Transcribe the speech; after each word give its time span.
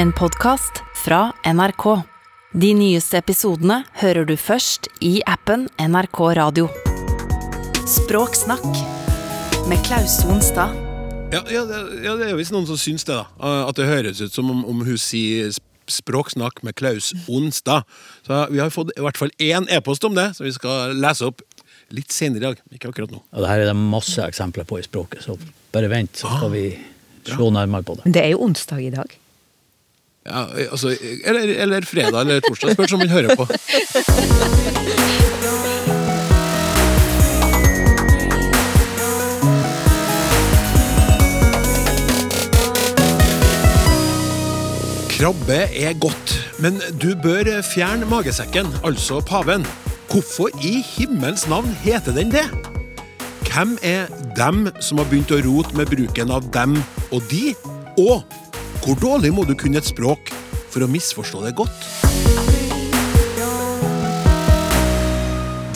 En 0.00 0.12
podkast 0.12 0.72
fra 1.04 1.32
NRK. 1.44 1.84
De 2.56 2.68
nyeste 2.72 3.18
episodene 3.20 3.82
hører 4.00 4.24
du 4.24 4.32
først 4.40 4.86
i 5.04 5.18
appen 5.28 5.66
NRK 5.76 6.20
Radio. 6.38 6.70
Språksnakk 7.84 8.64
med 9.68 9.84
Klaus 9.84 10.14
Sonstad. 10.22 10.72
Ja, 11.34 11.42
ja, 11.52 11.66
ja, 12.00 12.16
det 12.16 12.30
er 12.30 12.40
visst 12.40 12.56
noen 12.56 12.64
som 12.70 12.80
syns 12.80 13.04
det, 13.04 13.18
da. 13.18 13.28
Eh, 13.44 13.68
At 13.68 13.76
det 13.76 13.90
høres 13.92 14.24
ut 14.24 14.32
som 14.32 14.48
om, 14.48 14.64
om 14.72 14.80
hun 14.88 14.96
sier 14.96 15.52
språksnakk 15.92 16.64
med 16.64 16.80
Klaus 16.80 17.12
Onstad. 17.28 17.84
Så 18.24 18.40
vi 18.56 18.64
har 18.64 18.72
fått 18.72 18.96
i 18.96 19.04
hvert 19.04 19.20
fall 19.20 19.36
én 19.36 19.68
e-post 19.68 20.08
om 20.08 20.16
det, 20.16 20.30
som 20.40 20.48
vi 20.48 20.56
skal 20.56 20.96
lese 20.96 21.28
opp 21.28 21.44
litt 21.92 22.08
senere 22.08 22.40
i 22.40 22.48
dag. 22.48 22.68
Ikke 22.72 22.94
akkurat 22.94 23.12
nå. 23.12 23.20
Ja, 23.34 23.44
det 23.44 23.52
her 23.52 23.66
er 23.66 23.74
det 23.74 23.80
masse 23.84 24.24
eksempler 24.24 24.64
på 24.64 24.80
i 24.80 24.88
språket, 24.88 25.28
så 25.28 25.36
bare 25.76 25.92
vent, 25.92 26.16
så 26.24 26.38
skal 26.38 26.56
vi 26.56 26.70
se 27.28 27.36
nærmere 27.36 27.84
på 27.84 28.00
det. 28.00 28.08
Men 28.08 28.16
det 28.16 28.30
er 28.30 28.32
jo 28.38 28.46
onsdag 28.48 28.88
i 28.88 28.94
dag. 28.96 29.19
Ja, 30.26 30.44
altså, 30.70 30.96
eller, 31.24 31.40
eller 31.40 31.80
fredag 31.80 32.20
eller 32.20 32.40
torsdag, 32.40 32.72
spørs 32.72 32.92
om 32.92 33.00
han 33.00 33.08
hører 33.08 33.36
på. 33.36 33.46
Krabbe 45.08 45.56
er 45.76 45.98
godt, 46.00 46.34
men 46.58 46.76
du 47.02 47.14
bør 47.22 47.62
fjerne 47.62 48.06
magesekken, 48.08 48.66
altså 48.84 49.20
paven. 49.20 49.66
Hvorfor 50.10 50.48
i 50.64 50.84
himmels 50.96 51.48
navn 51.48 51.72
heter 51.84 52.12
den 52.12 52.32
det? 52.32 52.44
Hvem 53.48 53.78
er 53.82 54.06
dem 54.36 54.68
som 54.80 54.98
har 55.00 55.08
begynt 55.08 55.32
å 55.32 55.40
rote 55.48 55.76
med 55.76 55.88
bruken 55.88 56.30
av 56.30 56.52
dem 56.52 56.76
og 57.10 57.24
de? 57.32 57.54
Og 57.98 58.22
hvor 58.84 58.96
dårlig 59.00 59.32
må 59.34 59.44
du 59.44 59.52
kunne 59.58 59.80
et 59.80 59.88
språk 59.88 60.30
for 60.72 60.84
å 60.84 60.88
misforstå 60.90 61.44
det 61.44 61.56
godt? 61.58 61.88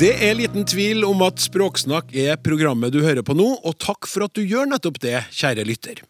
Det 0.00 0.11
er 0.27 0.34
liten 0.34 0.64
tvil 0.66 1.05
om 1.06 1.20
at 1.22 1.38
Språksnakk 1.38 2.08
er 2.19 2.34
programmet 2.42 2.91
du 2.91 2.98
hører 3.05 3.22
på 3.22 3.36
nå, 3.38 3.46
og 3.62 3.77
takk 3.78 4.08
for 4.11 4.27
at 4.27 4.34
du 4.34 4.42
gjør 4.42 4.66
nettopp 4.72 4.98
det, 5.05 5.20
kjære 5.30 5.66
lytter. 5.69 6.00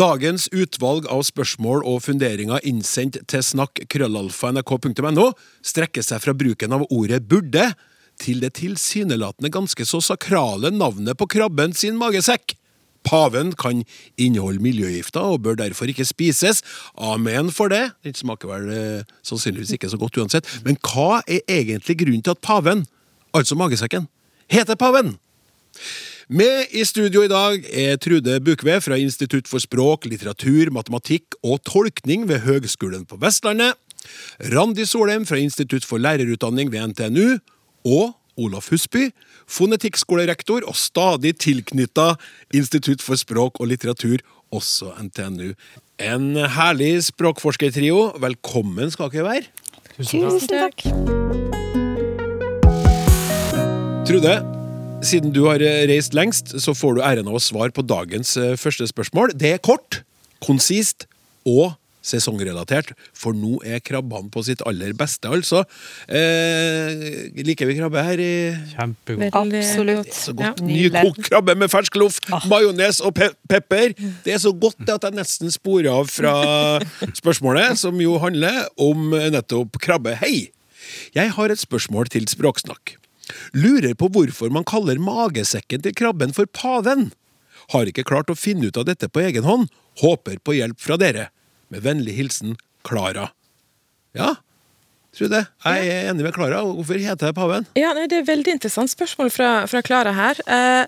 Dagens 0.00 0.46
utvalg 0.48 1.04
av 1.12 1.26
spørsmål 1.28 1.84
og 1.84 2.00
funderinger 2.06 2.64
innsendt 2.66 3.20
til 3.28 3.44
snakk.krøllalfa.nrk.no 3.44 5.28
strekker 5.60 6.06
seg 6.06 6.24
fra 6.24 6.32
bruken 6.38 6.72
av 6.78 6.86
ordet 6.88 7.20
burde 7.28 7.66
til 8.18 8.40
det 8.42 8.54
tilsynelatende 8.58 9.52
ganske 9.54 9.86
så 9.86 10.00
sakrale 10.02 10.72
navnet 10.74 11.18
på 11.18 11.28
krabben 11.36 11.76
sin 11.76 12.00
magesekk. 12.00 12.57
Paven 13.08 13.54
kan 13.56 13.82
inneholde 14.20 14.62
miljøgifter 14.62 15.24
og 15.34 15.42
bør 15.46 15.56
derfor 15.62 15.88
ikke 15.88 16.04
spises. 16.08 16.60
Amen 16.94 17.52
for 17.54 17.72
det. 17.72 17.86
Den 18.04 18.16
smaker 18.16 18.50
vel 18.52 18.68
eh, 18.74 19.16
sannsynligvis 19.24 19.72
ikke 19.78 19.90
så 19.90 20.00
godt 20.00 20.20
uansett. 20.20 20.50
Men 20.66 20.76
hva 20.84 21.22
er 21.24 21.40
egentlig 21.48 21.98
grunnen 22.02 22.22
til 22.24 22.36
at 22.36 22.44
paven, 22.44 22.84
altså 23.32 23.56
magesekken, 23.58 24.08
heter 24.52 24.76
paven? 24.76 25.16
Med 26.28 26.74
i 26.76 26.84
studio 26.84 27.22
i 27.24 27.30
dag 27.32 27.64
er 27.72 27.96
Trude 27.96 28.34
Bukve 28.44 28.74
fra 28.84 28.98
Institutt 29.00 29.48
for 29.48 29.64
språk, 29.64 30.04
litteratur, 30.04 30.68
matematikk 30.76 31.38
og 31.40 31.62
tolkning 31.64 32.26
ved 32.28 32.42
Høgskolen 32.44 33.06
på 33.08 33.16
Vestlandet. 33.22 33.78
Randi 34.52 34.84
Solheim 34.84 35.24
fra 35.24 35.40
Institutt 35.40 35.86
for 35.88 35.96
lærerutdanning 35.96 36.68
ved 36.72 36.92
NTNU. 36.92 37.38
Og 37.88 38.12
Olaf 38.38 38.70
Husby, 38.72 39.08
fonetikkskolerektor 39.50 40.66
og 40.68 40.76
stadig 40.78 41.34
tilknytta 41.42 42.12
Institutt 42.54 43.02
for 43.04 43.18
språk 43.18 43.58
og 43.58 43.72
litteratur, 43.72 44.22
også 44.54 44.94
NTNU. 45.02 45.52
En 45.98 46.30
herlig 46.54 46.92
språkforskertrio. 47.10 48.14
Velkommen 48.22 48.92
skal 48.94 49.10
dere 49.12 49.26
være. 49.26 49.48
Tusen 49.98 50.38
takk. 50.46 50.86
Trude, 54.08 54.38
siden 55.04 55.34
du 55.34 55.42
har 55.50 55.60
reist 55.90 56.14
lengst, 56.16 56.54
så 56.62 56.72
får 56.72 56.96
du 56.96 57.02
æren 57.04 57.28
av 57.28 57.36
å 57.36 57.42
svare 57.42 57.74
på 57.74 57.84
dagens 57.84 58.36
eh, 58.40 58.54
første 58.56 58.86
spørsmål. 58.88 59.34
Det 59.36 59.50
er 59.56 59.60
kort, 59.60 60.02
konsist 60.44 61.04
og 61.44 61.74
sesongrelatert, 62.08 62.94
for 63.16 63.36
nå 63.36 63.58
er 63.66 63.82
krabbene 63.84 64.32
på 64.32 64.42
sitt 64.46 64.62
aller 64.68 64.94
beste, 64.98 65.28
altså. 65.30 65.64
Eh, 66.08 67.28
liker 67.46 67.68
vi 67.68 67.78
krabbe 67.78 68.04
her 68.04 68.22
i 68.22 68.32
Kjempegodt. 68.72 69.36
Absolutt. 69.38 70.12
Så 70.16 70.34
godt. 70.36 70.62
Ja. 70.64 70.68
Nykokt 70.68 71.22
krabbe 71.28 71.56
med 71.58 71.72
fersk 71.72 71.98
loff, 72.00 72.20
majones 72.50 73.02
og 73.04 73.14
pe 73.18 73.30
pepper. 73.48 73.94
Det 74.24 74.34
er 74.34 74.42
så 74.42 74.52
godt 74.52 74.80
det 74.84 74.96
at 74.98 75.08
jeg 75.08 75.18
nesten 75.18 75.52
sporer 75.52 75.90
av 75.92 76.08
fra 76.12 76.34
spørsmålet, 77.16 77.78
som 77.80 78.00
jo 78.02 78.18
handler 78.22 78.66
om 78.80 79.12
nettopp 79.12 79.80
krabbe. 79.82 80.16
Hei! 80.22 80.48
Jeg 81.16 81.34
har 81.36 81.52
et 81.52 81.60
spørsmål 81.60 82.08
til 82.12 82.28
Språksnakk. 82.30 82.96
Lurer 83.56 83.94
på 83.98 84.08
hvorfor 84.12 84.52
man 84.52 84.66
kaller 84.68 85.00
magesekken 85.02 85.82
til 85.84 85.96
krabben 85.96 86.32
for 86.36 86.48
paven. 86.48 87.10
Har 87.74 87.88
ikke 87.90 88.06
klart 88.08 88.30
å 88.32 88.38
finne 88.38 88.70
ut 88.70 88.78
av 88.80 88.86
dette 88.88 89.10
på 89.12 89.20
egen 89.26 89.44
hånd. 89.44 89.68
Håper 90.00 90.38
på 90.40 90.56
hjelp 90.56 90.80
fra 90.80 90.96
dere. 91.00 91.28
Med 91.68 91.84
vennlig 91.84 92.16
hilsen 92.16 92.56
Klara. 92.86 93.30
Ja, 94.16 94.36
tror 95.18 95.30
det. 95.32 95.44
jeg 95.64 95.88
er 95.90 96.10
enig 96.10 96.24
med 96.26 96.34
Klara. 96.34 96.62
Hvorfor 96.64 96.98
heter 97.00 97.30
det 97.30 97.36
paven? 97.36 97.66
Ja, 97.78 97.92
nei, 97.96 98.06
Det 98.06 98.18
er 98.18 98.24
et 98.24 98.32
veldig 98.32 98.54
interessant 98.56 98.92
spørsmål 98.92 99.30
fra 99.34 99.82
Klara 99.82 100.12
her. 100.16 100.40
Eh, 100.46 100.86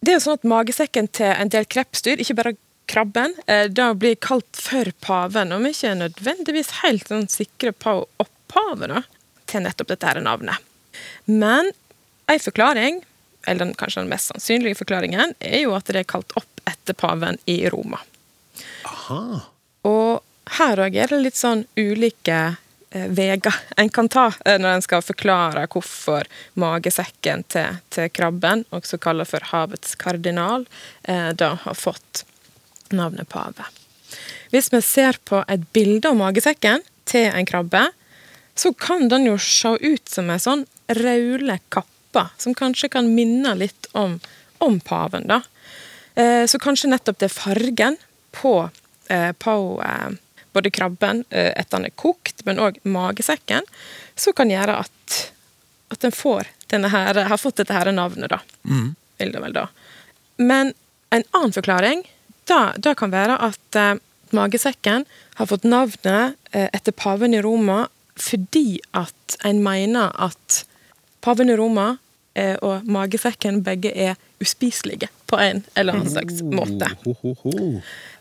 det 0.00 0.12
er 0.12 0.18
jo 0.18 0.24
sånn 0.26 0.38
at 0.38 0.46
Magesekken 0.48 1.08
til 1.12 1.32
en 1.32 1.50
del 1.52 1.66
krepsdyr, 1.66 2.20
ikke 2.20 2.36
bare 2.38 2.56
krabben, 2.86 3.34
eh, 3.46 3.66
da 3.68 3.92
blir 3.94 4.16
kalt 4.16 4.48
for 4.52 4.90
paven. 5.00 5.52
Og 5.52 5.62
vi 5.64 5.72
er 5.72 5.76
ikke 5.76 5.96
nødvendigvis 6.02 6.70
helt 6.82 7.08
sånn 7.08 7.28
sikre 7.28 7.72
på 7.72 8.06
opphavet 8.22 9.04
til 9.46 9.66
nettopp 9.66 9.88
dette 9.94 10.06
her 10.06 10.20
navnet. 10.20 10.62
Men 11.26 11.72
en 12.28 12.42
forklaring, 12.42 13.02
eller 13.46 13.66
den, 13.66 13.74
kanskje 13.74 14.02
den 14.02 14.10
mest 14.10 14.32
sannsynlige 14.32 14.78
forklaringen, 14.78 15.34
er 15.40 15.66
jo 15.66 15.74
at 15.76 15.86
det 15.86 16.02
er 16.02 16.08
kalt 16.08 16.32
opp 16.38 16.62
etter 16.66 16.94
paven 16.94 17.38
i 17.46 17.68
Roma. 17.70 18.00
Aha. 18.86 19.55
Og 19.86 20.22
her 20.58 20.82
òg 20.82 20.96
er 20.98 21.10
det 21.12 21.22
litt 21.22 21.38
sånn 21.38 21.64
ulike 21.78 22.38
eh, 22.90 23.08
veier 23.10 23.40
en 23.76 23.90
kan 23.92 24.10
ta 24.12 24.28
eh, 24.44 24.58
når 24.58 24.76
en 24.76 24.84
skal 24.84 25.04
forklare 25.04 25.66
hvorfor 25.72 26.28
magesekken 26.58 27.44
til, 27.52 27.80
til 27.94 28.10
krabben, 28.14 28.64
også 28.74 28.98
kalt 29.02 29.26
for 29.30 29.50
havets 29.52 29.96
kardinal, 30.00 30.66
eh, 31.08 31.32
da 31.34 31.54
har 31.64 31.78
fått 31.78 32.24
navnet 32.94 33.28
pave. 33.28 33.66
Hvis 34.52 34.70
vi 34.72 34.80
ser 34.84 35.18
på 35.26 35.42
et 35.50 35.66
bilde 35.74 36.12
av 36.12 36.18
magesekken 36.18 36.84
til 37.08 37.30
en 37.32 37.48
krabbe, 37.48 37.88
så 38.56 38.72
kan 38.72 39.08
den 39.10 39.26
jo 39.28 39.36
se 39.42 39.74
ut 39.82 40.08
som 40.08 40.30
en 40.30 40.40
sånn 40.42 40.64
raule 40.96 41.58
kappe, 41.74 42.28
som 42.40 42.54
kanskje 42.56 42.88
kan 42.94 43.10
minne 43.12 43.52
litt 43.58 43.90
om, 43.92 44.16
om 44.64 44.78
paven, 44.80 45.26
da. 45.28 45.42
Eh, 46.16 46.46
Så 46.48 46.58
kanskje 46.62 46.88
nettopp 46.88 47.18
det 47.20 47.32
fargen 47.34 47.98
på, 48.32 48.70
på 49.38 49.56
eh, 49.84 50.16
både 50.56 50.70
krabben 50.70 51.24
eh, 51.30 51.52
etter 51.52 51.78
den 51.78 51.90
er 51.90 51.96
kokt, 52.00 52.44
men 52.48 52.60
òg 52.62 52.78
magesekken, 52.88 53.66
som 54.16 54.36
kan 54.36 54.50
gjøre 54.50 54.78
at, 54.86 55.16
at 55.92 56.06
en 56.06 56.14
får 56.14 56.48
denne 56.72 56.90
her, 56.90 57.18
har 57.28 57.40
fått 57.40 57.60
dette 57.60 57.76
her 57.76 57.92
navnet, 57.92 58.32
da. 58.32 58.40
Vil 59.20 59.32
det 59.34 59.42
vel 59.44 59.56
da. 59.56 59.66
Men 60.36 60.72
en 61.10 61.24
annen 61.30 61.52
forklaring, 61.52 62.06
da, 62.48 62.72
da 62.78 62.94
kan 62.96 63.12
være 63.12 63.36
at 63.42 63.78
eh, 63.78 63.98
magesekken 64.36 65.04
har 65.38 65.50
fått 65.50 65.68
navnet 65.68 66.36
eh, 66.52 66.68
etter 66.72 66.94
paven 66.96 67.34
i 67.34 67.42
Roma 67.44 67.86
fordi 68.16 68.78
at 68.96 69.36
en 69.44 69.60
mener 69.64 70.14
at 70.16 70.62
paven 71.20 71.52
i 71.52 71.56
Roma 71.58 71.88
eh, 71.92 71.98
og 72.60 72.84
magesekken 72.84 73.62
begge 73.64 73.92
er 73.96 74.18
uspiselige 74.42 75.08
på 75.26 75.38
en 75.40 75.62
eller 75.74 75.96
annen 75.96 76.10
slags 76.10 76.42
måte. 76.44 76.90
Ho, 77.06 77.32
ho. 77.42 77.54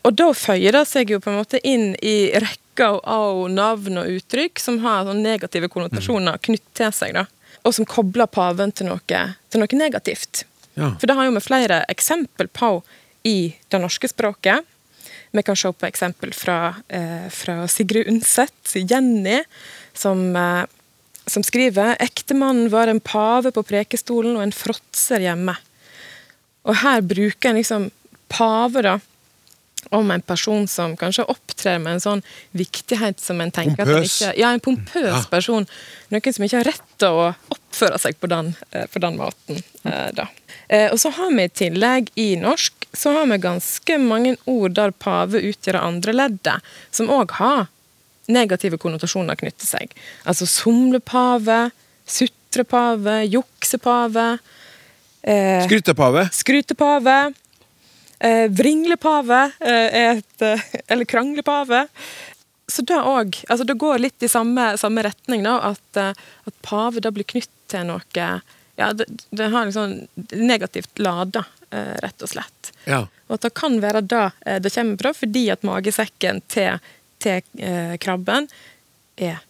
Og 0.05 0.13
da 0.13 0.29
føyer 0.37 0.75
det 0.77 0.85
seg 0.87 1.11
jo 1.11 1.19
på 1.21 1.31
en 1.31 1.39
måte 1.39 1.59
inn 1.65 1.95
i 2.05 2.31
rekka 2.41 2.91
av 3.01 3.45
navn 3.51 3.99
og 4.01 4.11
uttrykk 4.19 4.61
som 4.61 4.79
har 4.83 5.07
sånn 5.07 5.23
negative 5.25 5.69
konnotasjoner 5.73 6.39
knyttet 6.45 6.73
til 6.77 6.93
seg, 6.93 7.15
da. 7.17 7.25
Og 7.65 7.73
som 7.73 7.87
kobler 7.89 8.29
paven 8.29 8.73
til 8.75 8.91
noe, 8.91 9.21
til 9.49 9.63
noe 9.63 9.79
negativt. 9.79 10.45
Ja. 10.75 10.93
For 10.99 11.09
det 11.09 11.17
har 11.17 11.27
jo 11.27 11.33
vi 11.37 11.43
flere 11.43 11.81
eksempel 11.89 12.51
på 12.53 12.77
i 13.25 13.55
det 13.73 13.81
norske 13.81 14.09
språket. 14.11 14.61
Vi 15.35 15.43
kan 15.43 15.57
se 15.57 15.71
på 15.73 15.87
eksempel 15.87 16.33
fra, 16.33 16.75
eh, 16.87 17.29
fra 17.29 17.67
Sigrid 17.67 18.07
Undset, 18.07 18.75
Jenny, 18.75 19.41
som, 19.93 20.35
eh, 20.35 20.65
som 21.27 21.43
skriver 21.43 21.95
ektemannen 21.99 22.69
var 22.69 22.87
en 22.91 22.99
pave 22.99 23.51
på 23.51 23.63
prekestolen 23.65 24.35
og 24.37 24.43
en 24.45 24.51
fråtser 24.55 25.23
hjemme. 25.25 25.55
Og 26.65 26.75
her 26.81 27.01
bruker 27.05 27.49
en 27.51 27.59
liksom 27.59 27.89
pave 28.29 28.81
da, 28.85 28.95
om 29.93 30.09
en 30.11 30.21
person 30.25 30.63
som 30.67 30.95
kanskje 30.97 31.27
opptrer 31.29 31.77
med 31.81 31.93
en 31.97 32.01
sånn 32.01 32.23
viktighet 32.57 33.19
som 33.21 33.41
en 33.41 33.51
tenker 33.53 33.83
at 33.83 33.87
en 33.87 33.99
Pompøs. 34.01 34.15
ikke, 34.21 34.31
Ja, 34.41 34.49
en 34.53 34.59
pompøs 34.59 35.11
Ja. 35.11 35.23
person. 35.29 35.67
Noen 36.09 36.33
som 36.33 36.45
ikke 36.45 36.57
har 36.57 36.63
rett 36.71 36.95
til 36.97 37.07
å 37.09 37.35
oppføre 37.53 37.99
seg 38.01 38.17
på 38.19 38.27
den, 38.27 38.55
eh, 38.73 38.87
på 38.87 38.99
den 38.99 39.17
måten. 39.17 39.63
eh, 39.85 40.11
da. 40.11 40.27
Eh, 40.69 40.89
Og 40.91 40.97
så 40.97 41.11
har 41.13 41.29
vi 41.29 41.43
i 41.43 41.49
tillegg 41.49 42.09
i 42.17 42.35
norsk 42.35 42.73
så 42.95 43.11
har 43.13 43.25
vi 43.27 43.37
ganske 43.37 43.97
mange 44.01 44.37
ord 44.47 44.73
der 44.73 44.91
pave 44.91 45.37
utgjør 45.41 45.81
andre 45.83 46.13
leddet, 46.13 46.61
som 46.91 47.07
òg 47.07 47.29
har 47.31 47.67
negative 48.31 48.77
konnotasjoner 48.81 49.37
knytter 49.39 49.67
seg. 49.67 49.95
Altså 50.23 50.47
somlepave, 50.49 51.69
sutrepave, 52.05 53.23
juksepave. 53.29 54.27
Eh, 55.21 55.63
Skrytepave. 55.65 56.29
Skrytepave. 56.31 57.33
Eh, 58.19 58.49
vringlepave 58.49 59.51
eh, 59.59 60.15
et 60.15 60.41
eh, 60.41 60.61
Eller 60.87 61.05
kranglepave. 61.05 61.87
Så 62.67 62.81
det 62.81 62.95
òg 62.97 63.35
altså 63.49 63.65
Det 63.67 63.75
går 63.77 63.99
litt 63.99 64.23
i 64.23 64.29
samme, 64.31 64.77
samme 64.77 65.03
retning, 65.05 65.43
da. 65.43 65.57
At, 65.73 65.99
eh, 65.99 66.13
at 66.47 66.61
pave 66.65 67.03
da 67.03 67.11
blir 67.11 67.27
knytt 67.27 67.51
til 67.71 67.87
noe 67.89 68.29
Ja, 68.75 68.91
det, 68.93 69.07
det 69.29 69.49
har 69.51 69.65
liksom 69.65 70.07
negativt 70.31 70.99
lada, 70.99 71.45
eh, 71.71 71.95
rett 72.03 72.21
og 72.21 72.31
slett. 72.31 72.71
Ja. 72.85 73.05
Og 73.27 73.37
at 73.37 73.47
det 73.47 73.53
kan 73.57 73.79
være 73.81 74.01
det 74.05 74.25
det 74.61 74.73
kommer 74.73 74.97
fra, 75.01 75.13
fordi 75.15 75.45
at 75.53 75.63
magesekken 75.63 76.41
til, 76.51 76.79
til 77.25 77.97
krabben 78.01 78.47
er 79.17 79.41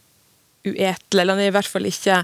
uetelig, 0.65 1.21
Eller 1.21 1.35
den 1.35 1.45
er 1.45 1.51
i 1.51 1.55
hvert 1.55 1.69
fall 1.69 1.85
ikke 1.89 2.23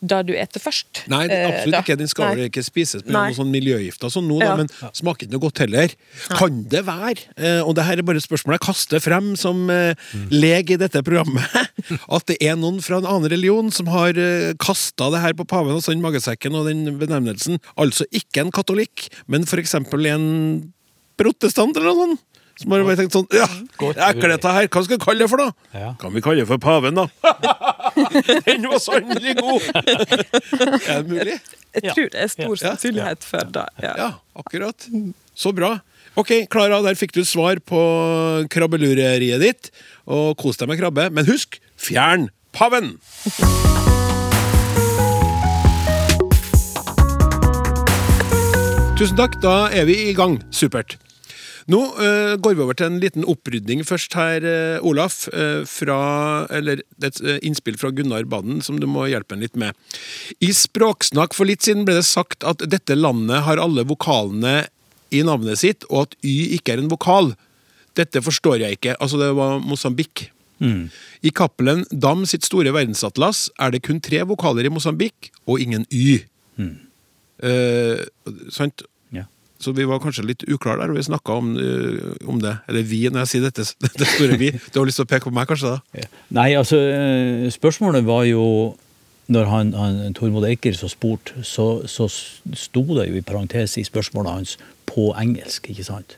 det 0.00 0.20
du 0.30 0.32
eter 0.32 0.62
først. 0.62 1.02
Nei, 1.12 1.26
eh, 1.28 1.42
absolutt 1.44 1.74
da. 1.74 1.80
ikke. 1.84 1.96
Den 2.00 2.08
skal 2.08 2.30
vel 2.32 2.46
ikke 2.46 2.62
spises 2.64 3.02
med 3.04 3.12
noen 3.12 3.36
sånn 3.36 3.50
miljøgifter 3.52 4.08
som 4.08 4.24
sånn 4.24 4.30
nå, 4.32 4.38
da, 4.40 4.46
Ja. 4.48 4.56
men 4.56 4.70
smaker 4.96 5.26
ikke 5.26 5.34
noe 5.34 5.44
godt 5.44 5.60
heller. 5.60 5.92
Kan 6.38 6.62
det 6.72 6.86
være, 6.86 7.26
eh, 7.36 7.60
og 7.60 7.74
det 7.76 7.84
her 7.84 7.98
er 7.98 8.06
bare 8.08 8.16
et 8.16 8.24
spørsmål 8.24 8.56
jeg 8.56 8.64
kaster 8.64 9.00
frem 9.04 9.36
som 9.36 9.66
mm. 9.68 10.30
leg 10.32 10.72
i 10.72 10.80
dette 10.80 11.04
programmet, 11.04 11.44
at 12.16 12.26
det 12.26 12.38
er 12.40 12.56
noen 12.56 12.80
fra 12.80 12.96
en 12.96 13.10
annen 13.10 13.28
religion 13.28 13.70
som 13.70 13.92
har 13.92 14.16
kasta 14.56 15.10
det 15.12 15.20
her 15.20 15.36
på 15.36 15.44
paven, 15.44 15.76
og 15.76 15.84
sånn 15.84 16.00
magesekken 16.00 16.56
og 16.56 16.70
den 16.70 16.96
benevnelsen? 16.96 17.60
Altså 17.76 18.08
ikke 18.08 18.46
en 18.46 18.54
katolikk, 18.56 19.10
men 19.28 19.44
for 19.44 19.60
eksempel 19.60 20.08
en 20.08 20.72
protestant 21.20 21.76
eller 21.76 21.92
noe 21.92 22.06
sånt? 22.06 22.26
Som 22.60 22.74
du 22.74 22.82
bare 22.84 22.96
tenke 22.98 23.14
sånn 23.14 23.28
Ja, 23.32 23.46
ekkelt 24.10 24.34
dette 24.34 24.50
her, 24.52 24.66
hva 24.68 24.82
skal 24.84 24.98
vi 24.98 25.04
kalle 25.04 25.24
det 25.24 25.28
for, 25.32 25.40
da? 25.40 25.78
Ja. 25.80 25.92
Kan 26.00 26.12
vi 26.12 26.20
kalle 26.24 26.42
det 26.42 26.48
for 26.50 26.60
paven, 26.60 26.98
da? 26.98 27.06
Den 28.46 28.66
var 28.68 28.82
sannelig 28.84 29.36
god! 29.38 29.70
er 29.80 31.00
det 31.00 31.08
mulig? 31.08 31.38
Jeg 31.78 31.94
tror 31.94 32.10
det 32.12 32.20
er 32.26 32.32
stor 32.34 32.52
Ja. 32.52 32.60
sannsynlighet 32.66 33.24
for 33.24 33.48
det. 33.56 33.64
Ja. 33.80 33.94
Ja, 34.02 34.10
akkurat. 34.36 34.88
Så 35.38 35.54
bra. 35.56 35.78
Ok, 36.20 36.34
Klara, 36.52 36.82
der 36.84 36.98
fikk 36.98 37.14
du 37.16 37.22
svar 37.24 37.60
på 37.64 37.80
krabbelureriet 38.52 39.40
ditt. 39.40 39.70
Og 40.10 40.34
kos 40.42 40.58
deg 40.60 40.68
med 40.68 40.82
krabbe. 40.82 41.08
Men 41.14 41.24
husk, 41.30 41.60
fjern 41.80 42.28
paven! 42.52 42.96
Tusen 49.00 49.16
takk, 49.16 49.38
da 49.40 49.54
er 49.72 49.86
vi 49.88 49.94
i 50.10 50.12
gang. 50.16 50.36
Supert. 50.52 50.98
Nå 51.68 51.80
uh, 51.98 52.34
går 52.40 52.56
vi 52.56 52.64
over 52.64 52.76
til 52.78 52.88
en 52.88 53.00
liten 53.02 53.26
opprydning 53.28 53.82
først 53.86 54.14
her, 54.16 54.44
uh, 54.46 54.86
Olaf. 54.86 55.22
Uh, 55.34 55.66
fra, 55.68 56.00
eller 56.56 56.82
er 57.02 57.10
et 57.10 57.20
innspill 57.46 57.78
fra 57.80 57.92
Gunnar 57.94 58.24
Baden 58.30 58.62
som 58.64 58.80
du 58.80 58.88
må 58.90 59.08
hjelpe 59.10 59.36
en 59.36 59.44
litt 59.44 59.58
med. 59.60 59.76
I 60.40 60.52
Språksnakk 60.56 61.36
for 61.36 61.48
litt 61.48 61.66
siden 61.66 61.86
ble 61.88 61.98
det 61.98 62.08
sagt 62.08 62.46
at 62.48 62.64
dette 62.70 62.96
landet 62.96 63.44
har 63.46 63.60
alle 63.60 63.84
vokalene 63.88 64.64
i 65.10 65.24
navnet 65.26 65.58
sitt, 65.58 65.86
og 65.90 66.06
at 66.06 66.18
Y 66.22 66.54
ikke 66.56 66.76
er 66.76 66.84
en 66.84 66.92
vokal. 66.92 67.32
Dette 67.98 68.22
forstår 68.22 68.62
jeg 68.62 68.78
ikke. 68.78 68.94
Altså, 69.02 69.18
det 69.18 69.32
var 69.34 69.58
Mosambik. 69.64 70.28
I 70.60 71.30
Cappelen 71.32 71.86
Dam 71.90 72.26
sitt 72.28 72.44
store 72.44 72.72
verdensatlas 72.76 73.46
er 73.58 73.72
det 73.72 73.80
kun 73.86 74.00
tre 74.04 74.20
vokaler 74.28 74.68
i 74.68 74.72
Mosambik, 74.72 75.32
og 75.48 75.62
ingen 75.64 75.86
Y. 75.90 76.20
Eh, 77.40 78.02
sant? 78.52 78.84
Så 79.60 79.74
vi 79.76 79.84
var 79.88 80.00
kanskje 80.00 80.24
litt 80.24 80.44
uklare 80.48 80.80
der, 80.80 80.92
og 80.92 80.96
vi 80.96 81.04
snakka 81.04 81.36
om, 81.36 81.50
eh, 81.60 82.28
om 82.28 82.40
det. 82.40 82.56
Eller 82.68 82.86
vi, 82.88 83.02
når 83.12 83.26
jeg 83.26 83.32
sier 83.34 83.48
dette, 83.48 83.66
det 84.00 84.08
store 84.14 84.38
vi. 84.40 84.52
Du 84.72 84.80
har 84.80 84.88
lyst 84.88 85.00
til 85.02 85.08
å 85.08 85.10
peke 85.10 85.28
på 85.28 85.34
meg, 85.36 85.48
kanskje? 85.50 85.76
da? 85.76 86.06
Nei, 86.36 86.52
altså, 86.56 86.80
eh, 86.80 87.48
spørsmålet 87.52 88.06
var 88.06 88.24
jo 88.30 88.76
Når 89.30 89.44
han, 89.46 89.68
han, 89.78 90.14
Tormod 90.18 90.42
Eiker 90.42 90.74
så 90.74 90.88
spurte, 90.90 91.44
så, 91.46 91.86
så 91.86 92.08
sto 92.10 92.80
det 92.96 93.04
jo 93.06 93.14
i 93.14 93.22
parentes 93.22 93.76
i 93.78 93.84
spørsmålet 93.86 94.32
hans 94.32 94.56
på 94.90 95.12
engelsk, 95.14 95.68
ikke 95.70 95.84
sant? 95.86 96.16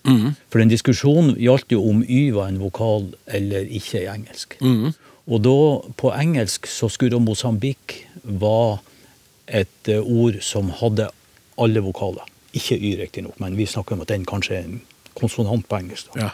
For 0.48 0.62
den 0.62 0.72
diskusjonen 0.72 1.34
gjaldt 1.36 1.74
jo 1.74 1.82
om 1.90 2.00
Y 2.08 2.30
var 2.32 2.48
en 2.48 2.62
vokal 2.62 3.10
eller 3.28 3.68
ikke 3.68 4.00
i 4.00 4.08
engelsk. 4.08 4.56
Og 5.28 5.42
da, 5.44 5.58
på 6.00 6.14
engelsk, 6.16 6.66
så 6.66 6.88
skulle 6.88 7.20
Mosambik 7.20 7.98
var 8.24 8.80
et 9.46 9.92
eh, 9.92 10.00
ord 10.00 10.40
som 10.40 10.72
hadde 10.80 11.10
alle 11.60 11.84
vokaler. 11.84 12.31
Ikke 12.52 12.76
Y, 12.76 12.96
riktignok, 13.00 13.38
men 13.40 13.56
vi 13.56 13.66
snakker 13.66 13.96
om 13.96 14.04
at 14.04 14.12
den 14.12 14.26
kanskje 14.28 14.58
er 14.58 14.64
en 14.68 14.80
konsonant 15.18 15.66
på 15.68 15.78
engelsk. 15.78 16.12
Da. 16.12 16.28
Ja. 16.28 16.30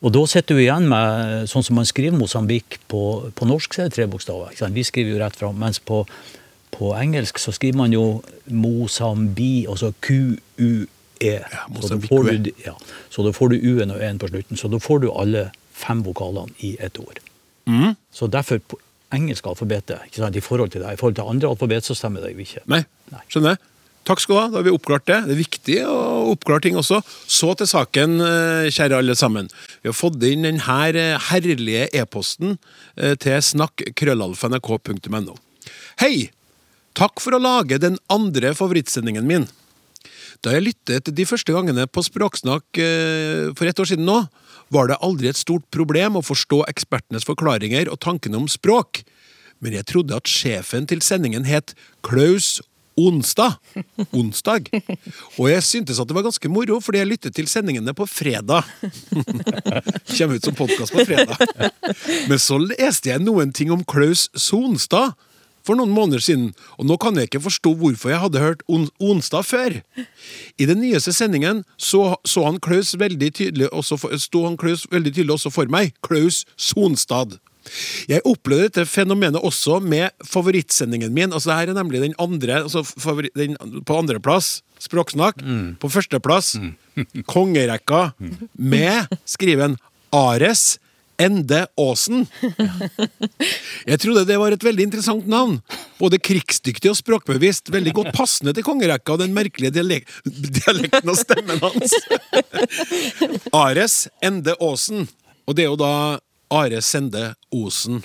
Og 0.00 0.14
da 0.14 0.22
sitter 0.30 0.56
du 0.56 0.62
igjen 0.62 0.86
med 0.88 1.48
sånn 1.50 1.64
som 1.66 1.76
man 1.76 1.88
skriver 1.88 2.16
Mosambik 2.16 2.78
på, 2.88 3.02
på 3.36 3.48
norsk, 3.48 3.74
så 3.74 3.84
er 3.84 3.90
det 3.90 3.98
tre 3.98 4.06
bokstaver. 4.08 4.54
Vi 4.72 4.84
skriver 4.86 5.12
jo 5.12 5.18
rett 5.20 5.36
fram. 5.36 5.58
Mens 5.60 5.80
på, 5.84 6.04
på 6.72 6.92
engelsk 6.96 7.40
så 7.42 7.52
skriver 7.52 7.82
man 7.82 7.92
jo 7.92 8.04
Mosambi, 8.48 9.66
altså 9.68 9.92
Q-U-E. 10.00 10.86
Ja, 11.20 11.42
så, 11.44 11.66
da 11.66 11.74
Mosambik 11.74 12.08
får 12.08 12.30
du, 12.30 12.52
ja, 12.64 12.72
så 13.12 13.26
da 13.26 13.34
får 13.36 13.52
du 13.52 13.58
U-en 13.60 13.92
og 13.92 14.00
E-en 14.00 14.20
på 14.22 14.30
slutten. 14.32 14.56
Så 14.56 14.72
da 14.72 14.80
får 14.80 15.02
du 15.04 15.10
alle 15.12 15.50
fem 15.76 16.00
vokalene 16.06 16.56
i 16.64 16.78
ett 16.80 16.96
ord. 17.00 17.20
Mm. 17.68 17.92
Så 18.12 18.30
derfor 18.32 18.62
på 18.64 18.80
engelsk 19.12 19.46
alfabetet, 19.50 20.06
ikke 20.08 20.22
sant? 20.22 20.38
i 20.38 20.44
forhold 20.44 20.72
til 20.72 20.80
det, 20.80 20.94
i 20.94 21.00
forhold 21.00 21.18
til 21.18 21.28
andre 21.28 21.50
alfabet, 21.50 21.84
så 21.84 21.96
stemmer 21.98 22.24
det 22.24 22.32
jo 22.32 22.46
ikke. 22.46 22.64
Nei. 22.70 22.84
skjønner 23.28 23.56
jeg. 23.56 23.62
Takk 24.08 24.22
skal 24.22 24.34
du 24.34 24.38
ha, 24.40 24.48
da 24.48 24.58
har 24.58 24.66
vi 24.66 24.72
oppklart 24.72 25.06
det. 25.06 25.18
Det 25.28 25.34
er 25.34 25.38
viktig 25.42 25.76
å 25.86 25.96
oppklare 26.32 26.64
ting 26.64 26.76
også. 26.80 27.02
Så 27.28 27.52
til 27.58 27.68
saken, 27.68 28.20
eh, 28.24 28.70
kjære 28.72 28.96
alle 28.98 29.14
sammen. 29.14 29.50
Vi 29.82 29.88
har 29.90 29.96
fått 29.96 30.22
inn 30.24 30.42
denne 30.48 30.62
herlige 31.28 31.88
e-posten 31.92 32.58
eh, 32.96 33.14
til 33.14 33.38
snakk.krøllalfa.nrk.no. 33.38 35.36
Hei! 36.00 36.30
Takk 36.98 37.20
for 37.22 37.36
å 37.36 37.38
lage 37.40 37.78
den 37.78 37.98
andre 38.10 38.50
favorittsendingen 38.56 39.26
min. 39.28 39.46
Da 40.42 40.54
jeg 40.56 40.64
lyttet 40.70 41.12
de 41.14 41.26
første 41.28 41.52
gangene 41.52 41.84
på 41.86 42.02
Språksnakk 42.02 42.80
eh, 42.80 43.52
for 43.54 43.68
et 43.68 43.78
år 43.78 43.88
siden 43.92 44.08
nå, 44.08 44.24
var 44.72 44.88
det 44.88 45.00
aldri 45.04 45.28
et 45.30 45.38
stort 45.38 45.66
problem 45.74 46.16
å 46.16 46.24
forstå 46.24 46.64
ekspertenes 46.70 47.26
forklaringer 47.28 47.90
og 47.90 48.00
tankene 48.02 48.38
om 48.38 48.48
språk, 48.50 49.02
men 49.60 49.74
jeg 49.76 49.88
trodde 49.90 50.16
at 50.16 50.30
sjefen 50.30 50.86
til 50.88 51.02
sendingen 51.04 51.44
het 51.44 51.74
Klaus 52.06 52.60
Onsdag. 53.00 53.56
Onsdag. 54.12 54.68
Og 55.38 55.48
jeg 55.50 55.64
syntes 55.64 56.00
at 56.00 56.08
det 56.08 56.16
var 56.16 56.26
ganske 56.26 56.52
moro, 56.52 56.80
fordi 56.84 57.00
jeg 57.00 57.10
lyttet 57.10 57.36
til 57.38 57.48
sendingene 57.50 57.94
på 57.96 58.06
fredag. 58.10 58.68
Kommer 60.16 60.36
ut 60.36 60.46
som 60.46 60.58
podkast 60.58 60.92
på 60.94 61.06
fredag. 61.08 61.40
Men 62.28 62.38
så 62.42 62.60
leste 62.60 63.12
jeg 63.12 63.24
noen 63.24 63.54
ting 63.56 63.72
om 63.72 63.84
Klaus 63.88 64.28
Sonstad 64.36 65.16
for 65.66 65.76
noen 65.76 65.92
måneder 65.92 66.22
siden, 66.24 66.46
og 66.80 66.88
nå 66.88 66.96
kan 67.00 67.18
jeg 67.18 67.28
ikke 67.28 67.42
forstå 67.44 67.74
hvorfor 67.78 68.12
jeg 68.12 68.22
hadde 68.22 68.42
hørt 68.42 68.62
on 68.68 68.88
onsdag 69.02 69.44
før. 69.44 69.76
I 70.58 70.68
den 70.68 70.80
nyeste 70.80 71.12
sendingen 71.12 71.64
så, 71.76 72.16
så 72.24 72.46
han 72.48 72.60
Klaus 72.64 72.94
veldig 72.98 73.30
tydelig 73.36 73.68
også 73.68 74.00
for, 74.00 74.16
sto 74.20 74.46
han 74.48 74.58
Klaus 74.60 74.86
veldig 74.90 75.12
tydelig 75.14 75.36
også 75.36 75.52
for 75.52 75.70
meg. 75.72 75.92
Klaus 76.06 76.44
Sonstad. 76.56 77.38
Jeg 78.10 78.24
opplevde 78.28 78.68
dette 78.68 78.86
fenomenet 78.88 79.42
også 79.44 79.78
med 79.84 80.10
favorittsendingen 80.26 81.12
min. 81.14 81.32
altså 81.32 81.54
Her 81.54 81.70
er 81.70 81.78
nemlig 81.78 82.02
den 82.02 82.16
andre 82.18 82.62
altså 82.64 82.82
favoritt, 82.84 83.34
den, 83.36 83.56
På 83.86 84.00
andreplass 84.00 84.60
Språksnakk. 84.80 85.42
På 85.80 85.90
førsteplass 85.92 86.54
Kongerekka 87.32 88.10
med 88.56 89.10
skriven 89.28 89.76
Ares 90.12 90.78
Ende 91.20 91.66
Aasen. 91.76 92.22
Jeg 93.84 94.00
trodde 94.00 94.24
det 94.24 94.38
var 94.40 94.54
et 94.54 94.64
veldig 94.64 94.86
interessant 94.88 95.26
navn. 95.28 95.58
Både 95.98 96.16
krigsdyktig 96.16 96.88
og 96.88 96.96
språkbevisst. 96.96 97.68
Veldig 97.72 97.92
godt 97.98 98.14
passende 98.16 98.54
til 98.56 98.64
kongerekka 98.64 99.14
og 99.14 99.20
den 99.20 99.36
merkelige 99.36 99.74
dialek 99.76 100.08
dialekten 100.24 101.12
og 101.12 101.20
stemmen 101.20 101.60
hans. 101.60 101.92
Ares 103.64 104.06
Ende 104.24 104.56
Aasen. 104.56 105.04
Og 105.44 105.58
det 105.58 105.66
er 105.66 105.72
jo 105.74 105.80
da 105.80 105.92
Are 106.50 106.80
Sende 106.82 107.34
Osen. 107.54 108.02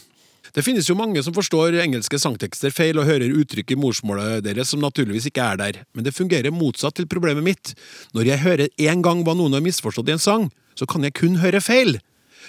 Det 0.56 0.64
finnes 0.64 0.88
jo 0.88 0.96
mange 0.96 1.20
som 1.26 1.34
forstår 1.36 1.76
engelske 1.84 2.20
sangtekster 2.22 2.72
feil 2.72 3.00
og 3.02 3.08
hører 3.10 3.34
uttrykk 3.42 3.74
i 3.74 3.78
morsmålet 3.80 4.46
deres 4.46 4.70
som 4.72 4.80
naturligvis 4.80 5.28
ikke 5.28 5.44
er 5.44 5.58
der, 5.60 5.80
men 5.92 6.06
det 6.06 6.14
fungerer 6.16 6.54
motsatt 6.54 6.96
til 6.96 7.10
problemet 7.12 7.44
mitt. 7.44 7.74
Når 8.16 8.30
jeg 8.30 8.44
hører 8.46 8.72
én 8.80 9.02
gang 9.04 9.26
hva 9.26 9.36
noen 9.36 9.58
har 9.58 9.66
misforstått 9.66 10.14
i 10.14 10.16
en 10.16 10.24
sang, 10.24 10.48
så 10.80 10.88
kan 10.88 11.04
jeg 11.04 11.18
kun 11.18 11.42
høre 11.42 11.60
feil. 11.64 11.98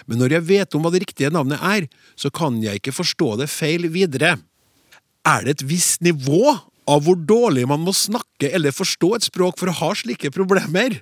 Men 0.06 0.20
når 0.20 0.36
jeg 0.36 0.46
vet 0.52 0.76
om 0.76 0.84
hva 0.84 0.92
det 0.94 1.02
riktige 1.06 1.32
navnet 1.34 1.62
er, 1.64 1.88
så 2.14 2.30
kan 2.30 2.60
jeg 2.62 2.78
ikke 2.78 2.94
forstå 2.94 3.32
det 3.40 3.50
feil 3.50 3.88
videre. 3.90 4.36
Er 5.26 5.46
det 5.46 5.56
et 5.56 5.66
visst 5.66 6.04
nivå 6.04 6.54
av 6.86 7.02
hvor 7.02 7.18
dårlig 7.18 7.66
man 7.66 7.82
må 7.82 7.96
snakke 7.96 8.52
eller 8.54 8.76
forstå 8.76 9.14
et 9.16 9.26
språk 9.26 9.58
for 9.58 9.72
å 9.72 9.78
ha 9.80 9.90
slike 9.98 10.30
problemer? 10.36 11.00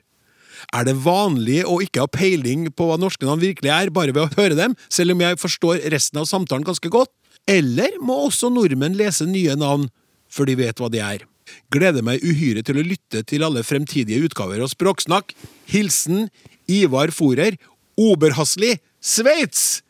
Er 0.73 0.87
det 0.89 0.97
vanlig 1.05 1.61
å 1.69 1.81
ikke 1.85 2.05
ha 2.05 2.11
peiling 2.11 2.69
på 2.73 2.89
hva 2.89 2.97
norske 3.01 3.27
navn 3.27 3.43
virkelig 3.43 3.73
er, 3.75 3.93
bare 3.95 4.15
ved 4.15 4.25
å 4.25 4.33
høre 4.39 4.57
dem, 4.59 4.77
selv 4.89 5.15
om 5.15 5.23
jeg 5.25 5.41
forstår 5.43 5.85
resten 5.93 6.23
av 6.23 6.29
samtalen 6.31 6.67
ganske 6.67 6.91
godt? 6.93 7.13
Eller 7.51 7.99
må 8.01 8.17
også 8.29 8.49
nordmenn 8.53 8.97
lese 8.97 9.27
nye 9.29 9.57
navn 9.61 9.91
før 10.33 10.49
de 10.49 10.59
vet 10.63 10.81
hva 10.81 10.89
de 10.91 11.03
er? 11.05 11.27
Gleder 11.75 12.05
meg 12.07 12.25
uhyre 12.25 12.65
til 12.65 12.81
å 12.81 12.87
lytte 12.87 13.21
til 13.29 13.45
alle 13.45 13.63
fremtidige 13.67 14.25
utgaver 14.25 14.63
av 14.65 14.71
Språksnakk. 14.73 15.35
Hilsen 15.69 16.29
Ivar 16.71 17.13
Forer, 17.15 17.59
Oberhasli, 18.01 18.79
Sveits! 19.05 19.83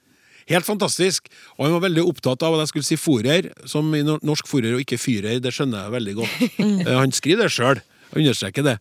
Helt 0.50 0.66
fantastisk. 0.66 1.31
Og 1.57 1.66
han 1.66 1.76
var 1.78 1.87
veldig 1.87 2.04
opptatt 2.04 2.43
av 2.45 2.57
at 2.57 2.64
jeg 2.64 2.73
skulle 2.73 2.88
si 2.90 2.99
forer, 3.00 3.47
som 3.71 3.87
i 3.97 4.02
norsk 4.04 4.49
forer 4.50 4.75
og 4.76 4.83
ikke 4.83 5.00
fyrer. 5.00 5.38
Det 5.40 5.54
skjønner 5.54 5.87
jeg 5.87 5.95
veldig 5.95 6.16
godt. 6.19 6.43
Eh, 6.85 6.97
Han 6.99 7.14
skriver 7.16 7.47
det 7.47 7.54
sjøl, 7.54 7.81
understreker 8.12 8.66
det. 8.66 8.75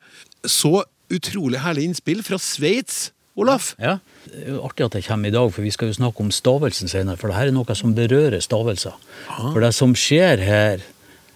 Så 0.49 0.81
utrolig 1.11 1.63
herlig 1.63 1.89
innspill 1.89 2.23
fra 2.25 2.39
Sveits, 2.41 3.11
Olaf. 3.35 3.71
Ja, 3.81 3.97
det 4.29 4.43
er 4.45 4.59
artig 4.61 4.85
at 4.85 4.95
jeg 4.99 5.07
kommer 5.07 5.31
i 5.31 5.33
dag, 5.33 5.47
for 5.53 5.65
vi 5.65 5.71
skal 5.73 5.89
jo 5.89 5.97
snakke 5.97 6.21
om 6.21 6.29
stavelsen 6.31 6.91
senere. 6.91 7.17
For 7.17 7.31
det 7.31 7.39
her 7.39 7.49
er 7.49 7.55
noe 7.55 7.75
som 7.77 7.95
berører 7.97 8.43
stavelser. 8.45 8.93
For 9.39 9.63
det 9.63 9.73
som 9.73 9.95
skjer 9.97 10.43
her 10.45 10.83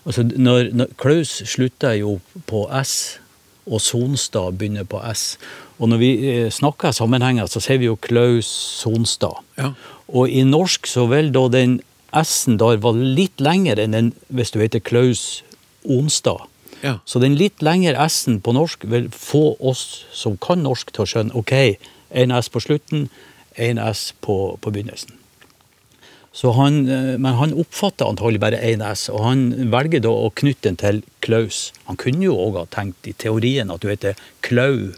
altså 0.07 0.23
når, 0.23 0.69
når 0.77 0.91
Klaus 1.01 1.41
slutter 1.49 1.97
jo 1.99 2.19
på 2.47 2.63
S, 2.79 3.17
og 3.67 3.81
Sonstad 3.83 4.55
begynner 4.55 4.87
på 4.87 5.01
S. 5.11 5.35
Og 5.77 5.91
når 5.91 5.99
vi 5.99 6.11
eh, 6.29 6.51
snakker 6.53 6.95
sammenhenger, 6.95 7.49
så 7.51 7.59
sier 7.59 7.81
vi 7.81 7.89
jo 7.89 7.97
Klaus 7.99 8.47
Sonstad. 8.47 9.41
Ja. 9.59 9.73
Og 10.07 10.31
i 10.31 10.45
norsk 10.47 10.87
så 10.87 11.05
vil 11.11 11.33
da 11.35 11.47
den 11.51 11.81
S-en 12.15 12.55
der 12.61 12.79
være 12.79 13.09
litt 13.17 13.43
lengre 13.43 13.83
enn 13.83 13.95
den 13.97 14.13
hvis 14.31 14.53
du 14.55 14.61
heter 14.63 14.79
Klaus 14.79 15.43
Onsdag. 15.83 16.47
Ja. 16.83 16.97
Så 17.05 17.19
den 17.23 17.35
litt 17.39 17.61
lengre 17.65 17.95
S-en 18.07 18.41
på 18.41 18.53
norsk 18.53 18.83
vil 18.91 19.07
få 19.13 19.55
oss 19.59 20.05
som 20.13 20.37
kan 20.37 20.61
norsk 20.65 20.91
til 20.93 21.05
å 21.05 21.09
skjønne 21.09 21.35
ok, 21.37 21.53
en 22.11 22.31
S 22.37 22.49
på 22.53 22.61
slutten, 22.63 23.07
en 23.57 23.79
S 23.81 24.11
på, 24.21 24.57
på 24.61 24.71
begynnelsen. 24.73 25.15
Så 26.37 26.51
han, 26.53 26.83
eh, 26.85 27.15
men 27.17 27.33
han 27.39 27.55
oppfatter 27.57 28.05
antagelig 28.05 28.39
bare 28.43 28.59
én 28.61 28.83
S, 28.85 29.07
og 29.09 29.23
han 29.25 29.71
velger 29.73 30.03
da 30.05 30.11
å 30.13 30.29
knytte 30.37 30.67
den 30.69 30.77
til 30.77 30.99
Klaus. 31.25 31.71
Han 31.87 31.97
kunne 31.97 32.27
jo 32.27 32.35
òg 32.37 32.59
ha 32.61 32.65
tenkt 32.69 33.09
i 33.09 33.15
teorien 33.17 33.71
at 33.73 33.81
du 33.81 33.89
heter 33.89 34.13
Klau 34.45 34.91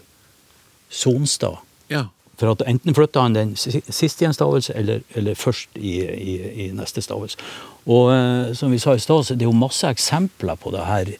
Sonstad. 0.90 1.62
Ja. 1.88 2.08
For 2.40 2.52
at 2.52 2.62
enten 2.68 2.94
flytter 2.96 3.20
han 3.24 3.34
den 3.36 3.56
si- 3.56 3.82
sist 3.88 4.20
i 4.22 4.28
en 4.28 4.36
stavelse, 4.36 4.74
eller, 4.76 5.02
eller 5.16 5.34
først 5.36 5.76
i, 5.76 5.98
i, 6.04 6.36
i 6.66 6.68
neste 6.76 7.02
stavelse. 7.04 7.40
Og 7.88 8.12
eh, 8.14 8.52
som 8.56 8.72
vi 8.72 8.78
sa 8.80 8.94
i 8.96 9.02
stad, 9.02 9.32
det 9.32 9.44
er 9.44 9.48
jo 9.50 9.56
masse 9.56 9.88
eksempler 9.88 10.56
på 10.60 10.72
det 10.76 10.84
her 10.88 11.12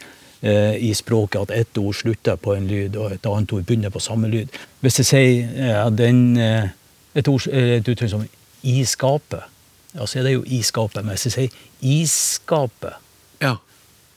i 0.43 0.95
språket, 0.97 1.41
at 1.43 1.51
ett 1.51 1.79
ord 1.79 1.95
slutter 1.95 2.37
på 2.41 2.55
en 2.57 2.69
lyd, 2.69 2.95
og 2.97 3.13
et 3.13 3.27
annet 3.29 3.53
ord 3.53 3.65
begynner 3.69 3.93
på 3.93 4.01
samme 4.01 4.29
lyd. 4.33 4.49
Hvis 4.81 5.01
jeg 5.03 5.09
sier 5.11 5.51
eh, 5.61 5.89
den, 5.93 6.23
eh, 6.41 6.71
et, 7.13 7.29
ord, 7.29 7.45
eh, 7.53 7.75
et 7.77 7.89
uttrykk 7.93 8.13
som 8.15 8.23
i 8.63 8.85
skapet, 8.89 9.45
ja, 9.93 10.07
så 10.07 10.21
er 10.21 10.29
det 10.29 10.33
jo 10.39 10.45
i 10.47 10.63
skapet. 10.65 11.03
Men 11.05 11.17
hvis 11.17 11.29
jeg 11.29 11.35
sier 11.37 11.67
i 11.81 11.99
skapet, 12.09 12.97
Ja. 13.41 13.57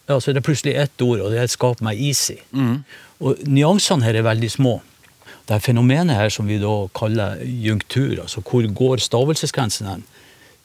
ja, 0.08 0.20
så 0.20 0.32
er 0.32 0.38
det 0.38 0.44
plutselig 0.44 0.75
ett 0.75 1.01
ord, 1.01 1.20
og 1.20 1.32
det 1.32 1.39
er 1.42 1.48
skap 1.51 1.82
meg 1.82 2.00
is 2.00 2.30
i. 2.32 2.39
Og 3.24 3.39
nyansene 3.48 4.03
her 4.03 4.15
er 4.20 4.25
veldig 4.27 4.51
små. 4.51 4.82
Det 5.48 5.56
her 5.58 5.63
fenomenet 5.63 6.15
her 6.15 6.30
som 6.30 6.48
vi 6.48 6.58
da 6.60 6.88
kaller 6.96 7.39
junktur, 7.44 8.22
altså 8.22 8.44
hvor 8.44 8.68
går 8.68 9.03
stavelsesgrensen 9.03 9.88
hen, 9.88 10.03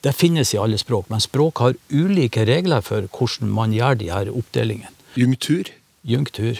det 0.02 0.14
finnes 0.14 0.54
i 0.54 0.58
alle 0.58 0.78
språk, 0.78 1.08
men 1.10 1.22
språk 1.22 1.58
har 1.58 1.74
ulike 1.90 2.44
regler 2.46 2.82
for 2.86 3.08
hvordan 3.10 3.50
man 3.50 3.74
gjør 3.74 3.98
de 3.98 4.10
her 4.12 4.30
oppdelingene. 4.30 4.94
Jungtur. 5.16 5.70
Junktur. 6.08 6.56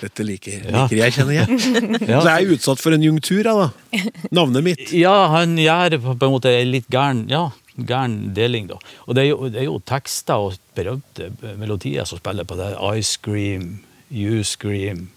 Dette 0.00 0.24
liker, 0.26 0.62
Ja. 0.72 0.86
jeg, 0.90 1.12
kjenner 1.14 1.34
jeg. 1.36 1.58
Ja. 2.10 2.20
Så 2.22 2.28
jeg 2.32 2.46
er 2.46 2.54
utsatt 2.56 2.80
for 2.82 2.96
en 2.96 3.04
jungtur, 3.04 3.42
da. 3.46 3.68
Navnet 4.34 4.64
mitt. 4.66 4.86
Ja, 4.96 5.28
han 5.34 5.56
gjør 5.60 5.98
på 6.02 6.14
en 6.16 6.32
måte 6.34 6.50
en 6.56 6.72
litt 6.72 6.88
gæren 6.90 7.26
ja, 7.30 7.50
gæren 7.76 8.32
deling, 8.34 8.66
da. 8.72 8.80
Og 9.06 9.14
det 9.16 9.24
er, 9.26 9.28
jo, 9.30 9.50
det 9.52 9.62
er 9.62 9.68
jo 9.68 9.78
tekster 9.86 10.42
og 10.48 10.56
berømte 10.76 11.30
melodier 11.60 12.08
som 12.08 12.18
spiller 12.18 12.48
på 12.48 12.58
det. 12.58 12.72
I 12.80 13.04
scream, 13.06 13.80
you 14.10 14.42
scream, 14.44 15.08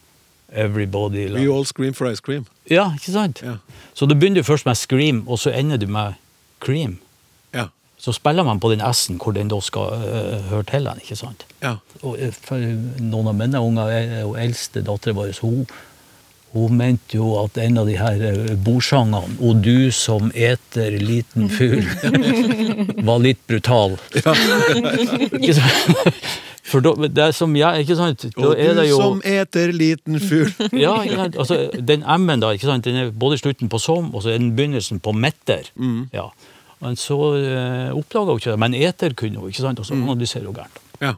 everybody 0.51 1.29
We 1.33 1.47
all 1.49 1.65
scream 1.65 1.93
for 1.97 2.11
ice 2.11 2.21
cream. 2.21 2.45
Ja, 2.69 2.91
ikke 2.93 3.11
sant? 3.15 3.41
Ja. 3.43 3.57
Så 3.97 4.05
du 4.05 4.13
begynner 4.15 4.45
først 4.45 4.67
med 4.69 4.77
scream, 4.77 5.23
og 5.27 5.39
så 5.41 5.49
ender 5.55 5.81
du 5.81 5.87
med 5.89 6.19
cream. 6.63 6.99
Ja. 7.55 7.69
Så 8.03 8.11
spiller 8.11 8.43
man 8.43 8.59
på 8.59 8.67
den 8.73 8.83
S-en 8.83 9.15
hvor 9.21 9.31
den 9.31 9.47
da 9.51 9.61
skal 9.63 9.95
uh, 9.95 10.49
høre 10.49 10.67
til 10.67 10.89
den, 10.89 10.99
ikke 10.99 11.15
sant? 11.15 11.45
Ja. 11.63 11.77
Og 12.01 12.17
øh, 12.19 12.35
for 12.35 12.59
noen 12.99 13.31
av 13.31 13.37
mine 13.39 13.61
unger, 13.63 13.93
og 14.27 14.35
eldste 14.43 14.83
datteren 14.83 15.15
vår, 15.15 15.31
hun, 15.39 15.61
hun 16.51 16.75
mente 16.77 17.15
jo 17.15 17.29
at 17.39 17.57
en 17.63 17.79
av 17.79 17.87
de 17.87 17.95
her 17.97 18.19
øh, 18.27 18.51
bordsangene, 18.65 19.37
'O 19.39 19.53
du 19.55 19.91
som 19.91 20.31
eter 20.35 20.99
liten 20.99 21.47
fugl', 21.49 21.87
var 23.07 23.23
litt 23.23 23.39
brutal. 23.47 23.95
Ja. 24.19 24.35
For 26.63 26.83
da, 26.83 26.93
det 27.07 27.23
er 27.23 27.31
som 27.35 27.55
jeg, 27.55 27.83
ikke 27.83 27.95
sant? 27.95 28.23
Da 28.23 28.47
Og 28.47 28.55
det 28.57 28.69
du 28.75 28.85
jo 28.87 28.99
som 28.99 29.21
eter 29.23 29.71
liten 29.71 30.19
fugl. 30.19 30.51
ja. 30.73 30.95
Altså, 31.27 31.69
den 31.75 32.03
M-en 32.03 32.43
da, 32.43 32.51
ikke 32.51 32.67
sant? 32.67 32.85
den 32.85 32.95
er 32.95 33.11
både 33.11 33.37
slutten 33.37 33.69
på 33.69 33.79
som, 33.79 34.11
og 34.15 34.23
så 34.23 34.33
er 34.33 34.37
den 34.43 34.55
begynnelsen 34.55 34.99
på 34.99 35.11
metter. 35.11 35.71
Ja. 36.13 36.31
Men 36.83 36.97
så 36.99 37.17
eh, 37.39 37.91
oppdaga 37.95 38.33
hun 38.33 38.41
ikke 38.41 38.51
det. 38.53 38.59
Men 38.59 38.73
eter 38.75 39.13
kunne 39.19 39.39
hun, 39.39 39.51
ikke 39.53 39.63
sant? 39.63 39.79
og 39.79 39.87
så 39.87 39.95
analyserer 39.95 40.49
hun 40.49 40.57
gærent. 40.57 40.81
Ja. 41.01 41.13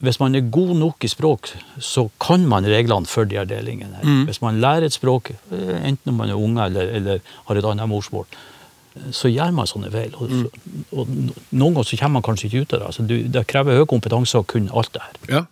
Hvis 0.00 0.16
man 0.16 0.34
er 0.34 0.46
god 0.48 0.70
nok 0.80 1.04
i 1.04 1.10
språk, 1.12 1.50
så 1.84 2.06
kan 2.24 2.46
man 2.48 2.64
reglene 2.64 3.06
for 3.06 3.28
de 3.28 3.36
her 3.36 3.44
delingene. 3.44 3.98
her. 4.00 4.22
Hvis 4.30 4.40
man 4.40 4.60
lærer 4.62 4.86
et 4.88 4.96
språk, 4.96 5.28
eh, 5.52 5.74
enten 5.90 6.08
om 6.14 6.22
man 6.22 6.30
er 6.32 6.40
unge 6.40 6.64
eller, 6.70 6.94
eller 6.96 7.20
har 7.50 7.60
et 7.60 7.68
annet 7.68 7.88
morsmål, 7.88 8.24
eh, 8.96 9.10
så 9.12 9.28
gjør 9.28 9.52
man 9.52 9.68
sånne 9.68 9.92
feil. 9.92 10.16
Og, 10.16 10.32
og 10.96 11.12
noen 11.52 11.74
ganger 11.74 11.84
så 11.90 12.00
kommer 12.00 12.16
man 12.20 12.26
kanskje 12.30 12.48
ikke 12.48 12.64
ut 12.64 12.72
av 12.72 12.80
det. 12.80 12.86
Altså, 12.88 13.04
det 13.36 13.44
krever 13.52 13.76
høy 13.82 13.84
kompetanse 13.92 14.40
å 14.40 14.46
kunne 14.48 14.72
alt 14.72 14.92
det 14.96 15.04
her. 15.04 15.20
ja. 15.36 15.44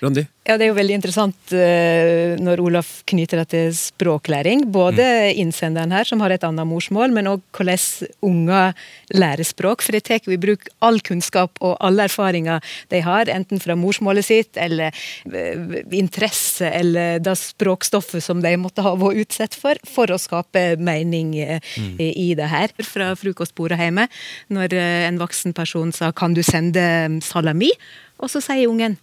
Randi? 0.00 0.26
Ja, 0.46 0.54
Det 0.54 0.66
er 0.66 0.70
jo 0.70 0.76
veldig 0.76 0.94
interessant 0.94 1.52
eh, 1.56 2.36
når 2.38 2.60
Olaf 2.62 2.90
knyter 3.10 3.40
det 3.42 3.46
til 3.50 3.72
språklæring. 3.74 4.62
Både 4.70 5.02
innsenderen 5.34 5.90
her, 5.90 6.06
som 6.06 6.20
har 6.22 6.30
et 6.30 6.44
annet 6.46 6.68
morsmål, 6.70 7.10
men 7.16 7.26
òg 7.32 7.42
hvordan 7.56 8.12
unger 8.22 8.76
lærer 9.10 9.46
språk. 9.46 9.82
For 9.82 9.96
de 9.96 10.02
tar 10.06 10.22
jo 10.22 10.36
i 10.36 10.38
bruk 10.40 10.68
all 10.86 11.00
kunnskap 11.02 11.58
og 11.58 11.74
alle 11.82 12.06
erfaringer 12.06 12.62
de 12.94 13.00
har, 13.02 13.32
enten 13.32 13.62
fra 13.62 13.74
morsmålet 13.78 14.28
sitt, 14.28 14.52
eller 14.60 14.94
eh, 15.32 15.82
interesse, 15.98 16.70
eller 16.70 17.18
det 17.18 17.34
språkstoffet 17.40 18.22
som 18.22 18.44
de 18.44 18.54
måtte 18.60 18.86
ha 18.86 18.94
vært 19.00 19.24
utsatt 19.26 19.58
for, 19.58 19.82
for 19.88 20.14
å 20.14 20.20
skape 20.20 20.76
mening 20.78 21.34
mm. 21.34 21.98
i 21.98 22.30
det 22.38 22.52
her. 22.52 22.76
Fra 22.86 23.10
frokostbordet 23.18 23.80
hjemme, 23.82 24.06
når 24.54 24.78
eh, 24.78 25.02
en 25.08 25.18
voksen 25.18 25.56
person 25.56 25.90
sa 25.90 26.12
'kan 26.12 26.38
du 26.38 26.42
sende 26.46 26.86
salami', 27.24 27.74
og 28.22 28.30
så 28.30 28.40
sier 28.40 28.70
ungen 28.70 28.96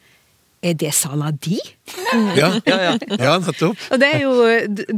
er 0.63 0.77
det 0.79 0.93
saladi? 0.95 1.59
Ja, 2.37 2.49
ja, 2.65 3.37
nettopp. 3.41 3.79
Og 3.91 4.01
det 4.01 4.09
er 4.15 4.23
jo, 4.23 4.33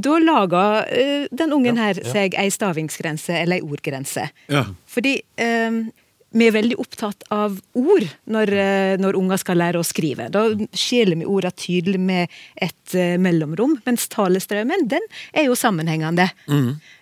Da 0.05 0.17
lager 0.22 0.86
eh, 0.93 1.27
den 1.31 1.53
ungen 1.55 1.79
her 1.81 2.00
seg 2.05 2.38
ei 2.39 2.50
stavingsgrense, 2.53 3.36
eller 3.41 3.60
ei 3.60 3.65
ordgrense. 3.65 4.29
Ja. 4.51 4.65
Fordi 4.91 5.17
eh, 5.41 5.79
vi 6.36 6.50
er 6.50 6.56
veldig 6.56 6.77
opptatt 6.82 7.24
av 7.34 7.56
ord 7.80 8.06
når, 8.32 8.51
eh, 8.60 8.96
når 9.00 9.18
unger 9.20 9.39
skal 9.42 9.60
lære 9.62 9.80
å 9.80 9.88
skrive. 9.88 10.27
Da 10.34 10.48
skjeler 10.75 11.20
vi 11.22 11.27
ordene 11.30 11.56
tydelig 11.56 12.01
med 12.01 12.36
et 12.62 12.96
uh, 12.98 13.15
mellomrom, 13.22 13.77
mens 13.86 14.08
talestrømmen 14.12 14.88
den 14.92 15.04
er 15.34 15.48
jo 15.48 15.56
sammenhengende. 15.58 16.27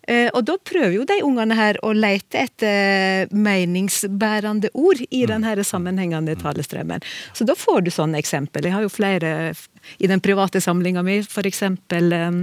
Eh, 0.07 0.27
og 0.35 0.43
da 0.47 0.57
prøver 0.59 0.97
jo 0.97 1.05
de 1.07 1.19
ungene 1.23 1.55
her 1.55 1.79
å 1.85 1.93
lete 1.95 2.41
etter 2.43 3.31
meningsbærende 3.31 4.73
ord 4.75 4.99
i 5.09 5.23
den 5.29 5.45
her 5.47 5.61
sammenhengende 5.63 6.35
talestrømmen. 6.41 7.03
Så 7.33 7.47
da 7.47 7.55
får 7.57 7.85
du 7.85 7.91
sånne 7.93 8.19
eksempel. 8.19 8.67
Jeg 8.67 8.75
har 8.75 8.83
jo 8.83 8.91
flere 8.91 9.53
i 9.97 10.09
den 10.11 10.23
private 10.23 10.61
samlinga 10.63 11.03
mi, 11.05 11.21
eksempel 11.23 12.17
eh, 12.17 12.41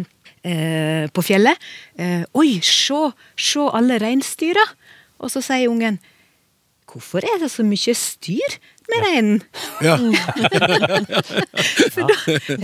eh, 0.49 1.05
på 1.13 1.27
fjellet. 1.27 1.69
Oi, 2.33 2.49
se, 2.65 3.03
se 3.37 3.69
alle 3.77 4.01
reinsdyra! 4.01 4.65
Og 5.21 5.29
så 5.29 5.43
sier 5.45 5.69
ungen 5.69 6.01
Hvorfor 6.91 7.23
er 7.23 7.39
det 7.43 7.51
så 7.53 7.63
mye 7.67 7.95
styr 7.95 8.57
med 8.93 9.01
reinen? 9.07 9.39
Ja. 9.85 9.95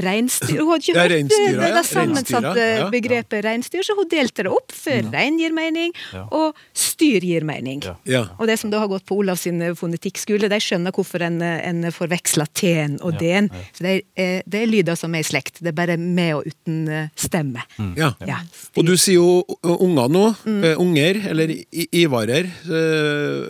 Reinsdyr 0.07 0.61
Hun 0.61 0.71
hadde 0.73 0.83
ikke 0.83 0.99
hørt 0.99 1.13
det, 1.13 1.21
det, 1.31 1.71
det 1.77 1.85
sammensatte 1.89 2.65
ja. 2.67 2.87
begrepet 2.93 3.45
reinsdyr, 3.47 3.83
så 3.87 3.93
hun 3.99 4.09
delte 4.11 4.43
det 4.47 4.53
opp. 4.53 4.71
For 4.77 4.93
rein 5.13 5.39
gir 5.41 5.53
mening, 5.57 5.91
og 6.35 6.49
styr 6.77 7.21
gir 7.25 7.45
mening. 7.47 7.81
Ja. 7.87 7.95
Ja. 8.09 8.23
Og 8.41 8.45
de 8.51 8.57
som 8.61 8.71
da 8.73 8.79
har 8.83 8.89
gått 8.91 9.07
på 9.09 9.17
Olavs 9.21 9.43
sin 9.47 9.59
fonetikkskole, 9.79 10.49
de 10.53 10.59
skjønner 10.63 10.93
hvorfor 10.97 11.21
en, 11.27 11.39
en 11.43 11.81
forveksler 11.95 12.49
t-en 12.57 12.95
og 13.05 13.13
d-en. 13.21 13.49
Så 13.77 13.81
det 13.87 13.93
er, 14.17 14.43
det 14.47 14.59
er 14.65 14.69
lyder 14.71 14.97
som 14.99 15.15
er 15.17 15.21
i 15.25 15.29
slekt. 15.29 15.55
Det 15.63 15.71
er 15.73 15.77
bare 15.79 15.97
med 16.01 16.31
og 16.39 16.43
uten 16.51 16.77
eh, 16.93 17.09
stemme. 17.19 17.63
ja. 17.99 18.11
Ja, 18.27 18.39
Og 18.79 18.83
du 18.89 18.95
sier 18.99 19.19
jo 19.21 19.45
unger 19.63 20.09
nå. 20.11 20.25
Mm. 20.47 20.63
eh, 20.65 20.77
unger, 20.83 21.15
eller 21.31 21.49
i- 21.53 21.89
Ivarer. 22.03 22.47
Eh, 22.67 23.41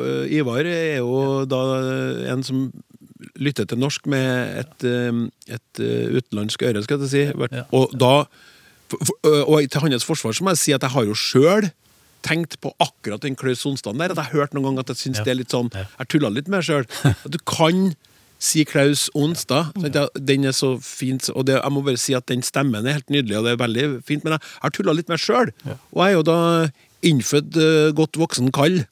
eh, 0.00 0.24
Ivar 0.38 0.64
er 0.68 0.96
jo 1.02 1.44
da 1.50 1.60
en 2.28 2.42
som 2.46 2.64
lytter 3.38 3.66
til 3.70 3.78
norsk 3.78 4.06
med 4.10 4.58
et, 4.64 4.84
et 5.54 5.80
eh, 5.82 6.08
utenlandsk 6.18 6.62
øre, 6.68 6.82
skal 6.84 7.04
jeg 7.04 7.12
si. 7.12 7.22
Og 7.72 7.94
da 7.98 8.14
Og 9.24 9.62
til 9.72 9.80
hans 9.86 10.04
forsvar 10.04 10.34
så 10.36 10.44
må 10.44 10.52
jeg 10.52 10.60
si 10.60 10.72
at 10.76 10.82
jeg 10.84 10.92
har 10.92 11.06
jo 11.08 11.14
sjøl 11.16 11.70
tenkt 12.22 12.58
på 12.62 12.70
akkurat 12.82 13.22
den 13.24 13.34
Klaus 13.38 13.62
Sonstad 13.64 13.96
der. 13.98 14.12
At 14.12 14.18
jeg 14.20 14.26
har 14.30 14.40
hørt 14.42 14.52
noen 14.54 14.66
ganger 14.68 14.84
at 14.84 14.92
jeg 14.92 15.00
syns 15.00 15.18
Ja. 15.22 15.24
det 15.24 15.32
er 15.32 15.38
litt 15.40 15.54
sånn. 15.54 15.70
Jeg 15.72 16.08
tulla 16.12 16.28
litt 16.30 16.48
med 16.52 16.62
sjøl. 16.66 16.84
At 17.08 17.30
du 17.32 17.38
kan 17.48 17.94
si 18.42 18.64
Klaus 18.66 19.08
Onsdag. 19.14 19.72
Ja, 19.94 20.08
Den 20.18 20.44
er 20.44 20.52
så 20.52 20.74
fint, 20.82 21.28
og 21.30 21.46
det, 21.46 21.56
jeg 21.62 21.72
må 21.72 21.82
bare 21.86 21.96
si 21.98 22.12
at 22.14 22.26
den 22.26 22.42
stemmen 22.42 22.86
er 22.86 22.98
helt 22.98 23.10
nydelig, 23.10 23.36
og 23.38 23.44
det 23.46 23.52
er 23.54 23.60
veldig 23.62 23.84
fint, 24.06 24.24
men 24.26 24.34
jeg 24.34 24.40
har 24.62 24.70
tulla 24.74 24.92
litt 24.98 25.08
med 25.08 25.14
meg 25.16 25.22
sjøl. 25.22 25.52
Og 25.94 26.02
jeg 26.02 26.08
er 26.10 26.16
jo 26.16 26.22
da 26.26 26.38
innfødt, 27.06 27.58
godt 27.94 28.18
voksen 28.18 28.50
kall 28.54 28.84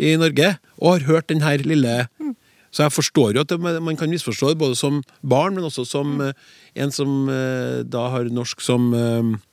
i 0.00 0.14
Norge, 0.20 0.58
og 0.80 0.92
har 1.00 1.06
hørt 1.08 1.28
den 1.32 1.40
her 1.44 1.58
lille 1.64 2.06
Så 2.70 2.84
jeg 2.86 2.94
forstår 2.94 3.34
jo 3.34 3.44
at 3.44 3.50
det, 3.50 3.58
man 3.60 3.96
kan 3.98 4.10
misforstå 4.10 4.52
det 4.52 4.58
både 4.60 4.76
som 4.78 5.00
barn, 5.22 5.56
men 5.58 5.66
også 5.66 5.84
som 5.88 6.12
mm. 6.20 6.28
en 6.84 6.92
som 6.94 7.16
eh, 7.28 7.80
da 7.82 8.08
har 8.14 8.30
norsk 8.30 8.60
som 8.62 8.92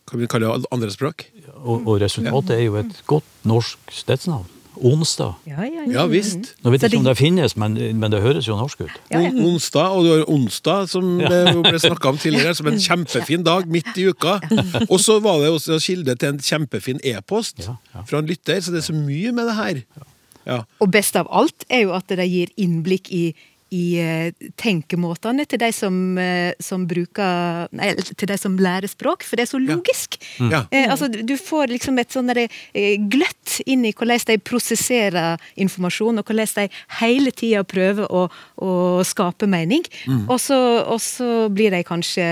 kan 0.08 0.22
vi 0.22 0.28
kalle 0.30 0.48
det, 0.54 0.70
andrespråk. 0.72 1.26
Og, 1.58 1.82
og 1.88 1.98
resultatet 2.02 2.54
er 2.60 2.68
jo 2.68 2.78
et 2.80 3.02
godt 3.10 3.26
norsk 3.48 3.92
stedsnavn. 3.92 4.46
Onsdag. 4.78 5.34
Ja, 5.50 5.64
ja, 5.66 5.84
ja. 5.88 5.92
Ja 5.96 6.04
visst. 6.06 6.52
Nå 6.62 6.70
vet 6.70 6.84
jeg 6.84 6.92
ikke 6.94 7.00
om 7.02 7.08
det- 7.08 7.18
finnes, 7.18 7.56
men, 7.58 7.78
men 7.98 8.12
det 8.14 8.22
høres 8.22 8.48
jo 8.48 8.58
norsk 8.60 8.84
ut. 8.86 8.98
Ja, 9.10 9.24
ja. 9.26 9.32
Onsdag, 9.34 9.88
og 9.90 10.06
du 10.06 10.12
har 10.12 10.26
onsdag, 10.30 10.90
som 10.92 11.18
det 11.18 11.40
ble 11.66 11.80
snakka 11.82 12.12
om 12.14 12.20
tidligere, 12.22 12.54
som 12.56 12.70
en 12.70 12.78
kjempefin 12.80 13.46
dag 13.48 13.66
midt 13.68 13.90
i 13.98 14.06
uka. 14.12 14.38
Og 14.92 15.00
så 15.02 15.18
var 15.24 15.42
det 15.42 15.50
også 15.50 15.80
kilde 15.82 16.16
til 16.16 16.36
en 16.36 16.40
kjempefin 16.40 17.02
e-post 17.04 17.66
Ja, 17.66 17.78
ja. 17.96 18.06
fra 18.06 18.22
en 18.22 18.30
lytter, 18.30 18.62
så 18.62 18.76
det 18.76 18.84
er 18.84 18.88
så 18.92 18.96
mye 18.98 19.34
med 19.34 19.50
det 19.50 19.58
her. 19.58 19.82
Ja. 20.48 20.62
Og 20.80 20.92
best 20.94 21.18
av 21.20 21.30
alt 21.36 21.66
er 21.70 21.86
jo 21.86 21.94
at 21.98 22.08
det 22.10 22.28
gir 22.32 22.52
innblikk 22.60 23.12
i, 23.12 23.26
i 23.74 24.00
eh, 24.00 24.48
tenkemåtene 24.60 25.46
til 25.50 25.60
de 25.62 25.70
som, 25.76 25.96
eh, 26.22 26.54
som 26.64 26.86
bruker 26.88 27.68
Nei, 27.76 27.90
til 28.16 28.30
de 28.30 28.38
som 28.40 28.56
lærer 28.62 28.90
språk, 28.90 29.26
for 29.28 29.38
det 29.38 29.48
er 29.48 29.52
så 29.52 29.60
logisk. 29.62 30.18
Ja. 30.40 30.64
Eh, 30.72 30.88
altså, 30.92 31.10
du 31.10 31.36
får 31.40 31.74
liksom 31.74 32.00
et 32.00 32.14
sånn 32.14 32.32
eh, 32.32 32.48
gløtt 33.12 33.58
inn 33.66 33.86
i 33.88 33.94
hvordan 33.96 34.24
de 34.30 34.38
prosesserer 34.40 35.42
informasjon, 35.60 36.22
og 36.22 36.28
hvordan 36.28 36.54
de 36.56 36.68
hele 37.02 37.34
tida 37.36 37.64
prøver 37.68 38.08
å, 38.08 38.28
å 38.64 38.72
skape 39.08 39.50
mening. 39.50 39.86
Og, 40.28 40.38
så, 40.42 40.58
og 40.88 41.02
så 41.04 41.48
blir 41.54 41.74
de 41.76 41.84
kanskje 41.88 42.26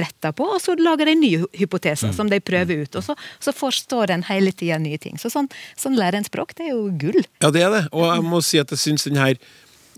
retta 0.00 0.32
på, 0.36 0.46
og 0.56 0.62
så 0.62 0.76
lager 0.78 1.10
de 1.10 1.16
nye 1.20 1.50
hypoteser 1.58 2.14
som 2.16 2.30
de 2.30 2.40
prøver 2.42 2.84
ut. 2.86 3.00
Og 3.00 3.06
så, 3.10 3.16
så 3.42 3.54
forstår 3.56 4.14
en 4.14 4.24
hele 4.30 4.54
tida 4.56 4.80
nye 4.82 5.00
ting. 5.02 5.18
Så 5.20 5.32
sånn, 5.32 5.50
sånn 5.78 5.98
lærer 5.98 6.20
en 6.20 6.28
språk, 6.28 6.56
det 6.58 6.70
er 6.70 6.74
jo 6.76 6.88
gull. 7.00 7.20
Ja, 7.44 7.52
det 7.54 7.66
er 7.66 7.76
det. 7.76 7.84
Og 7.92 8.08
jeg 8.08 8.24
må 8.26 8.42
si 8.44 8.60
at 8.62 8.72
jeg 8.72 8.82
syns 8.82 9.08
den 9.08 9.20
her, 9.20 9.36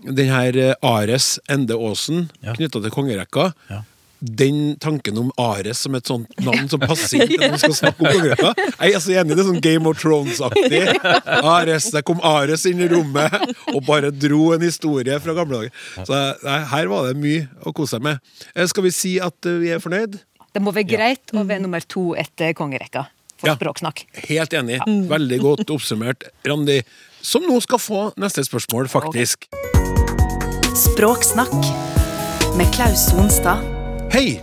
den 0.05 0.29
her 0.31 0.55
eh, 0.57 0.73
Ares 0.85 1.39
Ende 1.49 1.73
Aasen 1.75 2.29
Ja. 2.43 2.53
knytta 2.53 2.81
til 2.81 2.91
kongerekka 2.91 3.53
Ja. 3.69 3.81
Den 4.25 4.77
tanken 4.79 5.17
om 5.19 5.27
Ares 5.37 5.81
som 5.83 5.93
et 5.95 6.07
sånt 6.07 6.31
navn 6.41 6.69
som 6.71 6.79
passer 6.79 7.19
ikke 7.25 7.35
når 7.41 7.51
man 7.51 7.59
skal 7.61 7.73
snakke 7.77 7.99
om 7.99 8.07
kongerekka 8.15 8.53
Jeg 8.79 8.93
er 8.95 9.01
så 9.03 9.11
enig 9.19 9.35
det 9.35 9.43
er 9.43 9.49
sånn 9.49 9.59
Game 9.61 9.85
of 9.91 9.99
Thrones-aktig. 10.01 10.79
Ares, 11.55 11.89
Der 11.93 12.01
kom 12.07 12.21
Ares 12.25 12.63
inn 12.65 12.79
i 12.81 12.87
rommet 12.89 13.35
og 13.73 13.81
bare 13.85 14.09
dro 14.15 14.53
en 14.55 14.63
historie 14.63 15.19
fra 15.21 15.35
gamle 15.37 15.59
dager. 15.65 15.75
Så 16.07 16.21
nei, 16.47 16.57
her 16.71 16.87
var 16.89 17.11
det 17.11 17.19
mye 17.21 17.43
å 17.67 17.75
kose 17.75 17.97
seg 17.97 18.07
med. 18.07 18.23
Eh, 18.55 18.65
Skal 18.71 18.87
vi 18.87 18.93
si 18.95 19.13
at 19.19 19.45
eh, 19.45 19.59
vi 19.61 19.69
er 19.75 19.83
fornøyd? 19.83 20.17
Det 20.55 20.63
må 20.63 20.71
være 20.73 20.87
greit 20.95 21.35
å 21.35 21.43
være 21.45 21.61
nummer 21.67 21.83
to 21.85 22.13
etter 22.17 22.55
kongerekka 22.57 23.05
for 23.37 23.51
Ja. 23.51 23.57
språksnakk. 23.59 24.05
Helt 24.31 24.53
enig. 24.57 24.79
Veldig 25.11 25.41
godt 25.43 25.69
oppsummert, 25.75 26.23
Randi. 26.47 26.81
Som 27.21 27.43
nå 27.51 27.59
skal 27.61 27.83
få 27.83 28.05
neste 28.17 28.47
spørsmål, 28.47 28.87
faktisk. 28.89 29.49
Språksnakk 30.75 31.53
med 32.57 32.67
Klaus 32.75 33.05
Sonstad. 33.07 33.61
Hei! 34.11 34.41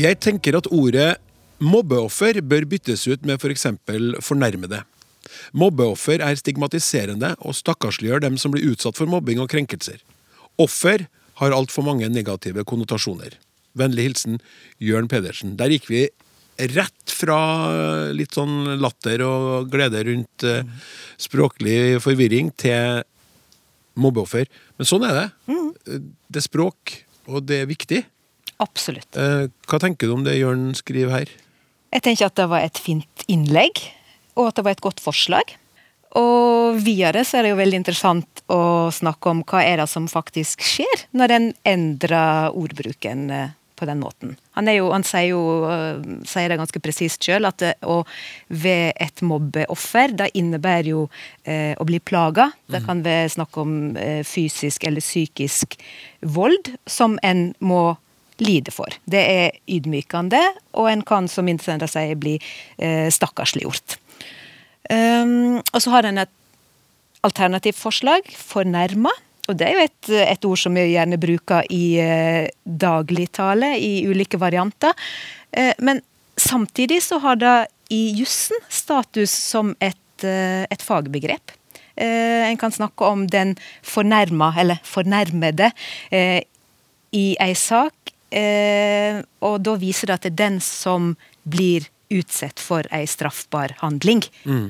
Jeg 0.00 0.16
tenker 0.24 0.56
at 0.56 0.68
ordet 0.72 1.18
mobbeoffer 1.60 2.38
bør 2.40 2.64
byttes 2.70 3.04
ut 3.04 3.26
med 3.28 3.36
f.eks. 3.36 3.66
For 3.84 4.22
fornærmede. 4.30 4.80
Mobbeoffer 5.52 6.24
er 6.24 6.40
stigmatiserende 6.40 7.34
og 7.44 7.58
stakkarsliggjør 7.58 8.24
dem 8.24 8.40
som 8.40 8.56
blir 8.56 8.64
utsatt 8.72 8.96
for 8.96 9.12
mobbing 9.12 9.44
og 9.44 9.52
krenkelser. 9.52 10.00
Offer 10.56 11.04
har 11.42 11.58
altfor 11.58 11.84
mange 11.84 12.08
negative 12.08 12.64
konnotasjoner. 12.64 13.36
Vennlig 13.76 14.08
hilsen 14.08 14.40
Jørn 14.80 15.12
Pedersen. 15.12 15.58
Der 15.60 15.76
gikk 15.76 15.92
vi 15.92 16.06
rett 16.72 17.12
fra 17.12 17.42
litt 18.16 18.40
sånn 18.40 18.78
latter 18.80 19.20
og 19.28 19.68
glede 19.72 20.00
rundt 20.08 20.48
eh, 20.48 20.64
språklig 21.20 22.00
forvirring 22.04 22.54
til 22.56 23.04
mobbeoffer. 23.98 24.50
Men 24.78 24.88
sånn 24.88 25.06
er 25.08 25.18
det. 25.18 25.56
Det 26.32 26.40
er 26.40 26.46
språk, 26.46 26.94
og 27.28 27.44
det 27.48 27.62
er 27.62 27.70
viktig. 27.70 28.02
Absolutt. 28.62 29.16
Eh, 29.18 29.48
hva 29.68 29.80
tenker 29.82 30.08
du 30.08 30.16
om 30.16 30.26
det 30.26 30.38
Jørn 30.38 30.70
skriver 30.78 31.16
her? 31.16 31.32
Jeg 31.92 32.04
tenker 32.06 32.30
at 32.30 32.38
det 32.38 32.48
var 32.48 32.64
et 32.64 32.78
fint 32.80 33.26
innlegg, 33.30 33.82
og 34.38 34.48
at 34.48 34.58
det 34.58 34.64
var 34.66 34.76
et 34.76 34.84
godt 34.84 35.02
forslag. 35.02 35.56
Og 36.18 36.76
videre 36.84 37.24
så 37.24 37.38
er 37.38 37.46
det 37.46 37.54
jo 37.54 37.60
veldig 37.60 37.80
interessant 37.80 38.42
å 38.52 38.90
snakke 38.92 39.32
om 39.32 39.40
hva 39.48 39.62
er 39.64 39.80
det 39.80 39.88
som 39.88 40.08
faktisk 40.10 40.64
skjer 40.64 41.06
når 41.16 41.36
en 41.36 41.48
endrer 41.68 42.52
ordbruken 42.52 43.30
eh, 43.32 43.54
på 43.82 43.88
den 43.88 43.98
måten. 44.02 44.36
Han, 44.54 44.70
jo, 44.70 44.90
han 44.94 45.02
sier 45.06 45.32
jo 45.32 45.42
eh, 45.66 46.04
sier 46.28 46.52
det 46.52 46.60
ganske 46.60 46.82
presist 46.84 47.26
sjøl, 47.26 47.48
at 47.48 47.64
å 47.82 48.02
ved 48.46 48.92
et 49.02 49.24
mobbeoffer, 49.26 50.14
det 50.18 50.30
innebærer 50.38 50.92
jo 50.92 51.06
eh, 51.42 51.74
å 51.74 51.86
bli 51.88 51.98
plaga. 51.98 52.52
Det 52.70 52.84
kan 52.86 53.02
være 53.02 53.32
snakk 53.34 53.58
om 53.62 53.96
eh, 53.98 54.22
fysisk 54.26 54.86
eller 54.86 55.02
psykisk 55.02 55.74
vold 56.22 56.70
som 56.86 57.18
en 57.26 57.50
må 57.58 57.96
lide 58.42 58.72
for. 58.74 58.94
Det 59.04 59.22
er 59.22 59.58
ydmykende, 59.70 60.40
og 60.78 60.88
en 60.90 61.02
kan, 61.06 61.28
som 61.30 61.48
innsender 61.50 61.90
sier, 61.90 62.14
bli 62.18 62.38
eh, 62.78 63.08
stakkarsliggjort. 63.12 63.98
Um, 64.92 65.60
og 65.62 65.78
så 65.80 65.92
har 65.94 66.08
en 66.08 66.18
et 66.24 66.32
alternativt 67.22 67.78
forslag, 67.78 68.26
fornærma. 68.34 69.12
Og 69.52 69.58
det 69.60 69.68
er 69.68 69.76
jo 69.76 69.84
et, 69.84 70.10
et 70.32 70.46
ord 70.48 70.60
som 70.60 70.76
vi 70.76 70.86
gjerne 70.94 71.20
bruker 71.20 71.66
i 71.72 71.84
eh, 72.00 72.48
dagligtale, 72.64 73.74
i 73.76 74.06
ulike 74.08 74.40
varianter. 74.40 74.96
Eh, 75.52 75.74
men 75.84 76.00
samtidig 76.40 77.02
så 77.04 77.20
har 77.20 77.36
det 77.36 77.56
i 77.92 78.06
jussen 78.16 78.62
status 78.72 79.34
som 79.36 79.74
et, 79.84 80.24
eh, 80.24 80.64
et 80.72 80.84
fagbegrep. 80.84 81.58
En 82.02 82.56
kan 82.56 82.72
snakke 82.72 83.04
om 83.04 83.26
den 83.28 83.50
fornærma, 83.84 84.46
eller 84.58 84.78
fornærmede, 84.88 85.66
i 87.12 87.24
ei 87.36 87.52
sak. 87.52 88.12
Og 89.44 89.58
da 89.60 89.74
viser 89.76 90.08
det 90.08 90.14
at 90.16 90.24
det 90.24 90.30
er 90.32 90.38
den 90.40 90.56
som 90.64 91.10
blir 91.44 91.84
utsatt 92.12 92.60
for 92.62 92.86
ei 92.94 93.06
straffbar 93.08 93.76
handling. 93.82 94.22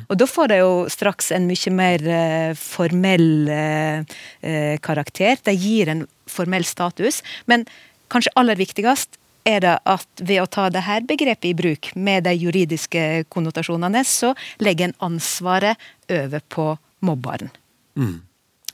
Og 0.09 0.19
da 0.21 0.29
får 0.29 0.53
det 0.53 0.61
jo 0.63 0.73
straks 0.93 1.33
en 1.35 1.49
mye 1.51 1.73
mer 1.75 2.05
eh, 2.19 2.53
formell 2.59 3.49
eh, 3.53 4.05
eh, 4.41 4.77
karakter. 4.85 5.41
Det 5.45 5.55
gir 5.55 5.93
en 5.93 6.07
formell 6.31 6.65
status. 6.69 7.23
Men 7.51 7.67
kanskje 8.13 8.35
aller 8.37 8.59
viktigst 8.61 9.19
er 9.49 9.63
det 9.65 9.77
at 9.91 10.23
ved 10.23 10.43
å 10.43 10.47
ta 10.47 10.69
det 10.71 10.85
her 10.87 11.03
begrepet 11.07 11.51
i 11.51 11.57
bruk, 11.59 11.91
med 11.99 12.29
de 12.29 12.35
juridiske 12.39 13.25
konnotasjonene, 13.33 14.05
så 14.07 14.31
legger 14.63 14.91
en 14.91 15.01
ansvaret 15.11 15.91
over 16.09 16.45
på 16.49 16.69
mobberen. 17.03 17.51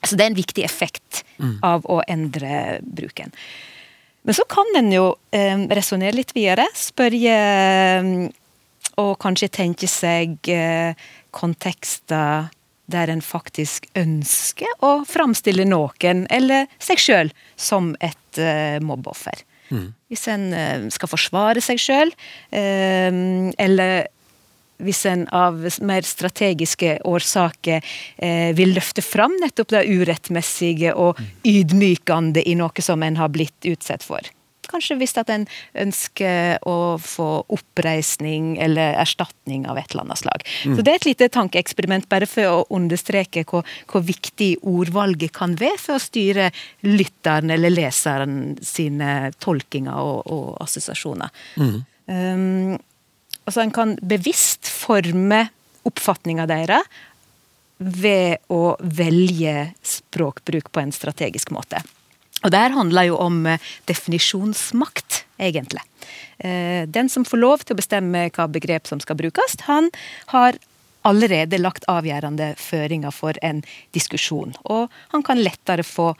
Så 0.04 0.14
det 0.14 0.26
er 0.26 0.30
en 0.30 0.38
viktig 0.38 0.64
effekt 0.66 1.24
av 1.64 1.88
å 1.88 2.02
endre 2.06 2.78
bruken. 2.84 3.32
Men 4.28 4.36
så 4.36 4.44
kan 4.50 4.68
en 4.76 4.90
jo 4.92 5.06
eh, 5.32 5.56
resonnere 5.72 6.18
litt 6.18 6.34
videre. 6.36 6.66
Spørre 6.76 7.32
eh, 7.32 8.10
og 8.98 9.16
kanskje 9.22 9.50
tenke 9.60 9.90
seg 9.90 10.50
eh, 10.52 10.94
kontekster 11.30 12.48
der 12.88 13.12
en 13.12 13.20
faktisk 13.20 13.84
ønsker 14.00 14.80
å 14.80 15.02
framstille 15.04 15.66
noen, 15.68 16.24
eller 16.32 16.70
seg 16.80 17.02
sjøl, 17.02 17.34
som 17.60 17.92
et 18.00 18.40
mobbeoffer. 18.80 18.84
mobbeoffer. 18.88 19.44
Hvis 20.08 20.28
en 20.32 20.52
eh, 20.56 20.86
skal 20.92 21.10
forsvare 21.10 21.62
seg 21.64 21.80
sjøl, 21.82 22.14
eh, 22.56 23.10
eller 23.60 24.08
hvis 24.78 25.02
en 25.10 25.24
av 25.34 25.58
mer 25.82 26.06
strategiske 26.06 27.00
årsaker 27.08 27.82
eh, 27.82 28.54
vil 28.54 28.76
løfte 28.76 29.02
fram 29.02 29.34
nettopp 29.42 29.74
det 29.74 29.86
urettmessige 29.90 30.94
og 30.94 31.18
ydmykende 31.42 32.44
i 32.46 32.54
noe 32.58 32.84
som 32.84 33.02
en 33.02 33.18
har 33.18 33.32
blitt 33.34 33.68
utsatt 33.68 34.06
for. 34.06 34.22
Kanskje 34.68 34.98
hvis 35.00 35.16
at 35.20 35.30
en 35.32 35.46
ønsker 35.78 36.58
å 36.68 36.96
få 37.02 37.28
oppreisning 37.54 38.56
eller 38.62 38.98
erstatning 39.00 39.66
av 39.68 39.80
et 39.80 39.90
eller 39.92 40.06
annet 40.06 40.22
slag. 40.22 40.46
Så 40.64 40.84
Det 40.84 40.92
er 40.92 41.00
et 41.00 41.08
lite 41.08 41.30
tankeeksperiment 41.34 42.08
bare 42.10 42.28
for 42.28 42.48
å 42.48 42.66
understreke 42.78 43.44
hvor, 43.48 43.66
hvor 43.90 44.04
viktig 44.04 44.56
ordvalget 44.62 45.34
kan 45.36 45.56
være 45.58 45.80
for 45.80 45.98
å 45.98 46.02
styre 46.02 46.50
lytteren 46.86 47.52
eller 47.54 47.74
leseren 47.74 48.56
sine 48.64 49.32
tolkinger 49.40 49.98
og, 49.98 50.22
og 50.32 50.48
assosiasjoner. 50.64 51.32
Um, 51.58 52.78
altså 53.44 53.64
En 53.64 53.74
kan 53.74 53.96
bevisst 54.02 54.68
forme 54.68 55.46
oppfatninga 55.88 56.48
deres 56.50 57.04
ved 57.78 58.42
å 58.50 58.74
velge 58.82 59.70
språkbruk 59.86 60.72
på 60.74 60.82
en 60.82 60.92
strategisk 60.94 61.52
måte. 61.54 61.80
Og 62.44 62.54
der 62.54 62.74
handler 62.74 63.08
jo 63.10 63.18
om 63.20 63.44
eh, 63.46 63.62
definisjonsmakt, 63.90 65.24
egentlig. 65.38 65.82
Eh, 66.38 66.86
Den 66.86 67.10
som 67.10 67.26
får 67.26 67.42
lov 67.42 67.64
til 67.64 67.74
å 67.76 67.82
bestemme 67.82 68.28
hva 68.34 68.48
begrep 68.50 68.86
som 68.90 69.02
skal 69.02 69.18
brukes, 69.18 69.58
han 69.66 69.90
har 70.34 70.58
allerede 71.08 71.60
lagt 71.60 71.86
avgjørende 71.88 72.52
føringer 72.60 73.14
for 73.14 73.38
en 73.42 73.62
diskusjon. 73.96 74.52
Og 74.68 74.92
han 75.14 75.24
kan 75.24 75.40
lettere 75.40 75.86
få, 75.86 76.10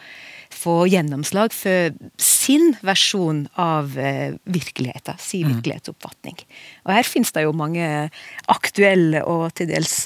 få 0.55 0.87
gjennomslag 0.89 1.53
for 1.53 1.95
sin 2.23 2.73
versjon 2.87 3.45
av 3.61 3.99
eh, 3.99 4.35
virkeligheten, 4.49 5.19
sin 5.23 5.51
virkelighetsoppfatning. 5.53 6.39
Og 6.87 6.95
her 6.95 7.07
finnes 7.07 7.35
det 7.37 7.45
jo 7.45 7.55
mange 7.55 8.09
aktuelle 8.49 9.23
og 9.29 9.53
til 9.59 9.71
dels 9.71 10.01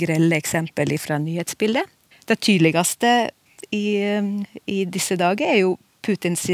grelle 0.00 0.38
eksempel 0.38 0.94
fra 1.02 1.18
nyhetsbildet. 1.20 1.96
Det 2.28 2.36
tydeligste 2.44 3.30
i, 3.70 3.86
eh, 4.02 4.32
i 4.66 4.84
disse 4.84 5.16
dager 5.20 5.48
er 5.48 5.62
jo 5.64 5.76
Putins 6.08 6.46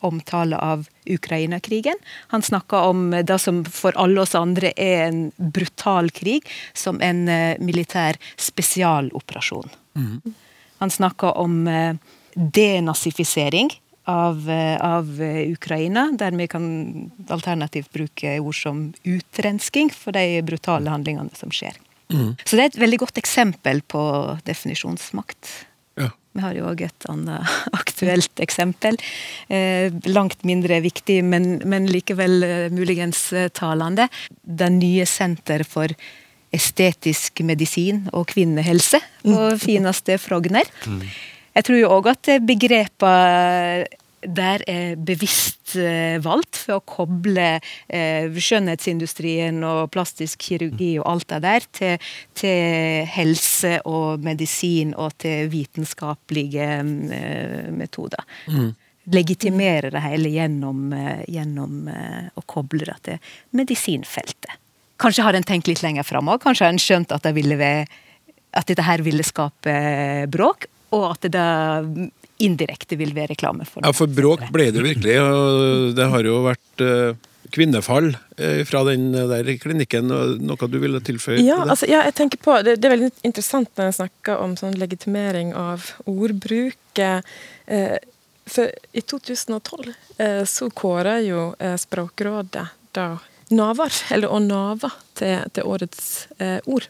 omtale 0.00 0.56
av 0.56 0.88
Ukraina-krigen. 1.06 1.94
Han 2.28 2.42
snakker 2.42 2.76
om 2.76 3.10
det 3.10 3.38
som 3.38 3.64
for 3.64 3.96
alle 3.98 4.20
oss 4.22 4.34
andre 4.38 4.72
er 4.76 5.08
en 5.08 5.22
brutal 5.36 6.10
krig, 6.10 6.46
som 6.74 7.00
en 7.02 7.24
uh, 7.28 7.58
militær 7.58 8.18
spesialoperasjon. 8.36 9.70
Mm. 9.98 10.34
Han 10.78 10.90
snakker 10.90 11.34
om 11.40 11.66
uh, 11.66 11.96
denazifisering 12.34 13.72
av, 14.04 14.46
uh, 14.46 14.76
av 14.78 15.10
Ukraina, 15.50 16.10
der 16.18 16.38
vi 16.38 16.46
kan 16.46 17.10
alternativt 17.26 17.90
bruke 17.92 18.38
ord 18.38 18.60
som 18.60 18.92
utrensking 19.02 19.90
for 19.90 20.14
de 20.14 20.44
brutale 20.46 20.90
handlingene 20.94 21.34
som 21.34 21.50
skjer. 21.50 21.74
Mm. 22.12 22.36
Så 22.44 22.54
det 22.54 22.62
er 22.62 22.70
et 22.70 22.82
veldig 22.84 23.02
godt 23.06 23.18
eksempel 23.18 23.82
på 23.82 24.02
definisjonsmakt. 24.46 25.50
Vi 26.32 26.40
har 26.40 26.56
jo 26.56 26.68
òg 26.70 26.84
et 26.86 27.06
annet 27.12 27.54
aktuelt 27.80 28.42
eksempel. 28.42 28.96
Eh, 29.52 29.92
langt 30.08 30.44
mindre 30.48 30.80
viktig, 30.84 31.20
men, 31.24 31.58
men 31.68 31.88
likevel 31.90 32.46
eh, 32.46 32.66
muligens 32.72 33.28
eh, 33.36 33.50
talende. 33.52 34.08
Det 34.42 34.70
nye 34.72 35.06
Senter 35.08 35.66
for 35.68 35.92
estetisk 36.52 37.40
medisin 37.48 38.06
og 38.12 38.26
kvinnehelse 38.32 39.00
på 39.22 39.36
mm. 39.36 39.60
fineste 39.60 40.18
Frogner. 40.20 40.68
Mm. 40.84 41.06
Jeg 41.56 41.68
tror 41.68 41.78
jo 41.80 41.92
òg 41.92 42.10
at 42.12 42.32
begrepene 42.44 43.86
der 44.22 44.62
er 44.70 44.94
bevisst 44.96 45.74
eh, 45.78 46.18
valgt 46.22 46.60
for 46.62 46.78
å 46.78 46.84
koble 46.86 47.48
eh, 47.58 48.30
skjønnhetsindustrien 48.30 49.58
og 49.66 49.90
plastisk 49.94 50.44
kirurgi 50.46 50.94
og 51.00 51.08
alt 51.10 51.28
det 51.32 51.40
der 51.44 51.66
til, 51.74 52.12
til 52.38 53.10
helse 53.10 53.80
og 53.88 54.22
medisin 54.24 54.94
og 54.94 55.16
til 55.22 55.50
vitenskapelige 55.52 56.70
eh, 56.82 57.68
metoder. 57.74 58.22
Mm. 58.46 58.72
Legitimere 59.12 59.90
det 59.90 60.04
hele 60.04 60.30
gjennom, 60.30 60.92
gjennom 61.26 61.88
å 61.90 62.42
koble 62.46 62.86
det 62.86 62.98
til 63.08 63.32
medisinfeltet. 63.58 64.60
Kanskje 65.02 65.24
har 65.26 65.34
en 65.34 65.46
tenkt 65.46 65.66
litt 65.66 65.82
lenger 65.82 66.06
fram 66.06 66.30
òg. 66.30 66.38
Kanskje 66.44 66.68
har 66.68 66.76
en 66.76 66.78
skjønt 66.78 67.10
at, 67.10 67.24
det 67.26 67.34
ville 67.34 67.58
at 67.58 68.68
dette 68.70 68.84
her 68.86 69.02
ville 69.02 69.26
skape 69.26 69.74
bråk, 70.30 70.68
og 70.94 71.08
at 71.16 71.26
det 71.34 71.48
indirekte 72.44 72.98
vil 73.00 73.12
være 73.16 73.32
reklame 73.34 73.66
for. 73.68 73.84
Ja, 73.84 73.92
for 73.96 74.10
bråk 74.10 74.44
ble 74.54 74.70
det 74.74 74.84
virkelig. 74.84 75.18
og 75.20 75.92
Det 75.96 76.08
har 76.14 76.28
jo 76.28 76.38
vært 76.46 76.84
uh, 76.84 77.16
kvinnefall 77.54 78.12
uh, 78.12 78.62
fra 78.68 78.84
den 78.88 79.10
der 79.14 79.50
klinikken. 79.62 80.12
Noe 80.42 80.70
du 80.70 80.78
ville 80.82 81.02
tilføye? 81.04 81.40
Ja, 81.44 81.62
altså, 81.64 81.88
ja, 81.90 82.04
jeg 82.08 82.16
tenker 82.18 82.42
på, 82.42 82.56
det, 82.66 82.78
det, 82.80 82.88
er 82.88 82.96
veldig 82.96 83.12
interessant 83.28 83.72
når 83.76 83.90
jeg 83.90 83.98
snakker 84.00 84.42
om 84.44 84.56
sånn 84.60 84.78
legitimering 84.80 85.54
av 85.58 85.92
ordbruk. 86.10 87.02
Uh, 87.02 87.98
for 88.52 88.72
i 88.92 89.00
2012 89.06 89.92
så 90.50 90.66
kåra 90.74 91.12
jo 91.22 91.52
Språkrådet 91.78 92.64
da 92.90 93.04
navar, 93.54 93.94
eller 94.10 94.34
å 94.34 94.40
nava, 94.42 94.90
til, 95.14 95.44
til 95.54 95.68
årets 95.70 96.08
ord. 96.66 96.88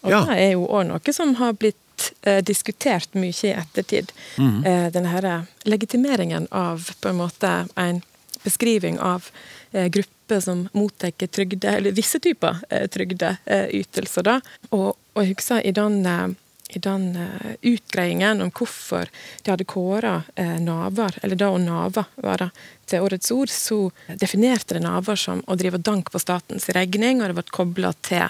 Og 0.00 0.14
ja. 0.14 0.22
det 0.24 0.38
er 0.40 0.50
jo 0.54 0.64
òg 0.64 0.86
noe 0.88 1.14
som 1.14 1.34
har 1.42 1.52
blitt 1.60 1.76
eh, 2.22 2.42
diskutert 2.44 3.14
mye 3.18 3.34
i 3.48 3.54
ettertid. 3.54 4.12
Mm. 4.36 4.60
Eh, 4.64 4.86
denne 4.94 5.12
her 5.14 5.28
legitimeringen 5.68 6.48
av 6.50 6.90
på 7.00 7.12
en 7.12 7.20
måte 7.22 7.52
en 7.74 8.02
beskriving 8.42 8.98
av 8.98 9.28
eh, 9.72 9.86
grupper 9.86 10.40
som 10.40 10.68
mottar 10.72 11.10
trygde, 11.10 11.68
eller 11.68 11.92
visse 11.92 12.20
typer 12.20 12.56
eh, 12.68 12.86
trygdeytelser. 12.88 14.22
da. 14.22 14.40
Og, 14.70 14.92
og 15.12 15.24
jeg 15.24 15.34
husker 15.34 15.64
i 15.66 15.72
den, 15.76 16.06
eh, 16.06 16.28
i 16.76 16.80
den 16.84 17.04
uh, 17.16 17.52
utgreiingen 17.64 18.42
om 18.44 18.50
hvorfor 18.52 19.08
de 19.42 19.50
hadde 19.50 19.64
kåra 19.64 20.18
uh, 20.36 20.58
Navar, 20.60 21.16
eller 21.22 21.38
da 21.40 21.48
å 21.48 21.60
nava 21.62 22.04
var 22.20 22.42
det, 22.42 22.48
til 22.88 23.06
årets 23.06 23.32
ord, 23.32 23.48
så 23.48 23.78
definerte 24.20 24.76
det 24.76 24.82
Navar 24.84 25.16
som 25.16 25.40
å 25.48 25.56
drive 25.56 25.80
dank 25.80 26.12
på 26.12 26.20
statens 26.20 26.68
regning, 26.76 27.22
og 27.22 27.30
det 27.30 27.38
ble 27.38 27.56
kobla 27.56 27.94
til, 28.04 28.28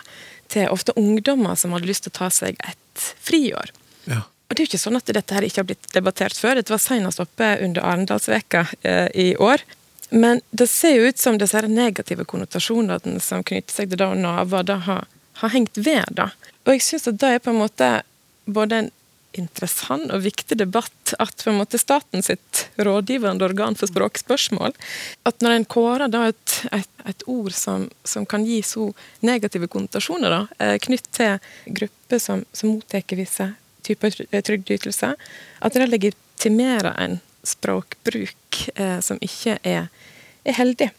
til 0.53 0.69
ofte 0.73 0.95
ungdommer 0.97 1.59
som 1.59 1.75
hadde 1.77 1.89
lyst 1.89 2.07
til 2.07 2.15
å 2.15 2.19
ta 2.23 2.31
seg 2.33 2.59
et 2.65 3.07
friår. 3.25 3.73
Ja. 4.09 4.25
Og 4.49 4.57
Det 4.57 4.63
er 4.63 4.65
jo 4.65 4.71
ikke 4.71 4.81
sånn 4.81 4.97
at 4.97 5.11
dette 5.13 5.37
her 5.37 5.45
ikke 5.45 5.61
har 5.61 5.69
blitt 5.69 5.91
debattert 5.93 6.39
før. 6.41 6.57
Dette 6.57 6.73
var 6.73 6.81
senest 6.81 7.21
oppe 7.21 7.51
under 7.65 7.85
Arendalsveka 7.85 8.65
eh, 8.81 9.09
i 9.13 9.29
år. 9.37 9.65
Men 10.09 10.41
det 10.51 10.71
ser 10.73 10.97
jo 10.97 11.09
ut 11.11 11.19
som 11.21 11.37
disse 11.37 11.61
negative 11.69 12.25
konnotasjonene 12.25 13.21
som 13.21 13.45
knytter 13.45 13.75
seg 13.75 13.91
til 13.91 14.01
det 14.01 14.09
å 14.09 14.17
nave, 14.17 14.63
det 14.65 14.79
har, 14.87 15.05
har, 15.43 15.53
hengt 15.53 15.77
ved. 15.77 16.09
da. 16.17 16.31
Og 16.65 16.73
jeg 16.73 16.87
syns 16.87 17.11
at 17.13 17.21
det 17.21 17.35
er 17.35 17.45
på 17.45 17.53
en 17.53 17.61
måte 17.61 17.91
både 18.49 18.81
en 18.81 18.91
interessant 19.37 20.11
og 20.15 20.23
viktig 20.25 20.57
debatt 20.59 21.13
at 21.21 21.43
på 21.45 21.51
en 21.53 21.59
måte 21.61 21.81
staten 21.81 22.25
sitt 22.25 22.65
rådgivende 22.81 23.45
organ 23.45 23.77
for 23.79 23.91
språkspørsmål 23.91 24.73
At 25.29 25.45
når 25.45 25.57
en 25.57 25.67
kårer 25.69 26.09
da 26.13 26.25
et, 26.31 26.55
et, 26.73 26.91
et 27.05 27.25
ord 27.29 27.53
som, 27.53 27.89
som, 28.05 28.27
kan 28.27 28.47
gi 28.47 28.63
så 28.65 28.89
negative 29.21 29.69
konnotasjoner 29.69 30.33
da, 30.33 30.41
eh, 30.65 30.77
knytt 30.81 31.11
til 31.13 31.39
grupper 31.81 32.23
som, 32.23 32.45
som 32.53 32.77
mottar 32.77 33.05
visse 33.19 33.51
typer 33.85 34.13
trygdeytelser, 34.45 35.15
at 35.65 35.77
det 35.77 35.89
legitimerer 35.89 36.93
en 37.01 37.19
språkbruk 37.47 38.63
eh, 38.75 38.99
som 39.05 39.21
ikke 39.25 39.59
er, 39.63 39.89
er 40.45 40.59
heldig. 40.59 40.91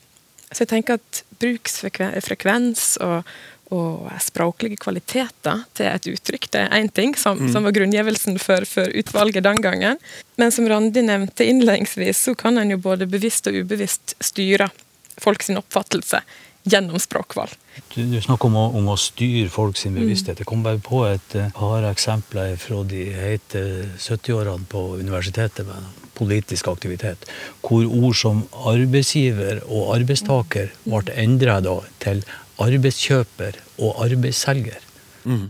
Så 0.50 0.64
jeg 0.64 0.72
tenker 0.72 0.98
at 0.98 1.24
bruksfrekvens 1.42 2.96
og, 3.06 3.28
og 3.70 4.10
språklige 4.24 4.80
kvaliteter 4.82 5.64
til 5.78 5.90
et 5.92 6.10
uttrykk. 6.10 6.50
Det 6.52 6.66
er 6.66 6.76
én 6.80 6.90
ting, 6.90 7.16
som, 7.18 7.38
mm. 7.38 7.52
som 7.54 7.68
var 7.68 7.76
grunngivelsen 7.78 8.40
for, 8.42 8.66
for, 8.66 8.90
utvalget 8.90 9.46
den 9.46 9.62
gangen. 9.62 10.02
Men 10.42 10.54
som 10.56 10.68
Randi 10.70 11.04
nevnte 11.06 11.46
innledningsvis, 11.46 12.26
så 12.30 12.36
kan 12.36 12.58
en 12.58 12.74
jo 12.74 12.80
både 12.82 13.10
bevisst 13.10 13.48
og 13.50 13.62
ubevisst 13.62 14.18
styre 14.32 14.72
folks 15.20 15.52
oppfattelse 15.54 16.24
gjennom 16.70 17.00
språkvalg. 17.00 17.54
Du, 17.94 18.02
du 18.12 18.18
snakker 18.22 18.50
om 18.50 18.58
å, 18.60 18.66
om 18.78 18.90
å, 18.92 18.98
styre 19.00 19.50
folks 19.52 19.86
bevissthet. 19.88 20.42
Jeg 20.42 20.50
kom 20.50 20.64
bare 20.66 20.82
på 20.84 21.06
et 21.08 21.38
uh, 21.38 21.48
par 21.56 21.86
eksempler 21.88 22.58
fra 22.60 22.84
de 22.88 23.06
hete 23.16 23.64
70-årene 23.96 24.68
på 24.70 24.84
universitetet 25.00 25.68
med 25.68 26.06
politisk 26.20 26.68
aktivitet, 26.68 27.30
hvor 27.64 27.86
ord 27.88 28.18
som 28.20 28.44
arbeidsgiver 28.68 29.62
og 29.70 29.94
arbeidstaker 29.96 30.74
ble 30.84 31.16
endra 31.16 31.62
til 32.04 32.26
arbeidskjøper 32.66 33.60
og 33.80 34.04
arbeidsselger. 34.06 34.80
Mm. 35.24 35.50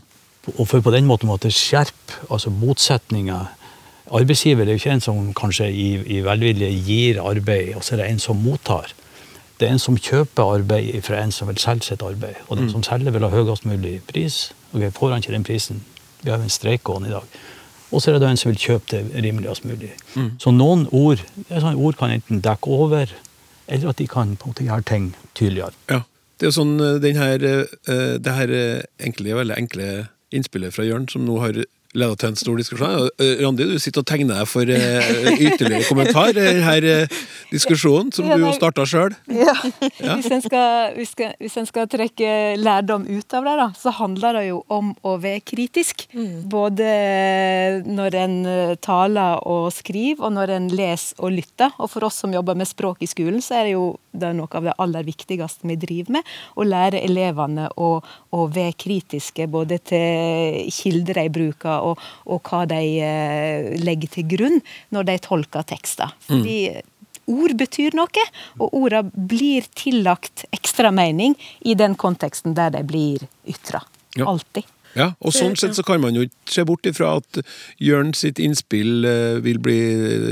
Og 0.57 0.67
for 0.67 0.81
på 0.81 0.93
den 0.93 1.07
måten 1.09 1.29
måtte 1.29 1.51
skjerpe 1.53 2.19
altså 2.29 2.49
motsetninger. 2.53 3.49
Arbeidsgiver 4.09 4.65
er 4.65 4.73
jo 4.73 4.81
ikke 4.81 4.95
en 4.95 5.03
som 5.03 5.33
kanskje 5.37 5.69
i, 5.69 5.89
i 6.17 6.21
velvilje 6.25 6.71
gir 6.85 7.21
arbeid, 7.21 7.75
og 7.77 7.83
så 7.85 7.95
er 7.95 8.03
det 8.03 8.09
en 8.09 8.23
som 8.23 8.41
mottar. 8.41 8.93
Det 9.59 9.67
er 9.67 9.75
en 9.75 9.81
som 9.83 9.97
kjøper 9.99 10.55
arbeid 10.55 11.01
fra 11.03 11.19
en 11.19 11.33
som 11.35 11.49
vil 11.51 11.59
selge 11.59 11.89
sitt 11.89 12.03
arbeid. 12.05 12.39
Og 12.47 12.57
den 12.57 12.69
mm. 12.69 12.73
som 12.73 12.83
selger, 12.87 13.11
vil 13.11 13.27
ha 13.27 13.31
høyest 13.33 13.67
mulig 13.67 13.99
pris. 14.07 14.49
Og 14.71 14.79
okay, 14.79 14.91
får 14.95 15.11
han 15.13 15.23
ikke 15.23 15.35
den 15.35 15.47
prisen, 15.47 15.83
vi 16.23 16.31
har 16.31 16.39
jo 16.39 16.47
en 16.47 16.53
streik 16.53 16.83
gående 16.87 17.09
i 17.09 17.11
dag. 17.11 17.39
Og 17.91 18.01
så 18.01 18.09
er 18.09 18.15
det 18.15 18.21
da 18.21 18.29
en 18.29 18.37
som 18.37 18.51
vil 18.51 18.61
kjøpe 18.61 18.85
det 18.91 19.23
rimeligst 19.25 19.65
mulig. 19.65 19.91
Mm. 20.15 20.31
Så 20.39 20.53
noen 20.53 20.85
ord, 20.95 21.21
sånn 21.49 21.79
ord 21.79 21.97
kan 21.99 22.13
enten 22.13 22.41
dekke 22.45 22.71
over, 22.71 23.11
eller 23.67 23.91
at 23.91 23.99
de 23.99 24.07
kan 24.09 24.35
på 24.37 24.47
en 24.47 24.53
måte 24.53 24.67
gjøre 24.67 24.85
ting 24.89 25.11
tydeligere. 25.37 25.73
Ja. 25.89 26.03
Det 26.39 26.47
er 26.47 26.53
jo 26.53 26.55
sånn 26.55 26.77
eh, 26.79 27.01
den 27.03 27.17
her, 27.19 27.43
eh, 27.43 28.15
det 28.15 28.35
her 28.37 28.53
eh, 28.55 28.85
enkle, 29.03 29.35
veldig 29.41 29.57
enkle 29.59 29.89
innspillet 30.31 30.71
fra 30.71 30.85
Jørn, 30.87 31.09
som 31.11 31.25
nå 31.27 31.35
har 31.43 31.59
leda 31.97 32.15
til 32.19 32.29
en 32.29 32.37
stor 32.37 32.59
diskusjon. 32.59 33.09
Randi, 33.41 33.65
du 33.65 33.79
sitter 33.81 34.03
og 34.03 34.09
tegner 34.09 34.41
deg 34.41 34.49
for 34.49 34.69
ytterligere 34.69 35.85
kommentar 35.87 36.31
i 36.33 36.37
denne 36.37 37.07
diskusjonen, 37.49 38.11
som 38.13 38.27
du 38.29 38.35
jo 38.43 38.51
starta 38.53 38.85
sjøl. 38.89 39.15
Ja. 39.33 39.55
ja. 39.97 40.17
Hvis, 40.19 40.29
en 40.35 40.43
skal, 40.43 40.93
hvis, 40.97 41.57
en 41.57 41.69
skal, 41.69 41.87
trekke 41.89 42.57
lærdom 42.61 43.07
ut 43.09 43.33
av 43.33 43.47
det, 43.47 43.55
da, 43.61 43.67
så 43.77 43.93
handler 43.97 44.37
det 44.37 44.45
jo 44.51 44.61
om 44.69 44.91
å 45.01 45.15
være 45.21 45.41
kritisk. 45.41 46.05
Mm. 46.13 46.45
Både 46.51 46.89
når 47.87 48.19
en 48.21 48.37
taler 48.85 49.41
og 49.49 49.71
skriver, 49.73 50.27
og 50.27 50.35
når 50.37 50.55
en 50.59 50.69
leser 50.73 51.17
og 51.23 51.33
lytter. 51.39 51.73
Og 51.79 51.89
for 51.91 52.05
oss 52.05 52.21
som 52.21 52.33
jobber 52.35 52.57
med 52.59 52.69
språk 52.69 53.01
i 53.01 53.09
skolen, 53.09 53.41
så 53.41 53.61
er 53.61 53.69
det 53.69 53.75
jo 53.77 53.89
det 54.11 54.29
er 54.29 54.37
noe 54.37 54.49
av 54.57 54.65
det 54.65 54.75
aller 54.81 55.05
viktigste 55.05 55.67
vi 55.69 55.77
driver 55.79 56.17
med. 56.17 56.29
Å 56.57 56.65
lære 56.65 57.01
elevene 57.05 57.67
å, 57.77 57.89
å 58.01 58.45
være 58.49 58.75
kritiske 58.79 59.45
både 59.51 59.79
til 59.91 60.69
kilder 60.73 61.21
de 61.21 61.25
bruker, 61.33 61.78
og, 61.81 61.99
og 62.29 62.41
hva 62.49 62.63
de 62.69 62.81
eh, 63.03 63.75
legger 63.81 64.15
til 64.15 64.27
grunn 64.35 64.57
når 64.95 65.11
de 65.11 65.19
tolker 65.25 65.67
tekster. 65.69 66.15
Fordi 66.27 66.57
mm. 66.75 66.89
ord 67.35 67.55
betyr 67.59 67.97
noe, 67.99 68.25
og 68.59 68.75
ordene 68.81 69.27
blir 69.29 69.69
tillagt 69.77 70.45
ekstra 70.55 70.93
mening 70.95 71.37
i 71.61 71.77
den 71.79 71.97
konteksten 71.99 72.57
der 72.57 72.73
de 72.75 72.83
blir 72.87 73.25
ytra. 73.49 73.83
Ja. 74.17 74.27
Alltid. 74.29 74.67
Ja, 74.97 75.11
og 75.21 75.35
sånn 75.35 75.53
sett 75.59 75.77
så 75.77 75.83
kan 75.85 76.01
man 76.01 76.15
jo 76.17 76.23
ikke 76.25 76.49
se 76.49 76.63
bort 76.65 76.87
ifra 76.89 77.11
at 77.19 77.41
Jørn 77.83 78.15
sitt 78.17 78.39
innspill 78.41 79.05
eh, 79.05 79.37
vil 79.45 79.61
bli 79.61 79.77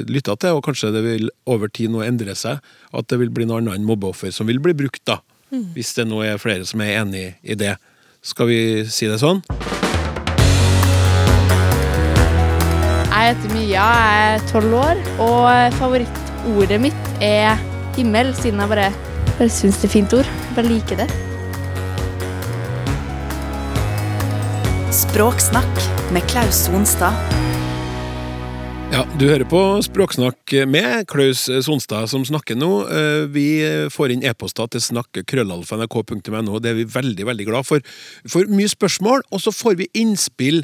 lytta 0.10 0.34
til, 0.42 0.58
og 0.58 0.66
kanskje 0.66 0.90
det 0.96 1.04
vil 1.06 1.30
over 1.46 1.70
tid 1.70 1.94
nå 1.94 2.02
endre 2.06 2.34
seg. 2.38 2.64
At 2.90 3.10
det 3.12 3.22
vil 3.22 3.34
bli 3.34 3.46
noe 3.46 3.62
annet 3.62 3.86
mobbeoffer 3.86 4.34
som 4.34 4.50
vil 4.50 4.62
bli 4.64 4.74
brukt, 4.78 5.04
da. 5.06 5.22
Hvis 5.48 5.94
det 5.96 6.08
nå 6.10 6.20
er 6.28 6.42
flere 6.42 6.68
som 6.68 6.84
er 6.84 6.98
enig 7.02 7.28
i 7.44 7.56
det. 7.56 7.78
Skal 8.22 8.52
vi 8.52 8.62
si 8.92 9.08
det 9.08 9.22
sånn? 9.24 9.46
Jeg 13.18 13.34
heter 13.34 13.50
Mia, 13.50 13.82
jeg 13.82 14.34
er 14.38 14.44
tolv 14.52 14.74
år, 14.78 15.00
og 15.26 15.74
favorittordet 15.80 16.78
mitt 16.84 17.08
er 17.26 17.58
himmel, 17.96 18.30
siden 18.38 18.62
jeg 18.62 18.70
bare, 18.70 18.92
bare 19.40 19.48
syns 19.50 19.80
det 19.82 19.88
er 19.88 19.94
fint 19.96 20.14
ord. 20.14 20.30
Bare 20.54 20.70
liker 20.70 21.02
det. 21.02 21.08
Språksnakk 24.94 25.82
med 26.14 26.30
Klaus 26.30 26.62
Sonstad. 26.68 27.18
Ja, 28.88 29.04
Du 29.20 29.26
hører 29.28 29.44
på 29.50 29.60
Språksnakk 29.84 30.54
med 30.72 31.08
Klaus 31.12 31.44
Sonstad 31.66 32.08
som 32.10 32.24
snakker 32.26 32.56
nå. 32.58 32.70
Eh, 32.88 33.26
Vi 33.34 33.48
får 33.94 34.14
inn 34.14 34.24
e-poster 34.26 34.70
til 34.72 34.82
snakk.krøllalfa.nrk.no. 34.82 36.60
Det 36.64 36.72
er 36.72 36.78
vi 36.80 36.86
veldig 36.94 37.26
veldig 37.28 37.48
glad 37.50 37.68
for. 37.68 37.84
Vi 38.24 38.32
får 38.32 38.48
mye 38.54 38.72
spørsmål, 38.72 39.26
og 39.30 39.44
så 39.44 39.52
får 39.54 39.76
vi 39.82 39.90
innspill 40.00 40.64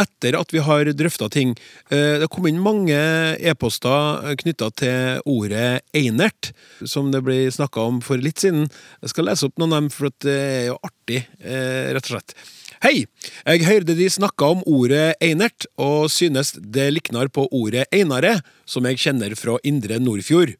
etter 0.00 0.38
at 0.40 0.52
vi 0.54 0.62
har 0.64 0.88
drøfta 0.96 1.28
ting. 1.30 1.54
Eh, 1.90 2.18
Det 2.24 2.30
kom 2.32 2.46
inn 2.48 2.58
mange 2.62 2.96
e-poster 3.38 4.34
knytta 4.40 4.70
til 4.74 5.20
ordet 5.28 5.82
einert, 5.94 6.52
som 6.84 7.12
det 7.12 7.22
ble 7.22 7.46
snakka 7.52 7.84
om 7.84 8.00
for 8.00 8.16
litt 8.16 8.40
siden. 8.40 8.70
Jeg 9.02 9.10
skal 9.12 9.28
lese 9.28 9.44
opp 9.46 9.58
noen 9.60 9.72
av 9.76 9.80
dem, 9.84 9.90
for 9.90 10.08
det 10.24 10.38
er 10.40 10.66
jo 10.72 10.78
artig, 10.82 11.26
eh, 11.44 11.92
rett 11.92 12.08
og 12.10 12.16
slett. 12.16 12.34
Hei! 12.78 13.08
Jeg 13.42 13.64
hørte 13.66 13.94
de 13.98 14.04
snakka 14.06 14.52
om 14.52 14.60
ordet 14.62 15.16
einert, 15.18 15.66
og 15.82 16.12
synes 16.14 16.52
det 16.62 16.84
liknar 16.92 17.26
på 17.26 17.48
ordet 17.50 17.88
einare, 17.90 18.36
som 18.70 18.86
jeg 18.86 19.00
kjenner 19.02 19.34
fra 19.34 19.56
Indre 19.66 19.98
Nordfjord. 19.98 20.52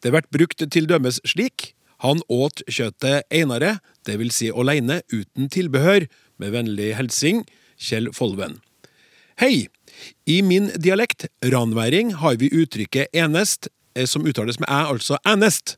Det 0.00 0.12
blir 0.14 0.24
brukt 0.32 0.64
til 0.64 0.88
dømes 0.88 1.18
slik. 1.28 1.74
Han 2.00 2.22
åt 2.32 2.62
kjøttet 2.72 3.28
einare, 3.28 3.82
det 4.08 4.16
vil 4.16 4.32
si 4.32 4.48
aleine, 4.48 5.02
uten 5.12 5.50
tilbehør. 5.52 6.08
Med 6.40 6.54
vennlig 6.56 6.94
hilsing 6.96 7.44
Kjell 7.76 8.14
Folven. 8.16 8.62
Hei! 9.36 9.68
I 10.24 10.40
min 10.40 10.70
dialekt, 10.80 11.26
ranværing, 11.44 12.14
har 12.22 12.40
vi 12.40 12.48
uttrykket 12.48 13.12
enest, 13.12 13.68
eh, 13.92 14.06
som 14.08 14.24
uttales 14.24 14.56
med 14.62 14.70
æ, 14.72 14.86
altså 14.94 15.20
ænest. 15.26 15.76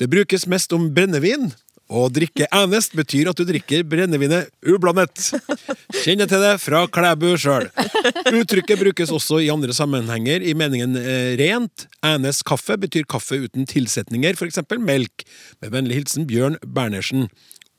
Det 0.00 0.10
brukes 0.10 0.48
mest 0.50 0.72
om 0.72 0.90
brennevin. 0.94 1.52
Å 1.88 2.02
drikke 2.12 2.44
enest 2.52 2.92
betyr 2.96 3.30
at 3.30 3.38
du 3.38 3.46
drikker 3.48 3.80
brennevinet 3.88 4.50
ublandet. 4.68 5.30
Kjenner 6.02 6.28
til 6.28 6.42
det 6.44 6.58
fra 6.60 6.82
Klæbu 6.92 7.30
sjøl. 7.40 7.70
Uttrykket 8.28 8.82
brukes 8.82 9.12
også 9.14 9.40
i 9.40 9.48
andre 9.52 9.72
sammenhenger 9.72 10.44
i 10.44 10.52
meningen 10.58 10.98
eh, 11.00 11.32
rent. 11.40 11.86
enest 12.04 12.44
kaffe 12.48 12.76
betyr 12.76 13.08
kaffe 13.08 13.40
uten 13.40 13.64
tilsetninger, 13.68 14.36
f.eks. 14.36 14.60
melk. 14.84 15.24
Med 15.64 15.72
vennlig 15.72 16.02
hilsen 16.02 16.28
Bjørn 16.28 16.60
Bernersen. 16.60 17.30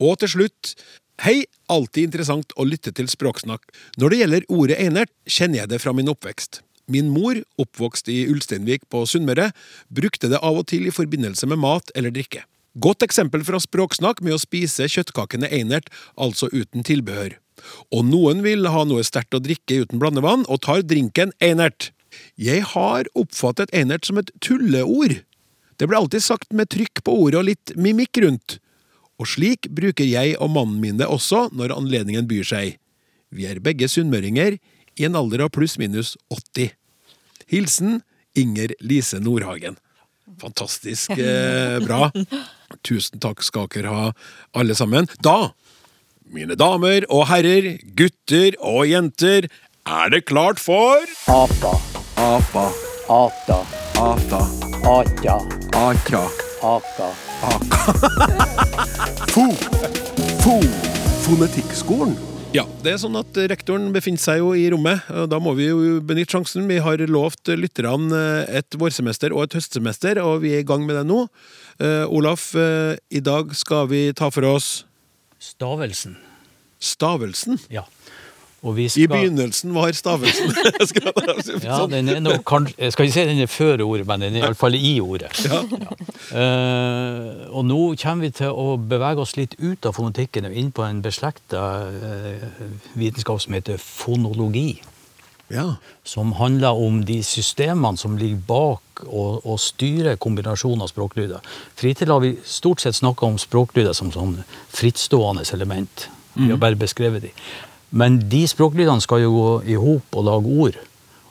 Og 0.02 0.18
til 0.18 0.34
slutt 0.34 0.74
Hei, 1.20 1.44
alltid 1.68 2.08
interessant 2.08 2.54
å 2.56 2.64
lytte 2.64 2.94
til 2.96 3.04
språksnakk. 3.12 3.66
Når 4.00 4.10
det 4.10 4.20
gjelder 4.22 4.46
ordet 4.56 4.78
einert, 4.80 5.10
kjenner 5.28 5.60
jeg 5.60 5.70
det 5.74 5.82
fra 5.84 5.92
min 5.92 6.08
oppvekst. 6.08 6.62
Min 6.90 7.12
mor, 7.12 7.38
oppvokst 7.60 8.08
i 8.08 8.22
Ulsteinvik 8.32 8.88
på 8.90 9.04
Sunnmøre, 9.06 9.50
brukte 9.92 10.32
det 10.32 10.40
av 10.40 10.56
og 10.62 10.66
til 10.72 10.88
i 10.88 10.94
forbindelse 10.94 11.46
med 11.52 11.60
mat 11.60 11.92
eller 11.94 12.14
drikke. 12.14 12.46
Godt 12.78 13.02
eksempel 13.02 13.42
fra 13.46 13.58
språksnakk 13.58 14.20
med 14.22 14.36
å 14.36 14.42
spise 14.42 14.86
kjøttkakene 14.86 15.48
einert, 15.50 15.88
altså 16.14 16.46
uten 16.52 16.86
tilbehør. 16.86 17.34
Og 17.90 18.06
noen 18.06 18.44
vil 18.44 18.68
ha 18.70 18.84
noe 18.86 19.02
sterkt 19.04 19.34
å 19.34 19.42
drikke 19.42 19.82
uten 19.82 20.00
blandevann, 20.00 20.46
og 20.46 20.62
tar 20.66 20.84
drinken 20.86 21.34
einert. 21.42 21.90
Jeg 22.38 22.62
har 22.72 23.10
oppfattet 23.18 23.74
einert 23.74 24.06
som 24.06 24.20
et 24.22 24.30
tulleord. 24.42 25.20
Det 25.80 25.88
ble 25.88 25.98
alltid 25.98 26.22
sagt 26.22 26.52
med 26.54 26.70
trykk 26.70 27.02
på 27.06 27.14
ordet 27.24 27.40
og 27.40 27.48
litt 27.48 27.74
mimikk 27.74 28.22
rundt. 28.22 28.58
Og 29.20 29.28
slik 29.28 29.68
bruker 29.74 30.06
jeg 30.06 30.36
og 30.40 30.52
mannen 30.54 30.78
min 30.80 31.00
det 31.00 31.08
også 31.10 31.48
når 31.56 31.74
anledningen 31.76 32.28
byr 32.30 32.46
seg. 32.46 32.78
Vi 33.34 33.46
er 33.46 33.62
begge 33.62 33.88
sunnmøringer, 33.90 34.58
i 34.98 35.06
en 35.06 35.16
alder 35.16 35.46
av 35.46 35.52
pluss-minus 35.54 36.16
80. 36.34 36.74
Hilsen 37.48 38.00
Inger 38.36 38.74
Lise 38.84 39.20
Nordhagen. 39.22 39.78
Fantastisk 40.38 41.10
eh, 41.16 41.78
bra. 41.82 42.10
Tusen 42.86 43.20
takk 43.20 43.42
skal 43.44 43.66
dere 43.72 43.94
ha, 43.94 44.12
alle 44.54 44.76
sammen. 44.78 45.08
Da, 45.24 45.52
mine 46.30 46.56
damer 46.58 47.06
og 47.10 47.26
herrer, 47.32 47.78
gutter 47.98 48.54
og 48.60 48.86
jenter, 48.90 49.50
er 49.90 50.12
det 50.12 50.26
klart 50.28 50.60
for 50.60 51.02
Apa, 51.32 51.74
Apa, 52.20 52.66
ata, 53.10 53.60
ata, 53.98 54.42
atja, 54.86 55.38
aka, 55.74 56.24
aka. 56.62 57.10
fo, 59.34 59.46
fo, 60.44 60.58
fonetikkskolen. 61.24 62.29
Ja, 62.50 62.64
det 62.82 62.90
er 62.90 62.96
sånn 62.98 63.14
at 63.14 63.36
rektoren 63.46 63.92
befinner 63.94 64.18
seg 64.18 64.40
jo 64.40 64.48
i 64.58 64.64
rommet, 64.72 65.04
og 65.14 65.28
da 65.30 65.38
må 65.38 65.52
vi 65.54 65.68
jo 65.68 66.00
benytte 66.02 66.34
sjansen. 66.34 66.64
Vi 66.66 66.80
har 66.82 66.98
lovt 67.06 67.46
lytterne 67.54 68.22
et 68.50 68.74
vårsemester 68.74 69.30
og 69.30 69.44
et 69.44 69.54
høstsemester, 69.54 70.18
og 70.18 70.42
vi 70.42 70.56
er 70.56 70.64
i 70.64 70.66
gang 70.66 70.82
med 70.82 70.98
det 70.98 71.04
nå. 71.06 71.20
Uh, 71.78 72.10
Olaf, 72.10 72.48
uh, 72.58 72.98
i 73.06 73.22
dag 73.22 73.54
skal 73.54 73.86
vi 73.92 74.08
ta 74.18 74.32
for 74.34 74.48
oss 74.50 74.82
Stavelsen. 75.38 76.18
stavelsen. 76.82 77.60
Ja. 77.70 77.86
Vi 78.60 78.84
I 78.96 79.06
begynnelsen 79.08 79.72
var 79.74 79.92
stavelsen. 79.96 80.52
Ja, 81.64 81.78
sånn. 81.80 81.92
den 81.92 82.10
er 82.12 82.20
nok 82.20 82.42
kanskje 82.48 82.76
Jeg 82.76 82.92
skal 82.92 83.06
ikke 83.06 83.14
si 83.14 83.22
den 83.30 83.40
er 83.40 83.48
før 83.48 83.82
ordet, 83.86 84.04
men 84.08 84.24
den 84.24 84.36
er 84.36 84.44
iallfall 84.44 84.76
i 84.76 84.98
ordet. 85.00 85.32
Ja. 85.50 85.62
Eh, 86.30 87.46
og 87.56 87.64
nå 87.66 87.78
kommer 87.98 88.28
vi 88.28 88.30
til 88.36 88.52
å 88.52 88.76
bevege 88.76 89.22
oss 89.24 89.32
litt 89.38 89.56
ut 89.58 89.88
av 89.88 89.96
fonetikken 89.96 90.46
og 90.50 90.56
inn 90.56 90.68
på 90.74 90.84
en 90.84 91.00
beslekta 91.02 91.62
uh, 91.90 92.44
vitenskap 93.00 93.40
som 93.42 93.56
heter 93.56 93.80
fonologi. 93.82 94.82
ja. 95.48 95.80
Som 96.04 96.36
handler 96.38 96.78
om 96.78 97.00
de 97.06 97.20
systemene 97.26 97.98
som 97.98 98.18
ligger 98.20 98.44
bak 98.46 99.04
og, 99.06 99.40
og 99.46 99.58
styrer 99.62 100.20
kombinasjonen 100.20 100.84
av 100.84 100.92
språklyder. 100.92 101.40
For 101.74 102.12
har 102.12 102.22
vi 102.22 102.36
stort 102.44 102.84
sett 102.84 103.00
snakka 103.00 103.26
om 103.26 103.40
språklyder 103.40 103.96
som 103.96 104.12
sånn 104.12 104.42
frittstående 104.68 105.48
element. 105.54 106.08
Vi 106.34 106.50
har 106.52 106.60
bare 106.62 106.78
beskrevet 106.78 107.26
de. 107.26 107.34
Men 107.90 108.20
de 108.30 108.44
språklydene 108.48 109.02
skal 109.02 109.24
jo 109.24 109.30
gå 109.34 109.48
i 109.72 109.78
hop 109.80 110.16
og 110.20 110.26
lage 110.28 110.52
ord. 110.66 110.76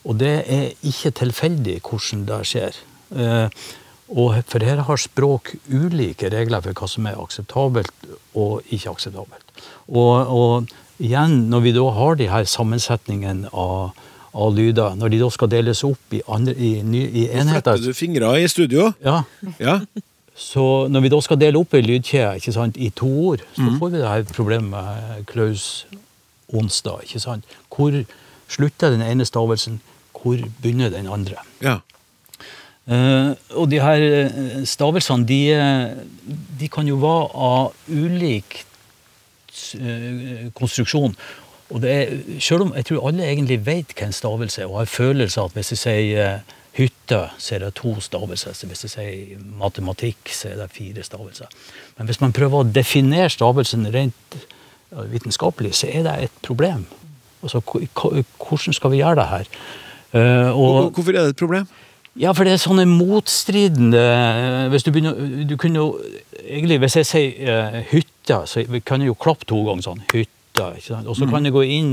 Og 0.06 0.18
det 0.20 0.34
er 0.50 0.66
ikke 0.88 1.12
tilfeldig 1.22 1.78
hvordan 1.86 2.26
det 2.28 2.40
skjer. 2.50 2.80
Eh, 3.16 3.62
og 4.10 4.40
for 4.50 4.66
her 4.66 4.82
har 4.88 4.98
språk 4.98 5.52
ulike 5.70 6.32
regler 6.34 6.64
for 6.66 6.74
hva 6.74 6.88
som 6.90 7.06
er 7.06 7.20
akseptabelt 7.22 8.08
og 8.34 8.66
ikke 8.74 8.90
akseptabelt. 8.96 9.52
Og, 9.88 10.32
og 10.34 10.72
igjen, 11.00 11.44
når 11.52 11.66
vi 11.68 11.74
da 11.78 11.86
har 11.94 12.18
de 12.20 12.28
her 12.32 12.48
sammensetningene 12.50 13.52
av, 13.54 13.92
av 14.34 14.54
lyder, 14.58 14.98
når 14.98 15.14
de 15.14 15.22
da 15.22 15.30
skal 15.36 15.52
deles 15.54 15.84
opp 15.86 16.16
i, 16.18 16.24
andre, 16.28 16.56
i, 16.58 16.74
i, 16.82 17.04
i 17.24 17.26
enheter 17.30 17.78
Fletter 17.78 17.86
du 17.86 17.94
fingre 17.98 18.34
i 18.42 18.48
studio? 18.50 18.90
ja, 19.06 19.22
Ja. 19.62 19.80
så 20.40 20.88
når 20.90 21.06
vi 21.06 21.10
da 21.14 21.22
skal 21.22 21.40
dele 21.42 21.60
opp 21.62 21.74
ei 21.78 21.84
lydkjede 21.86 22.74
i 22.82 22.90
to 22.96 23.10
ord, 23.30 23.46
så 23.58 23.70
får 23.78 23.92
vi 23.94 23.98
det 24.02 24.08
her 24.10 24.24
problemet 24.34 24.72
med 24.74 25.26
Klaus 25.30 25.86
onsdag. 26.54 27.04
ikke 27.04 27.20
sant? 27.20 27.46
Hvor 27.70 27.94
slutter 28.50 28.96
den 28.96 29.02
ene 29.06 29.26
stavelsen? 29.26 29.82
Hvor 30.14 30.38
begynner 30.62 30.90
den 30.90 31.08
andre? 31.08 31.46
ja. 31.62 31.80
Uh, 32.90 33.36
og 33.54 33.68
de 33.70 33.78
her 33.78 34.02
eh, 34.02 34.64
stavelsene, 34.66 35.26
de, 35.30 35.52
eh, 35.54 35.92
de 36.58 36.70
kan 36.74 36.88
jo 36.90 36.96
være 36.98 37.28
av 37.38 37.76
ulik 37.86 38.64
uh, 39.78 40.48
konstruksjon. 40.58 41.14
Og 41.70 41.84
det 41.84 41.92
er, 41.94 42.16
selv 42.42 42.66
om 42.66 42.74
jeg 42.74 42.88
tror 42.90 43.12
alle 43.12 43.28
egentlig 43.28 43.60
vet 43.68 43.94
hva 43.94 44.08
en 44.08 44.18
stavelse 44.18 44.64
er, 44.64 44.72
og 44.72 44.80
har 44.80 44.90
følelse 44.90 45.38
av 45.38 45.52
at 45.52 45.60
hvis 45.60 45.70
jeg 45.76 45.82
sier 45.84 46.42
hytte, 46.80 47.22
så 47.38 47.56
er 47.60 47.68
det 47.68 47.76
to 47.78 47.94
stavelser. 48.02 48.58
Så 48.58 48.70
hvis 48.72 48.88
jeg 48.88 48.96
sier 48.96 49.46
matematikk, 49.62 50.34
så 50.34 50.56
er 50.56 50.64
det 50.64 50.72
fire 50.74 51.06
stavelser. 51.06 51.54
Men 52.00 52.10
hvis 52.10 52.22
man 52.24 52.34
prøver 52.34 52.64
å 52.64 52.72
definere 52.74 53.30
stavelsen 53.30 53.86
rent 53.94 54.40
vitenskapelig, 54.92 55.76
så 55.76 55.88
er 55.92 56.04
det 56.04 56.16
et 56.24 56.40
problem. 56.46 56.86
Altså, 57.44 57.62
hvordan 57.64 58.74
skal 58.74 58.92
vi 58.92 58.98
gjøre 58.98 59.16
det 59.16 59.28
her? 59.28 59.46
Eh, 60.14 60.50
og, 60.60 60.92
Hvorfor 60.92 61.12
er 61.12 61.22
det 61.22 61.30
et 61.30 61.36
problem? 61.36 61.68
ja, 62.20 62.32
for 62.32 62.44
det 62.44 62.54
er 62.54 62.58
sånne 62.58 62.86
motstridende 62.90 64.02
Hvis 64.74 64.84
du 64.84 64.90
begynner 64.92 65.46
Du 65.46 65.54
kunne 65.62 65.78
jo 65.78 66.00
Egentlig, 66.50 66.80
hvis 66.82 66.96
jeg 66.98 67.06
sier 67.06 67.84
hytta, 67.92 68.42
så 68.50 68.64
vi 68.66 68.80
kan 68.82 69.02
jeg 69.04 69.12
jo 69.12 69.14
klappe 69.14 69.46
to 69.46 69.60
ganger 69.68 69.86
sånn. 69.86 70.00
Hytta. 70.10 70.72
Og 71.06 71.14
så 71.16 71.28
kan 71.30 71.46
jeg 71.46 71.54
gå 71.54 71.62
inn 71.62 71.92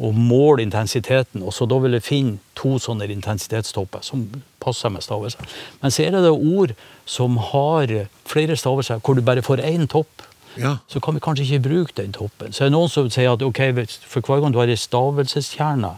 og 0.00 0.16
måle 0.16 0.64
intensiteten, 0.64 1.42
og 1.44 1.52
så 1.52 1.66
da 1.68 1.76
vil 1.82 1.92
jeg 1.98 2.06
finne 2.06 2.38
to 2.58 2.78
sånne 2.80 3.06
intensitetstopper 3.12 4.00
som 4.06 4.24
passer 4.64 4.90
med 4.94 5.04
stavelser. 5.04 5.44
Men 5.82 5.92
så 5.94 6.06
er 6.06 6.16
det 6.16 6.24
da 6.24 6.32
ord 6.32 6.72
som 7.04 7.36
har 7.52 7.92
flere 8.28 8.56
stavelser, 8.56 9.02
hvor 9.04 9.18
du 9.18 9.22
bare 9.26 9.44
får 9.44 9.62
én 9.68 9.86
topp. 9.90 10.24
Ja. 10.58 10.76
så 10.90 11.00
kan 11.00 11.14
vi 11.14 11.22
kanskje 11.22 11.44
ikke 11.46 11.68
bruke 11.68 11.96
den 11.96 12.12
toppen. 12.16 12.52
Så 12.52 12.64
er 12.64 12.70
det 12.70 12.76
noen 12.76 12.90
som 12.92 13.10
sier 13.12 13.32
at 13.32 13.44
ok, 13.44 13.60
for 14.02 14.26
hver 14.26 14.42
gang 14.42 14.54
du 14.54 14.58
har 14.60 14.70
ei 14.70 14.78
stavelseskjerne, 14.78 15.92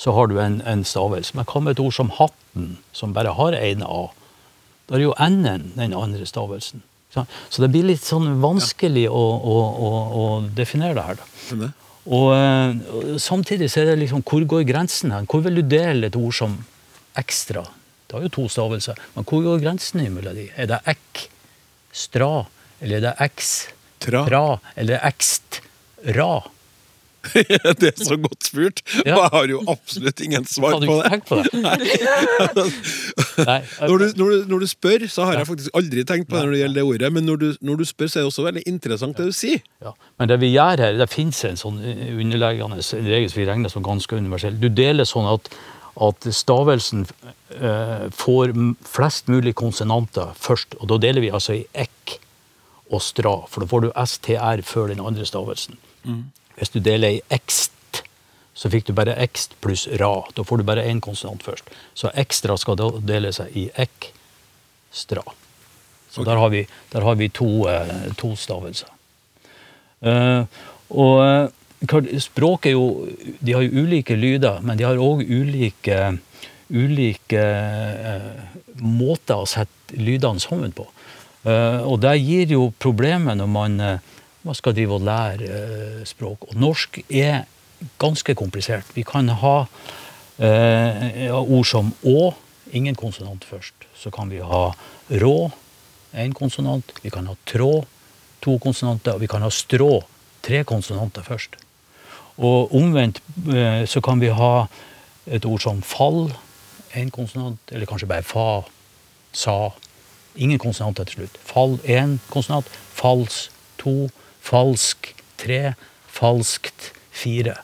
så 0.00 0.14
har 0.16 0.30
du 0.30 0.38
en, 0.40 0.60
en 0.64 0.84
stavelse. 0.86 1.34
Men 1.36 1.48
hva 1.50 1.60
med 1.64 1.74
et 1.76 1.82
ord 1.82 1.96
som 1.96 2.12
hatten, 2.16 2.78
som 2.96 3.12
bare 3.16 3.34
har 3.36 3.58
én 3.58 3.82
A? 3.84 4.06
Da 4.88 4.96
er 4.96 5.04
jo 5.04 5.16
n-en 5.18 5.72
den 5.76 5.94
andre 5.94 6.26
stavelsen. 6.26 6.82
Så 7.10 7.62
det 7.62 7.68
blir 7.74 7.88
litt 7.88 8.06
sånn 8.06 8.38
vanskelig 8.42 9.08
å, 9.10 9.20
å, 9.20 9.56
å, 9.58 9.90
å 10.14 10.24
definere 10.54 10.94
det 10.96 11.06
her. 11.08 11.20
da. 11.58 11.70
Og, 12.06 12.28
eh, 12.34 12.78
og 12.96 13.18
samtidig 13.22 13.68
så 13.70 13.82
er 13.82 13.90
det 13.90 14.00
liksom, 14.04 14.22
hvor 14.26 14.46
går 14.54 14.64
grensen 14.68 15.12
her? 15.14 15.26
Hvor 15.30 15.42
vil 15.44 15.60
du 15.60 15.64
dele 15.66 16.08
et 16.08 16.18
ord 16.18 16.34
som 16.38 16.56
ekstra? 17.18 17.66
Det 18.06 18.16
har 18.16 18.24
jo 18.26 18.32
to 18.34 18.46
stavelser, 18.50 18.98
men 19.14 19.26
hvor 19.26 19.44
går 19.44 19.60
grensen 19.62 20.02
imellom 20.02 20.38
de? 20.38 20.48
Er 20.58 20.70
det 20.70 20.80
ekk, 20.90 21.26
stra, 21.94 22.46
eller 22.80 23.00
er 23.00 23.06
det 23.08 23.14
eks, 23.28 23.52
Tra. 24.00 24.24
tra, 24.28 24.44
eller 24.80 25.02
ekst, 25.10 25.60
ra? 26.16 26.32
det 27.80 27.88
er 27.90 27.98
så 28.00 28.16
godt 28.16 28.46
spurt. 28.48 28.80
Ja. 29.04 29.16
Jeg 29.16 29.30
har 29.34 29.50
jo 29.50 29.58
absolutt 29.68 30.20
ingen 30.24 30.46
svar 30.48 30.78
på 30.80 30.96
det. 31.02 31.18
på 31.28 31.36
det? 31.40 31.48
Når 33.84 33.98
du, 33.98 34.04
når, 34.16 34.30
du, 34.30 34.46
når 34.48 34.62
du 34.64 34.66
spør, 34.70 35.04
så 35.12 35.26
har 35.28 35.40
jeg 35.40 35.48
faktisk 35.50 35.76
aldri 35.76 36.04
tenkt 36.08 36.30
på 36.30 36.38
det 36.38 36.44
når 36.46 36.54
det 36.54 36.62
gjelder 36.62 36.80
det 36.80 36.86
ordet, 36.94 37.12
men 37.12 37.28
når 37.28 37.42
du, 37.42 37.48
når 37.60 37.82
du 37.82 37.84
spør, 37.88 38.08
så 38.08 38.18
er 38.18 38.24
det 38.24 38.30
også 38.32 38.46
veldig 38.46 38.64
interessant 38.70 39.20
det 39.20 39.28
du 39.28 39.36
sier. 39.36 39.60
Ja. 39.84 39.92
Men 40.20 40.32
det 40.32 40.40
vi 40.40 40.52
gjør 40.54 40.84
her, 40.86 40.96
det 41.00 41.10
finnes 41.12 41.42
en 41.48 41.60
sånn 41.60 41.82
underliggende 41.84 42.80
en 42.80 43.12
regel 43.12 43.28
som 43.28 43.42
vi 43.42 43.50
regner 43.50 43.74
som 43.74 43.84
ganske 43.84 44.16
universell. 44.16 44.56
Du 44.60 44.70
deler 44.72 45.08
sånn 45.08 45.28
at, 45.28 45.52
at 46.08 46.30
stavelsen 46.40 47.04
eh, 47.60 48.08
får 48.16 48.56
flest 48.88 49.28
mulig 49.28 49.54
konsonanter 49.60 50.32
først, 50.40 50.80
og 50.80 50.88
da 50.94 51.00
deler 51.04 51.26
vi 51.26 51.34
altså 51.36 51.60
i 51.60 51.64
ekk 51.84 52.16
og 52.90 53.02
stra, 53.02 53.36
for 53.46 53.62
da 53.62 53.70
får 53.70 53.84
du 53.84 53.90
str 54.10 54.62
før 54.66 54.90
den 54.90 55.02
andre 55.04 55.26
stavelsen. 55.26 55.78
Hvis 56.58 56.72
du 56.74 56.80
deler 56.82 57.16
i 57.16 57.22
ekst, 57.30 58.02
så 58.60 58.68
fikk 58.68 58.90
du 58.90 58.94
bare 58.96 59.16
ekst 59.22 59.54
pluss 59.64 59.86
ra. 60.00 60.26
Da 60.36 60.44
får 60.44 60.60
du 60.60 60.66
bare 60.68 60.84
én 60.84 61.00
konsonant 61.00 61.42
først. 61.42 61.70
Så 61.94 62.10
ekstra 62.18 62.58
skal 62.60 62.76
da 62.76 62.90
dele 63.00 63.32
seg 63.32 63.54
i 63.56 63.68
ekstra. 63.78 65.22
Så 66.10 66.26
der 66.26 66.36
har 66.36 66.50
vi, 66.50 66.66
der 66.92 67.06
har 67.06 67.16
vi 67.16 67.30
to, 67.32 67.68
eh, 67.70 68.10
to 68.18 68.34
stavelser. 68.36 68.90
Uh, 70.00 70.48
og 70.96 71.18
eh, 71.22 72.20
språk 72.24 72.64
er 72.70 72.72
jo 72.72 73.06
De 73.44 73.52
har 73.52 73.60
jo 73.60 73.82
ulike 73.84 74.16
lyder, 74.16 74.62
men 74.64 74.78
de 74.78 74.86
har 74.86 74.96
òg 74.96 75.20
ulike, 75.28 75.98
ulike 76.72 77.42
uh, 77.44 78.30
måter 78.80 79.42
å 79.42 79.48
sette 79.48 80.00
lydene 80.00 80.40
sammen 80.40 80.72
på. 80.72 80.88
Eh, 81.44 81.80
og 81.88 82.00
det 82.02 82.18
gir 82.20 82.52
jo 82.52 82.68
problemer 82.82 83.36
når 83.38 83.48
man, 83.48 83.80
eh, 83.80 84.18
man 84.44 84.56
skal 84.56 84.74
drive 84.76 84.98
og 84.98 85.06
lære 85.06 85.48
eh, 85.48 86.02
språk. 86.08 86.50
Og 86.50 86.58
norsk 86.60 87.00
er 87.08 87.46
ganske 88.00 88.34
komplisert. 88.36 88.90
Vi 88.94 89.04
kan 89.08 89.28
ha 89.28 89.56
eh, 90.38 91.30
ord 91.32 91.66
som 91.68 91.92
å, 92.04 92.34
ingen 92.72 92.98
konsonant 92.98 93.44
først. 93.44 93.88
Så 93.96 94.12
kan 94.12 94.28
vi 94.32 94.42
ha 94.44 94.68
rå, 95.22 95.50
én 96.12 96.36
konsonant. 96.36 96.92
Vi 97.02 97.10
kan 97.10 97.26
ha 97.30 97.36
trå, 97.48 97.84
to 98.44 98.58
konsonanter. 98.60 99.16
Og 99.16 99.24
vi 99.24 99.30
kan 99.30 99.44
ha 99.44 99.50
strå, 99.52 100.02
tre 100.44 100.62
konsonanter 100.68 101.24
først. 101.24 101.56
Og 102.40 102.72
omvendt 102.72 103.20
så 103.90 104.00
kan 104.00 104.20
vi 104.22 104.30
ha 104.32 104.64
et 105.28 105.44
ord 105.44 105.60
som 105.60 105.82
fall, 105.84 106.30
én 106.96 107.10
konsonant, 107.12 107.60
eller 107.70 107.86
kanskje 107.86 108.08
bare 108.08 108.24
fa, 108.24 108.62
sa. 109.36 109.70
Ingen 110.36 110.60
konsonanter 110.62 111.08
til 111.08 111.22
slutt. 111.22 111.38
Fall 111.44 111.78
én 111.84 112.18
konsonant, 112.30 112.68
fals 112.94 113.48
to, 113.80 114.10
falsk 114.44 115.12
tre, 115.40 115.74
falskt 116.06 116.92
fire. 117.10 117.56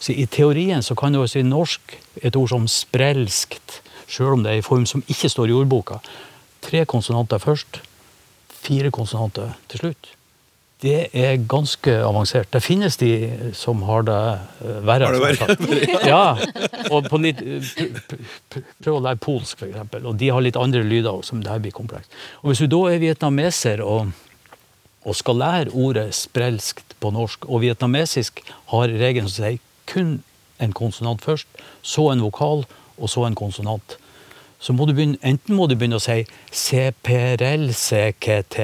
Så 0.00 0.12
i 0.12 0.26
teorien 0.26 0.82
så 0.82 0.94
kan 0.94 1.12
du 1.12 1.20
også 1.20 1.40
i 1.40 1.46
norsk 1.46 1.96
et 2.22 2.36
ord 2.36 2.50
som 2.52 2.68
sprelskt, 2.70 3.80
sjøl 4.08 4.36
om 4.36 4.44
det 4.44 4.52
er 4.52 4.60
i 4.60 4.66
form 4.66 4.86
som 4.88 5.04
ikke 5.10 5.30
står 5.32 5.50
i 5.50 5.56
ordboka. 5.56 6.00
Tre 6.64 6.84
konsonanter 6.88 7.42
først, 7.42 7.80
fire 8.48 8.90
konsonanter 8.94 9.54
til 9.70 9.84
slutt. 9.84 10.15
Det 10.82 11.08
er 11.16 11.38
ganske 11.48 11.88
avansert. 12.04 12.50
Det 12.52 12.60
finnes 12.60 12.96
de 13.00 13.08
som 13.56 13.80
har 13.88 14.02
det 14.04 14.16
eh, 14.60 14.82
verre. 14.84 15.06
Har 15.08 15.14
det 15.16 15.22
verre? 15.24 15.46
Ja, 16.12 16.36
og 16.92 17.08
på 17.08 17.16
litt, 17.22 17.40
pr- 17.40 18.64
Prøv 18.84 18.98
å 18.98 19.00
lære 19.06 19.16
polsk, 19.24 19.56
for 19.62 19.66
eksempel. 19.70 20.04
Og 20.10 20.18
de 20.20 20.28
har 20.34 20.44
litt 20.44 20.58
andre 20.60 20.82
lyder, 20.84 21.08
også, 21.16 21.28
som 21.32 21.40
det 21.40 21.50
her 21.54 21.62
blir 21.64 21.72
komplekst. 21.76 22.10
Og 22.42 22.50
hvis 22.52 22.60
du 22.60 22.68
da 22.74 22.80
er 22.92 23.00
vietnameser 23.00 23.80
og, 23.84 24.12
og 25.08 25.16
skal 25.16 25.40
lære 25.40 25.72
ordet 25.72 26.10
sprelskt 26.18 26.92
på 27.00 27.08
norsk, 27.14 27.48
og 27.48 27.64
vietnamesisk 27.64 28.44
har 28.74 28.92
regelen 28.92 29.30
som 29.32 29.46
sier 29.46 29.62
kun 29.88 30.18
en 30.60 30.72
konsonant 30.76 31.20
først, 31.24 31.48
så 31.84 32.10
en 32.12 32.20
vokal, 32.24 32.66
og 33.00 33.08
så 33.12 33.24
en 33.28 33.36
konsonant, 33.38 33.96
så 34.60 34.72
må 34.76 34.84
du 34.88 34.92
begynne, 34.96 35.16
enten 35.24 35.56
må 35.56 35.66
du 35.68 35.74
begynne 35.76 35.96
å 36.00 36.04
si 36.04 36.20
CPRL-CKT 37.46 38.56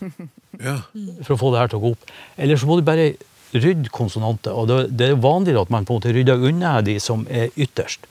Ja. 0.60 0.76
for 1.24 1.34
å 1.34 1.40
få 1.40 1.50
det 1.54 1.62
her 1.62 1.70
til 1.72 1.80
å 1.80 1.84
gå 1.84 1.92
opp. 1.96 2.10
Eller 2.36 2.60
så 2.60 2.68
må 2.68 2.76
du 2.78 2.84
bare 2.86 3.14
rydde 3.54 3.90
konsonanter. 3.94 4.54
Og 4.54 4.68
det, 4.68 5.08
er 5.08 5.20
vanlig 5.20 5.56
at 5.58 5.72
man 5.72 5.86
på 5.86 5.94
en 5.94 6.00
måte 6.00 6.14
rydder 6.14 6.44
unna 6.50 6.78
de 6.84 6.98
som 7.02 7.26
er 7.30 7.50
ytterst. 7.56 8.06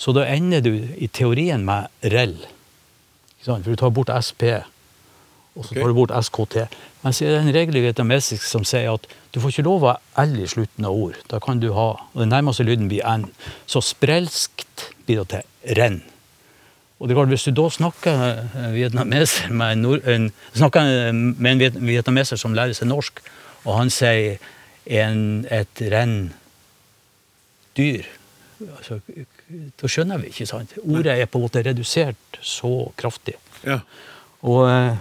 Så 0.00 0.14
da 0.16 0.26
ender 0.26 0.64
du 0.64 0.72
i 0.74 1.08
teorien 1.08 1.64
med 1.64 1.88
rell. 2.12 2.36
For 3.42 3.62
du 3.64 3.78
tar 3.78 3.92
bort 3.94 4.10
SP, 4.12 4.50
og 5.54 5.66
så 5.66 5.76
tar 5.76 5.90
du 5.90 5.96
bort 5.96 6.14
SKT. 6.14 6.66
Men 7.02 7.14
så 7.14 7.26
er 7.26 7.34
det 7.34 7.40
en 7.42 7.54
regel 7.54 7.78
i 7.78 7.84
vietnamesisk 7.84 8.44
som 8.46 8.64
sier 8.66 8.94
at 8.94 9.08
du 9.34 9.40
får 9.42 9.54
ikke 9.54 9.66
lov 9.66 9.84
å 9.84 9.92
ha 9.92 10.24
L 10.24 10.36
i 10.42 10.48
slutten 10.48 10.86
av 10.86 10.96
ord. 10.96 11.18
Da 11.30 11.40
kan 11.42 11.60
du 11.60 11.72
ha, 11.76 11.88
og 11.98 12.18
Den 12.20 12.32
nærmeste 12.32 12.66
lyden 12.66 12.88
blir 12.90 13.04
N. 13.08 13.26
Så 13.66 13.82
sprelskt 13.84 14.90
blir 15.06 15.22
det 15.22 15.28
til 15.34 15.76
renn. 15.78 16.02
Og 17.02 17.08
det 17.08 17.16
er 17.16 17.18
klart, 17.18 17.32
Hvis 17.34 17.44
du 17.48 17.50
da 17.58 17.64
snakker 17.74 18.20
eh, 18.54 18.66
vietnameser 18.76 19.50
med 19.50 19.72
en, 19.74 19.80
nord, 19.82 20.04
en, 20.06 20.28
snakker 20.54 20.90
eh, 21.08 21.12
med 21.12 21.64
en 21.66 21.86
vietnameser 21.88 22.38
som 22.38 22.54
lærer 22.54 22.76
seg 22.78 22.86
norsk, 22.92 23.18
og 23.64 23.74
han 23.74 23.90
sier 23.90 24.38
en, 24.86 25.42
et 25.50 25.82
renn 25.90 26.30
dyr 27.78 28.06
altså, 28.76 29.00
Da 29.80 29.90
skjønner 29.90 30.22
vi, 30.22 30.30
ikke 30.30 30.46
sant? 30.46 30.76
Ordet 30.82 31.16
er 31.16 31.26
på 31.30 31.40
en 31.40 31.46
måte 31.48 31.62
redusert 31.66 32.38
så 32.42 32.70
kraftig. 32.98 33.34
ja. 33.66 33.80
Og 34.42 34.62
eh, 34.70 34.94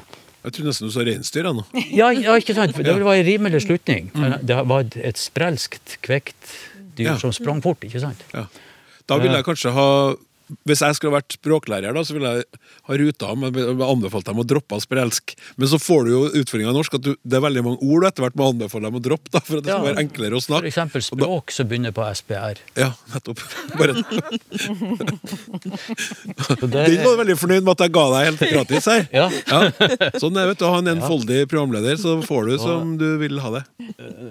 Jeg 0.46 0.56
tror 0.58 0.68
nesten 0.72 0.90
du 0.90 0.94
sa 0.94 1.06
reinsdyr 1.06 1.52
nå. 1.54 1.68
ja, 2.02 2.10
ja, 2.18 2.34
ikke 2.42 2.58
sant? 2.58 2.74
Det 2.78 2.98
var 2.98 3.14
en 3.20 3.26
rimelig 3.30 3.62
slutning. 3.68 4.10
Men 4.18 4.40
Det 4.42 4.58
var 4.58 4.90
et 4.98 5.22
sprelskt, 5.22 6.00
kvekt 6.02 6.58
dyr 6.98 7.14
Ja. 7.14 7.18
som 7.22 7.34
sprang 7.34 7.62
fort, 7.62 7.86
ikke 7.86 8.02
sant? 8.02 8.26
Ja. 8.34 8.48
Da 9.10 9.18
ville 9.22 9.38
jeg 9.38 9.46
kanskje 9.46 9.74
ha 9.78 9.88
Hvis 10.68 10.82
jeg 10.84 10.96
skulle 10.98 11.14
vært 11.16 11.36
språklærer, 11.38 11.94
da, 11.96 12.02
så 12.04 12.14
ville 12.16 12.32
jeg 12.36 12.44
ha 12.90 12.98
ruta 13.00 13.30
men 13.40 13.56
anbefalt 13.86 14.26
dem 14.28 14.40
å 14.42 14.46
droppe 14.48 14.80
sprelsk. 14.84 15.36
Men 15.58 15.68
så 15.72 15.78
får 15.80 16.06
du 16.06 16.12
jo 16.12 16.22
utfordringa 16.42 16.72
i 16.74 16.78
norsk 16.78 16.94
at 16.98 17.06
du, 17.06 17.12
det 17.24 17.38
er 17.40 17.44
veldig 17.46 17.64
mange 17.64 17.80
ord 17.88 18.02
du 18.04 18.08
etter 18.10 18.26
hvert 18.26 18.36
må 18.40 18.50
anbefale 18.52 18.90
dem 18.90 18.98
å 19.00 19.04
droppe, 19.06 19.32
da, 19.32 19.40
for 19.40 19.58
at 19.60 19.64
det 19.64 19.72
skal 19.72 19.86
Ja. 19.86 19.88
være 19.94 20.04
enklere 20.06 20.36
å 20.36 20.42
For 20.42 20.48
snakke. 20.50 20.68
eksempel 20.72 21.02
Og 21.12 21.18
da- 21.20 21.26
språk 21.26 21.52
som 21.56 21.68
begynner 21.72 21.92
på 21.96 22.04
SPR. 22.16 22.58
Ja, 22.76 22.92
nettopp. 23.14 23.40
Bare, 23.80 23.94
det- 26.62 26.88
den 26.92 27.04
var 27.06 27.18
veldig 27.22 27.38
fornøyd 27.40 27.64
med 27.66 27.72
at 27.76 27.84
jeg 27.86 27.94
ga 27.96 28.06
deg 28.16 28.28
helt 28.30 28.44
gratis 28.56 28.86
her. 28.92 29.08
Ja. 29.14 29.28
Sånn 30.22 30.38
er 30.40 30.50
vet 30.52 30.60
du, 30.62 30.66
ha 30.68 30.78
en 30.82 30.92
enfoldig 30.96 31.44
programleder, 31.52 31.96
så 32.02 32.18
får 32.26 32.50
du 32.52 32.58
som 32.62 32.98
du 33.00 33.08
vil 33.22 33.40
ha 33.44 33.50
det. 33.58 33.64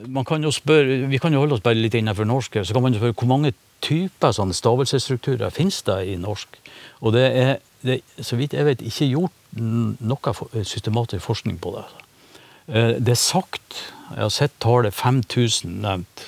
man 0.08 0.24
kan 0.24 0.42
jo 0.42 0.50
spørre, 0.54 1.08
Vi 1.10 1.18
kan 1.18 1.32
jo 1.32 1.40
holde 1.42 1.54
oss 1.56 1.64
bare 1.64 1.74
litt 1.78 1.94
innenfor 1.94 2.26
norsk. 2.28 2.60
Så 2.64 2.72
kan 2.76 2.82
man 2.82 2.92
jo 2.94 3.00
spørre 3.00 3.14
hvor 3.16 3.28
mange 3.30 3.52
typer 3.82 4.34
sånne 4.36 4.56
stavelsesstrukturer 4.56 5.52
finnes 5.54 5.82
det 5.86 5.98
i 6.12 6.16
norsk. 6.20 6.60
Og 7.00 7.14
det 7.16 7.26
er, 7.36 7.52
det, 7.86 8.00
så 8.20 8.38
vidt 8.40 8.54
jeg 8.56 8.66
vet, 8.68 8.84
ikke 8.84 9.10
gjort 9.14 9.36
noe 9.56 10.34
systematisk 10.64 11.24
forskning 11.26 11.58
på 11.62 11.74
det. 11.78 11.86
Eh, 12.68 12.94
Det 13.00 13.16
er 13.16 13.20
sagt, 13.20 13.80
jeg 14.14 14.22
har 14.22 14.34
sett 14.34 14.54
tallet 14.60 14.94
5000 14.94 15.80
nevnt. 15.82 16.26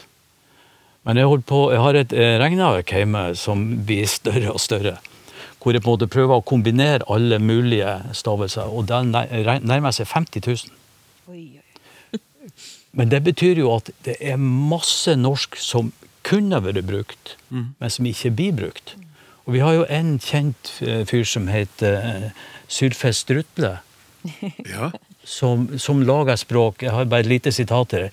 Men 1.04 1.18
jeg, 1.18 1.44
på, 1.46 1.70
jeg 1.72 1.82
har 1.82 1.98
et 1.98 2.12
eh, 2.12 2.36
regneark 2.38 2.92
hjemme 2.94 3.32
som 3.38 3.64
blir 3.86 4.06
større 4.06 4.52
og 4.52 4.60
større. 4.62 4.98
Hvor 5.62 5.74
jeg 5.74 5.82
på 5.82 5.90
en 5.90 5.94
måte 5.94 6.10
prøver 6.10 6.38
å 6.38 6.46
kombinere 6.46 7.06
alle 7.10 7.38
mulige 7.38 8.00
stavelser. 8.12 8.70
Og 8.70 8.88
den 8.88 9.12
nærmer 9.14 9.94
seg 9.94 10.10
50 10.10 10.42
000. 10.46 10.78
Oi, 11.30 11.44
oi. 11.58 11.62
Men 12.92 13.08
det 13.08 13.22
betyr 13.24 13.62
jo 13.62 13.70
at 13.76 13.90
det 14.04 14.18
er 14.20 14.40
masse 14.42 15.14
norsk 15.16 15.56
som 15.56 15.92
kunne 16.26 16.60
vært 16.64 16.84
brukt, 16.88 17.36
men 17.50 17.90
som 17.90 18.06
ikke 18.08 18.30
blir 18.38 18.52
brukt. 18.58 18.94
Og 19.46 19.56
vi 19.56 19.62
har 19.64 19.74
jo 19.74 19.86
en 19.90 20.14
kjent 20.22 20.70
eh, 20.86 21.02
fyr 21.08 21.24
som 21.26 21.48
heter 21.50 21.96
eh, 21.98 22.28
Sylfest 22.70 23.24
Strutle, 23.26 23.72
Ja. 24.70 24.92
som, 25.26 25.66
som 25.82 26.02
lager 26.06 26.38
språk. 26.38 26.82
Jeg 26.86 26.94
har 26.94 27.08
bare 27.10 27.24
et 27.26 27.32
lite 27.32 27.52
sitat 27.52 27.92
her. 27.98 28.08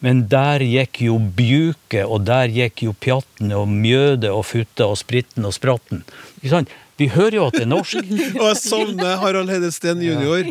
Men 0.00 0.22
der 0.32 0.62
gikk 0.64 1.02
jo 1.04 1.18
bjuke, 1.20 2.06
og 2.08 2.22
der 2.24 2.48
gikk 2.48 2.86
jo 2.86 2.94
pjatten 2.96 3.52
og 3.52 3.66
mjøde 3.68 4.30
og 4.32 4.46
futte 4.48 4.86
og 4.88 4.96
spritten 4.96 5.44
og 5.44 5.52
spratten. 5.52 6.00
Ikke 6.40 6.54
sant? 6.54 6.72
Vi 7.00 7.06
hører 7.12 7.36
jo 7.36 7.44
at 7.50 7.54
det 7.56 7.62
er 7.66 7.68
norsk. 7.70 8.00
Og 8.40 8.42
jeg 8.44 8.56
savner 8.60 9.14
Harald 9.22 9.48
Hedesteen 9.48 10.02
jr. 10.04 10.50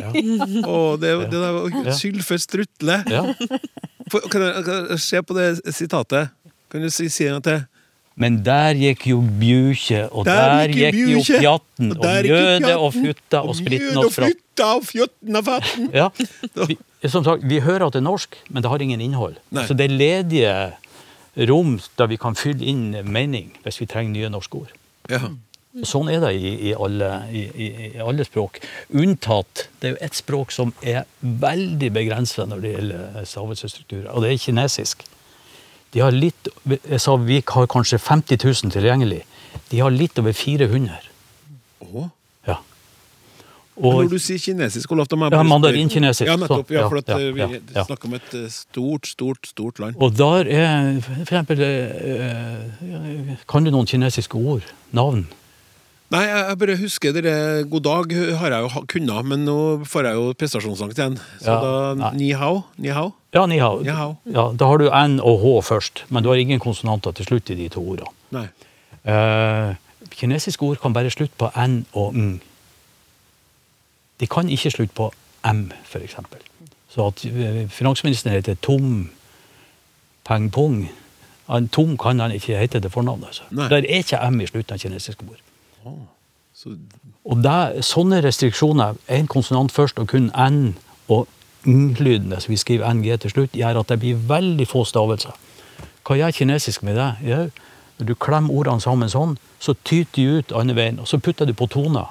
og 0.66 0.96
det, 1.02 1.12
det 1.30 1.38
der 1.38 1.52
var 1.54 1.76
Ja. 1.86 1.92
Sylfe 1.94 2.38
Strutle. 2.42 2.96
Ja. 3.06 3.20
Kan 4.32 4.42
jeg, 4.42 4.64
kan 4.66 4.88
jeg 4.90 4.98
se 5.04 5.20
på 5.22 5.36
det 5.36 5.44
sitatet? 5.74 6.32
Kan 6.70 6.84
du 6.84 6.90
si, 6.92 7.08
si 7.12 7.26
gang 7.28 7.42
til? 7.44 7.62
Men 8.20 8.40
der 8.44 8.76
gikk 8.76 9.06
jo 9.08 9.20
bjukje, 9.40 10.02
og 10.12 10.26
Der 10.28 10.34
der, 10.34 10.72
gikk 10.74 10.96
gikk 10.98 11.14
jo 11.14 11.38
pjatten, 11.40 11.92
og 11.94 11.98
og 11.98 12.04
der 12.04 12.26
mjødet 12.26 12.74
og 12.76 12.92
futta 12.92 13.40
og 13.40 13.56
spritten 13.56 13.94
mjød 13.94 14.04
og 14.04 14.12
fra. 14.12 14.28
og 14.66 14.84
fjotten 14.84 15.36
og 15.40 15.44
fatten. 15.46 15.90
Ja. 15.94 16.08
Vi, 16.68 16.76
som 17.08 17.24
sagt, 17.24 17.46
vi 17.48 17.62
hører 17.64 17.86
at 17.86 17.94
det 17.96 18.02
er 18.02 18.04
norsk, 18.04 18.36
men 18.50 18.62
det 18.62 18.68
har 18.68 18.82
ingen 18.84 19.00
innhold. 19.00 19.38
Nei. 19.56 19.64
Så 19.66 19.72
det 19.72 19.86
er 19.88 19.94
ledige 19.96 20.56
rom 21.48 21.78
der 21.96 22.10
vi 22.10 22.18
kan 22.20 22.36
fylle 22.36 22.66
inn 22.66 22.90
mening 23.08 23.54
hvis 23.64 23.80
vi 23.80 23.86
trenger 23.88 24.12
nye 24.12 24.28
norske 24.34 24.58
ord. 24.58 24.74
Ja. 25.08 25.30
Sånn 25.86 26.10
er 26.10 26.20
det 26.20 26.34
i, 26.34 26.50
i, 26.68 26.74
alle, 26.74 27.08
i, 27.30 27.44
i 27.56 28.02
alle 28.02 28.26
språk. 28.26 28.58
Unntatt 28.90 29.68
det 29.80 29.88
er 29.88 29.94
jo 29.94 30.00
ett 30.04 30.18
språk 30.18 30.52
som 30.52 30.74
er 30.82 31.06
veldig 31.22 31.92
begrensa 31.94 32.44
når 32.50 32.64
det 32.64 32.74
gjelder 32.74 33.24
stavelsesstrukturer, 33.32 34.10
og 34.12 34.26
det 34.26 34.34
er 34.34 34.42
kinesisk. 34.44 35.06
De 35.92 36.00
har 36.04 36.12
litt, 36.14 36.48
jeg 36.70 37.00
sa 37.02 37.16
vi 37.18 37.40
har 37.46 37.66
kanskje 37.66 37.98
50 37.98 38.38
000 38.44 38.70
tilgjengelig. 38.76 39.22
De 39.70 39.80
har 39.82 39.90
litt 39.90 40.18
over 40.22 40.32
400. 40.32 40.98
Åh. 41.82 42.08
Ja. 42.46 42.56
Og, 43.80 43.94
Når 44.04 44.10
du 44.12 44.18
sier 44.22 44.38
kinesisk, 44.38 44.92
Olaf, 44.92 45.08
da 45.08 45.16
må 45.16 45.26
jeg 45.26 45.32
Ja, 45.32 45.36
bare 45.38 45.46
spørre- 45.46 45.50
mandarinkinesisk, 45.54 46.26
Ja, 46.28 46.36
nettopp. 46.36 46.70
Ja, 46.70 46.80
ja, 46.82 46.88
for 46.88 46.98
at 47.00 47.08
ja, 47.08 47.18
ja, 47.18 47.32
vi 47.32 47.40
ja, 47.40 47.48
ja. 47.74 47.84
snakker 47.88 48.06
om 48.10 48.14
et 48.14 48.34
eh, 48.34 48.46
stort, 48.52 49.06
stort, 49.08 49.46
stort 49.50 49.78
land. 49.80 49.96
og 49.98 50.14
der 50.16 50.46
er 50.52 51.00
for 51.00 51.22
eksempel 51.24 51.60
eh, 51.64 53.36
Kan 53.48 53.64
du 53.64 53.70
noen 53.70 53.86
kinesiske 53.86 54.34
ord? 54.36 54.62
Navn? 54.92 55.26
Nei, 56.10 56.24
jeg 56.26 56.58
bare 56.58 56.74
husker 56.80 57.12
dere 57.14 57.32
God 57.70 57.84
dag 57.86 58.12
har 58.40 58.50
jeg 58.50 58.64
jo 58.66 58.80
kunnet, 58.90 59.26
men 59.30 59.44
nå 59.46 59.56
får 59.86 60.08
jeg 60.08 60.18
jo 60.18 60.32
prestasjonsangst 60.40 60.98
igjen. 60.98 61.18
Så 61.38 61.54
Ja, 61.54 61.94
da. 61.94 62.10
Ni 62.18 62.32
hao? 62.34 62.64
Ni 62.82 62.90
hao? 62.90 63.12
Ja, 63.32 63.44
ni 63.46 63.60
hao. 63.62 63.78
Ni 63.84 63.94
hao. 63.94 64.16
Ja, 64.26 64.48
da 64.58 64.66
har 64.66 64.78
du 64.82 64.88
N 64.90 65.20
og 65.22 65.38
H 65.44 65.52
først, 65.68 66.04
men 66.10 66.24
du 66.24 66.32
har 66.32 66.40
ingen 66.42 66.58
konsonanter 66.58 67.14
til 67.14 67.28
slutt 67.28 67.50
i 67.50 67.54
de 67.54 67.68
to 67.70 67.84
ordene. 67.92 68.10
Nei. 68.34 68.48
Eh, 69.06 69.76
kinesiske 70.10 70.66
ord 70.66 70.80
kan 70.82 70.92
bare 70.92 71.10
slutte 71.14 71.38
på 71.38 71.50
N 71.54 71.84
og 71.94 72.16
Ng. 72.18 72.40
De 74.20 74.26
kan 74.26 74.50
ikke 74.50 74.70
slutte 74.74 74.94
på 74.98 75.12
M, 75.46 75.70
f.eks. 75.86 76.16
Så 76.90 77.06
at 77.06 77.22
eh, 77.24 77.68
finansministeren 77.70 78.34
heter 78.34 78.58
Tom 78.60 79.10
Peng 80.26 80.50
Pung 80.50 80.88
han, 81.50 81.68
Tom 81.68 81.96
kan 81.98 82.20
han 82.20 82.30
ikke 82.34 82.58
hete 82.58 82.80
til 82.80 82.90
fornavnet. 82.90 83.26
Altså. 83.26 83.42
Der 83.50 83.76
er 83.76 84.02
ikke 84.02 84.18
M 84.30 84.40
i 84.40 84.46
slutten 84.46 84.74
av 84.74 84.78
kinesiske 84.78 85.24
ord. 85.26 85.40
Så, 86.54 86.74
Og 87.24 87.42
det, 87.44 87.84
sånne 87.86 88.20
restriksjoner, 88.24 88.98
én 89.08 89.28
konsonant 89.30 89.72
først 89.72 89.98
og 90.02 90.10
kun 90.12 90.30
N 90.34 90.76
og 91.08 91.28
Ng-lyden, 91.64 92.32
altså 92.32 92.48
vi 92.48 92.56
skriver 92.56 92.92
NG 92.92 93.20
til 93.20 93.30
slutt, 93.30 93.56
gjør 93.56 93.80
at 93.80 93.88
det 93.92 94.00
blir 94.00 94.20
veldig 94.28 94.66
få 94.68 94.84
stavelser. 94.88 95.36
Hva 96.06 96.16
gjør 96.16 96.36
kinesisk 96.36 96.82
med 96.82 96.96
det? 96.96 97.10
Jo, 97.24 97.40
når 97.98 98.08
du 98.08 98.14
klemmer 98.16 98.56
ordene 98.56 98.80
sammen 98.80 99.12
sånn, 99.12 99.36
så 99.60 99.74
tyter 99.84 100.16
de 100.16 100.38
ut 100.40 100.54
andre 100.56 100.76
veien, 100.76 101.00
og 101.00 101.08
så 101.08 101.20
putter 101.20 101.48
du 101.48 101.52
på 101.56 101.68
toner. 101.68 102.08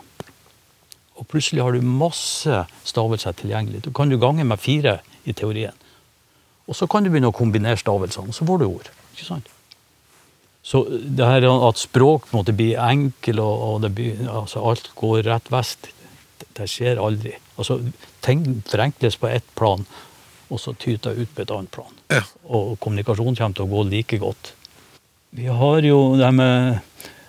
Og 1.19 1.27
plutselig 1.27 1.63
har 1.65 1.75
du 1.75 1.81
masse 1.83 2.63
stavelser 2.87 3.35
tilgjengelig. 3.41 3.83
Du 3.83 3.91
kan 3.91 4.09
du 4.09 4.19
gange 4.21 4.45
med 4.45 4.61
fire 4.61 4.99
i 5.25 5.33
teorien. 5.33 5.73
Og 6.69 6.77
så 6.77 6.87
kan 6.87 7.03
du 7.03 7.09
begynne 7.09 7.31
å 7.33 7.35
kombinere 7.35 7.81
stavelsene, 7.81 8.29
og 8.29 8.37
så 8.37 8.45
får 8.45 8.61
du 8.61 8.67
ord. 8.69 8.91
Ikke 9.15 9.25
sant? 9.25 9.49
Så 10.69 10.83
det 10.85 11.25
her 11.25 11.47
at 11.49 11.81
språk 11.81 12.27
måtte 12.35 12.53
bli 12.53 12.75
enkel, 12.77 13.41
og, 13.41 13.63
og 13.65 13.79
det 13.81 13.89
blir, 13.97 14.19
altså 14.29 14.61
alt 14.69 14.91
går 14.99 15.23
rett 15.25 15.49
vest, 15.49 15.89
det, 16.37 16.49
det 16.59 16.67
skjer 16.69 17.01
aldri. 17.01 17.33
Altså, 17.57 17.79
ting 18.21 18.43
forenkles 18.69 19.17
på 19.17 19.31
ett 19.31 19.47
plan, 19.57 19.81
og 20.49 20.61
så 20.61 20.75
tyter 20.77 21.15
det 21.15 21.25
ut 21.25 21.33
på 21.33 21.41
et 21.41 21.53
annet 21.55 21.73
plan. 21.73 21.95
Ja. 22.13 22.21
Og 22.53 22.75
kommunikasjon 22.83 23.37
kommer 23.39 23.57
til 23.57 23.65
å 23.65 23.71
gå 23.71 23.85
like 23.89 24.19
godt. 24.21 24.51
Vi 25.39 25.49
har 25.49 25.85
jo 25.85 25.97
det 26.21 26.29
med, 26.37 26.79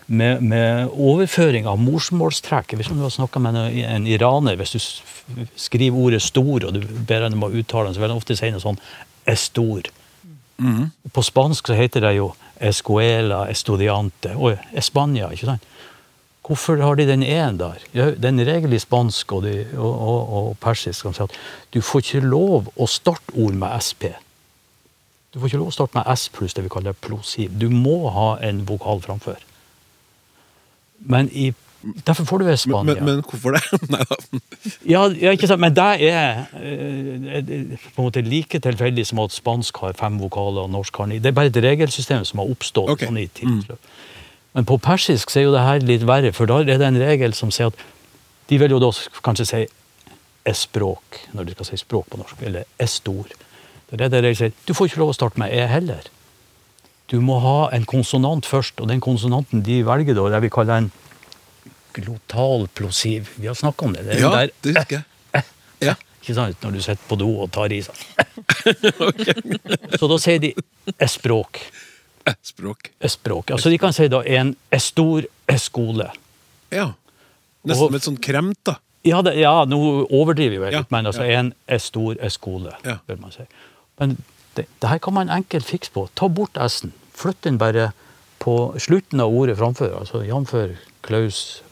med, 0.07 0.45
med 0.45 0.93
overføring 0.93 1.68
av 1.68 1.80
morsmålstrekk. 1.80 2.76
Hvis 2.76 2.93
du 2.93 3.01
har 3.01 3.12
snakka 3.12 3.41
med 3.41 3.57
en, 3.57 3.80
en 3.97 4.09
iraner, 4.09 4.61
hvis 4.61 4.76
du 4.76 4.80
skriver 5.57 5.97
ordet 5.97 6.20
'stor', 6.24 6.68
og 6.68 6.76
du 6.76 6.84
ber 7.09 7.24
ham 7.24 7.41
om 7.41 7.49
å 7.49 7.53
uttale 7.57 7.88
den, 7.88 7.97
så 7.97 8.05
vil 8.05 8.12
han 8.12 8.20
ofte 8.20 8.36
si 8.36 8.53
noe 8.53 8.64
sånn 8.64 8.80
'estor'. 9.24 9.88
På 11.12 11.24
spansk 11.24 11.72
så 11.72 11.76
heter 11.76 12.05
det 12.05 12.16
jo 12.18 12.32
escuela, 12.61 13.44
estudiante 13.50 14.34
og 14.36 14.58
Spania. 14.82 15.30
ikke 15.32 15.46
sant? 15.46 15.66
Hvorfor 16.46 16.80
har 16.82 16.96
de 16.98 17.06
den 17.06 17.22
e-en 17.22 17.58
der? 17.61 17.78
Det 17.92 18.24
er 18.24 18.28
en 18.32 18.46
regel 18.46 18.72
i 18.74 18.80
spansk 18.82 19.32
og, 19.32 19.44
de, 19.44 19.68
og, 19.76 19.92
og, 20.08 20.32
og 20.38 20.56
persisk 20.58 21.04
som 21.04 21.14
sier 21.14 21.28
at 21.30 21.36
du 21.70 21.78
får 21.84 22.02
ikke 22.02 22.26
lov 22.26 22.72
å 22.74 22.88
starte 22.90 23.36
ord 23.38 23.54
med 23.54 23.70
SP. 23.78 24.08
Du 25.30 25.38
får 25.38 25.52
ikke 25.52 25.61
lov 25.61 25.70
å 25.70 25.76
starte 25.76 25.94
med 25.94 26.11
S 26.11 26.26
pluss 26.34 26.56
det 26.56 26.64
vi 26.66 26.72
kaller 26.72 26.96
plosiv. 26.98 27.54
Du 27.54 27.68
må 27.70 28.11
ha 28.11 28.32
en 28.42 28.64
vokal 28.66 28.98
framfor. 29.04 29.38
Men 30.98 31.30
i, 31.30 31.52
derfor 32.06 32.26
får 32.28 32.38
du 32.38 32.44
være 32.44 32.56
men, 32.56 32.62
Spania. 32.64 32.94
men, 32.94 33.04
men 33.04 33.22
hvorfor 33.24 33.56
det? 33.56 33.62
Nei 33.94 34.02
da. 34.04 34.18
Ja, 34.84 35.02
ja, 35.16 35.32
ikke 35.36 35.48
sant, 35.50 35.62
men 35.62 35.74
det 35.76 35.86
er 36.06 36.44
eh, 36.54 37.40
eh, 37.40 37.74
på 37.94 38.02
en 38.02 38.08
måte 38.08 38.22
like 38.26 38.60
tilfeldig 38.60 39.06
som 39.08 39.22
at 39.24 39.32
spansk 39.34 39.80
har 39.84 39.96
fem 39.98 40.18
vokaler 40.20 40.66
og 40.66 40.70
norsk 40.74 41.00
har 41.02 41.10
ni. 41.10 41.18
Det 41.22 41.32
er 41.32 41.36
bare 41.38 41.52
et 41.52 41.60
regelsystem 41.64 42.24
som 42.28 42.42
har 42.42 42.52
oppstått 42.52 42.94
Okay. 42.96 43.08
sånn 43.08 43.20
i 43.22 43.26
tidsløp. 43.40 43.90
Men 44.58 44.66
på 44.66 44.80
persisk 44.82 45.30
så 45.30 45.40
er 45.40 45.44
jo 45.46 45.52
det 45.54 45.62
her 45.62 45.84
litt 45.86 46.04
verre, 46.08 46.32
for 46.34 46.50
da 46.50 46.60
er 46.64 46.72
det 46.80 46.86
en 46.88 46.98
regel 47.00 47.34
som 47.38 47.52
sier 47.54 47.70
at 47.70 47.84
de 48.50 48.58
vil 48.58 48.72
jo 48.74 48.80
da 48.82 48.90
kanskje 49.22 49.46
si 49.46 49.60
e-språk, 50.50 51.20
når 51.36 51.46
de 51.46 51.54
skal 51.54 51.68
si 51.68 51.78
språk 51.84 52.08
på 52.10 52.18
norsk, 52.18 52.40
eller 52.48 52.66
e-stor. 52.82 53.28
Det 53.90 54.00
er 54.00 54.08
det 54.10 54.24
regelen 54.24 54.38
sier. 54.40 54.56
Du 54.66 54.72
får 54.74 54.90
ikke 54.90 55.02
lov 55.02 55.12
å 55.12 55.18
starte 55.18 55.38
med 55.38 55.52
e 55.54 55.66
heller. 55.70 56.08
Du 57.10 57.18
må 57.22 57.38
ha 57.42 57.68
en 57.74 57.86
konsonant 57.86 58.46
først, 58.46 58.80
og 58.80 58.90
den 58.90 59.02
konsonanten 59.02 59.62
de 59.66 59.80
velger 59.86 60.14
da, 60.18 60.28
det 60.34 60.42
vi 60.46 60.50
kaller 60.54 60.84
en 60.84 60.90
glotal 61.95 62.68
plosiv. 62.74 63.30
Vi 63.36 63.47
har 63.47 63.55
snakka 63.59 63.86
om 63.86 63.93
det. 63.97 64.03
det 64.07 64.20
Ja, 64.20 64.30
der 64.30 64.51
det 64.62 64.76
husker 64.76 64.97
jeg. 65.01 65.45
Ja. 65.80 65.95
ikke 66.22 66.34
sant? 66.36 66.57
Når 66.62 66.72
du 66.76 66.80
sitter 66.84 67.07
på 67.09 67.16
do 67.18 67.28
og 67.43 67.51
tar 67.53 67.72
i 67.72 67.80
seg. 67.82 67.97
Så 69.99 70.09
da 70.11 70.18
sier 70.20 70.38
de 70.43 70.51
e-språk. 71.01 71.61
Eh, 72.28 72.34
Språk. 72.45 72.91
E-språk. 73.01 73.51
Altså 73.57 73.70
de 73.72 73.78
kan 73.80 73.95
si 73.97 74.09
da 74.12 74.20
en 74.28 74.55
e-stor 74.76 75.24
e-skole. 75.49 76.11
Ja. 76.70 76.91
Og- 76.91 77.70
Nesten 77.70 77.86
som 77.88 77.95
et 77.97 78.03
sånt 78.09 78.20
kremt, 78.24 78.59
da. 78.64 78.76
Ja, 79.05 79.22
det, 79.24 79.34
ja, 79.41 79.64
nå 79.64 79.78
overdriver 80.12 80.66
jeg 80.66 80.72
Ja, 80.74 80.78
litt, 80.82 80.91
men 80.93 81.07
altså 81.09 81.24
en 81.24 81.55
e-stor 81.68 82.16
e-skole, 82.20 82.74
Ja. 82.84 82.99
vil 83.09 83.16
man 83.16 83.32
si. 83.32 83.43
Men 83.99 84.18
det, 84.55 84.66
det 84.80 84.88
her 84.91 84.99
kan 84.99 85.14
man 85.14 85.30
enkelt 85.30 85.64
fikse 85.64 85.91
på. 85.93 86.09
Ta 86.14 86.28
bort 86.28 86.57
s-en. 86.61 86.93
Flytt 87.16 87.41
den 87.43 87.57
bare 87.59 87.93
på 88.41 88.74
slutten 88.80 89.20
av 89.20 89.32
ordet 89.36 89.59
framfor, 89.59 89.93
altså 90.01 90.22
jf. 90.24 90.55
Klaus 91.05 91.62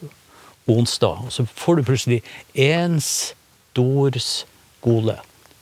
onsdag. 0.69 1.25
Og 1.25 1.31
så 1.33 1.45
får 1.45 1.75
du 1.79 1.83
plutselig 1.87 2.21
ens 2.53 3.33
stor 3.71 4.11
skole. 4.21 5.15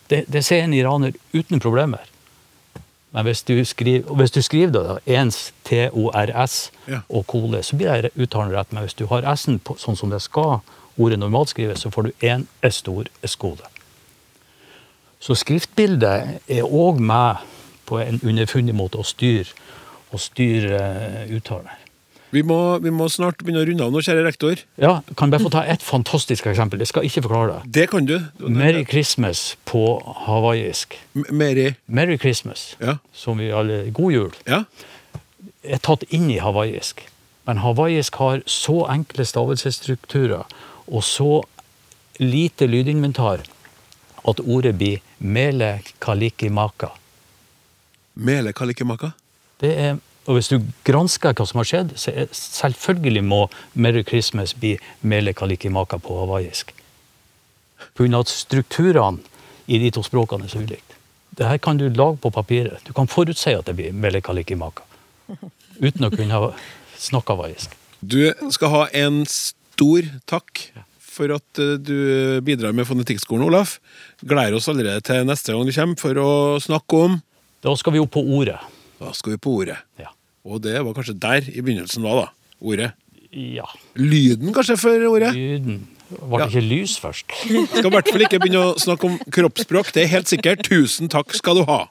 Det, 0.10 0.26
det 0.32 0.44
ser 0.46 0.64
en 0.64 0.74
iraner 0.76 1.16
uten 1.34 1.60
problemer. 1.64 2.04
Men 3.16 3.24
hvis 3.24 3.42
du 3.48 3.56
skriver, 3.66 4.04
hvis 4.20 4.32
du 4.36 4.42
skriver 4.44 4.72
da, 4.76 4.98
ens 5.08 5.54
T-O-R-S 5.68 6.72
Ja. 6.88 7.00
og 7.10 7.28
kole, 7.28 7.64
så 7.64 7.76
blir 7.80 8.02
det 8.02 8.12
uttalen 8.16 8.52
rett. 8.56 8.72
Men 8.74 8.84
hvis 8.84 8.94
du 9.00 9.06
har 9.08 9.24
S-en 9.34 9.60
sånn 9.80 9.96
som 10.00 10.12
det 10.12 10.22
skal, 10.22 10.60
ordet 10.98 11.20
normalt 11.20 11.50
skrives, 11.54 11.80
så 11.84 11.92
får 11.92 12.04
du 12.10 12.12
én 12.28 12.46
S-stor 12.68 13.08
skole. 13.26 13.64
Så 15.20 15.36
skriftbildet 15.36 16.40
er 16.48 16.64
òg 16.68 17.00
med 17.00 17.40
på 17.88 18.00
en 18.04 18.20
underfundig 18.24 18.76
måte 18.76 19.00
å 19.00 19.06
styre, 19.08 19.50
å 20.14 20.20
styre 20.22 20.78
eh, 20.78 21.36
uttalen. 21.38 21.84
Vi 22.36 22.42
må, 22.44 22.58
vi 22.84 22.92
må 22.92 23.06
snart 23.08 23.40
begynne 23.40 23.62
å 23.64 23.68
runde 23.70 23.86
av 23.86 23.94
nå, 23.94 24.02
kjære 24.04 24.24
rektor. 24.26 24.60
Ja, 24.76 24.98
kan 25.16 25.30
jeg 25.30 25.38
bare 25.38 25.46
få 25.46 25.52
ta 25.54 25.62
et 25.64 25.84
fantastisk 25.86 26.50
eksempel? 26.52 26.82
Jeg 26.84 26.90
skal 26.92 27.06
ikke 27.08 27.24
forklare 27.24 27.54
det. 27.62 27.72
Det 27.78 27.86
kan 27.94 28.08
du. 28.10 28.18
Merry 28.44 28.84
Christmas 28.86 29.54
på 29.70 29.84
hawaiisk. 30.26 30.98
Merry 31.32 31.70
Merry 31.88 32.18
Christmas, 32.20 32.76
Ja. 32.84 32.98
som 33.16 33.40
vi 33.40 33.48
alle 33.52 33.90
God 33.96 34.12
jul. 34.14 34.34
Ja. 34.46 34.66
er 35.64 35.80
tatt 35.84 36.04
inn 36.12 36.30
i 36.32 36.38
hawaiisk. 36.40 37.02
Men 37.48 37.58
hawaiisk 37.64 38.16
har 38.20 38.42
så 38.46 38.86
enkle 38.92 39.24
stavelsesstrukturer 39.26 40.44
og 40.88 41.04
så 41.04 41.44
lite 42.20 42.68
lydinventar 42.68 43.44
at 44.28 44.40
ordet 44.44 44.76
blir 44.78 45.00
mele 45.20 45.80
kalikimaka. 46.04 46.92
Mele 48.16 48.52
kalikimaka. 48.54 49.14
Det 49.62 49.72
er, 49.74 49.96
og 50.28 50.38
hvis 50.38 50.52
du 50.52 50.60
gransker 50.86 51.34
hva 51.34 51.46
som 51.48 51.62
har 51.62 51.70
skjedd, 51.70 51.94
så 51.98 52.14
er 52.14 52.28
selvfølgelig 52.36 53.24
må 53.26 53.46
Merry 53.74 54.04
Christmas 54.06 54.54
bli 54.58 54.76
mele 55.02 55.34
kalikimaka 55.34 56.00
på 56.04 56.20
hawaiisk. 56.22 56.74
Pga. 57.98 58.20
at 58.20 58.30
strukturene 58.30 59.22
i 59.68 59.80
de 59.82 59.92
to 59.92 60.04
språkene 60.06 60.46
er 60.46 60.54
så 60.54 60.62
ulikt. 60.62 60.96
Det 61.38 61.46
her 61.46 61.58
kan 61.62 61.78
du 61.78 61.90
lage 61.90 62.18
på 62.18 62.32
papiret. 62.34 62.82
Du 62.86 62.94
kan 62.94 63.08
forutse 63.08 63.54
at 63.54 63.66
det 63.66 63.76
blir 63.78 63.94
mele 63.94 64.22
kalikimaka. 64.22 64.84
Uten 65.82 66.08
å 66.08 66.14
kunne 66.14 66.52
snakke 66.98 67.36
hawaiisk. 67.36 67.74
Du 68.02 68.34
skal 68.54 68.74
ha 68.74 68.84
en 68.94 69.24
stor 69.30 70.06
takk 70.30 70.70
for 71.18 71.34
at 71.34 71.62
eh, 71.62 71.78
du 71.82 72.42
bidrar 72.46 72.76
med 72.78 72.88
Fonetikkskolen, 72.90 73.48
Olaf. 73.50 73.78
Gleder 74.22 74.58
oss 74.58 74.70
allerede 74.70 75.02
til 75.06 75.26
neste 75.26 75.54
gang 75.54 75.66
du 75.66 75.74
kommer 75.74 76.02
for 76.02 76.22
å 76.22 76.32
snakke 76.62 77.06
om 77.08 77.22
Da 77.66 77.74
skal 77.74 77.96
vi 77.96 78.02
opp 78.02 78.14
på 78.14 78.22
ordet. 78.22 78.60
Da 79.00 79.12
skal 79.14 79.36
vi 79.36 79.38
på 79.44 79.52
ordet. 79.62 79.78
Ja. 80.02 80.10
Og 80.48 80.62
det 80.64 80.78
var 80.86 80.94
kanskje 80.98 81.18
der 81.22 81.46
i 81.52 81.62
begynnelsen 81.62 82.04
var, 82.06 82.16
da. 82.24 82.28
Ordet. 82.62 82.92
ja. 83.32 83.66
Lyden, 83.96 84.54
kanskje, 84.56 84.78
for 84.82 85.04
ordet. 85.12 85.34
Lyden. 85.36 85.88
Var 86.10 86.40
det 86.40 86.46
Ja. 86.46 86.48
ikke 86.48 86.70
lys 86.70 86.94
først? 87.04 87.26
Skal 87.76 87.86
i 87.86 87.90
hvert 87.92 88.08
fall 88.14 88.22
ikke 88.24 88.40
begynne 88.40 88.62
å 88.72 88.78
snakke 88.80 89.10
om 89.10 89.18
kroppsspråk. 89.36 89.90
Det 89.94 90.06
er 90.06 90.08
helt 90.14 90.30
sikkert. 90.32 90.64
Tusen 90.64 91.10
takk 91.12 91.34
skal 91.36 91.60
du 91.60 91.66
ha. 91.68 91.82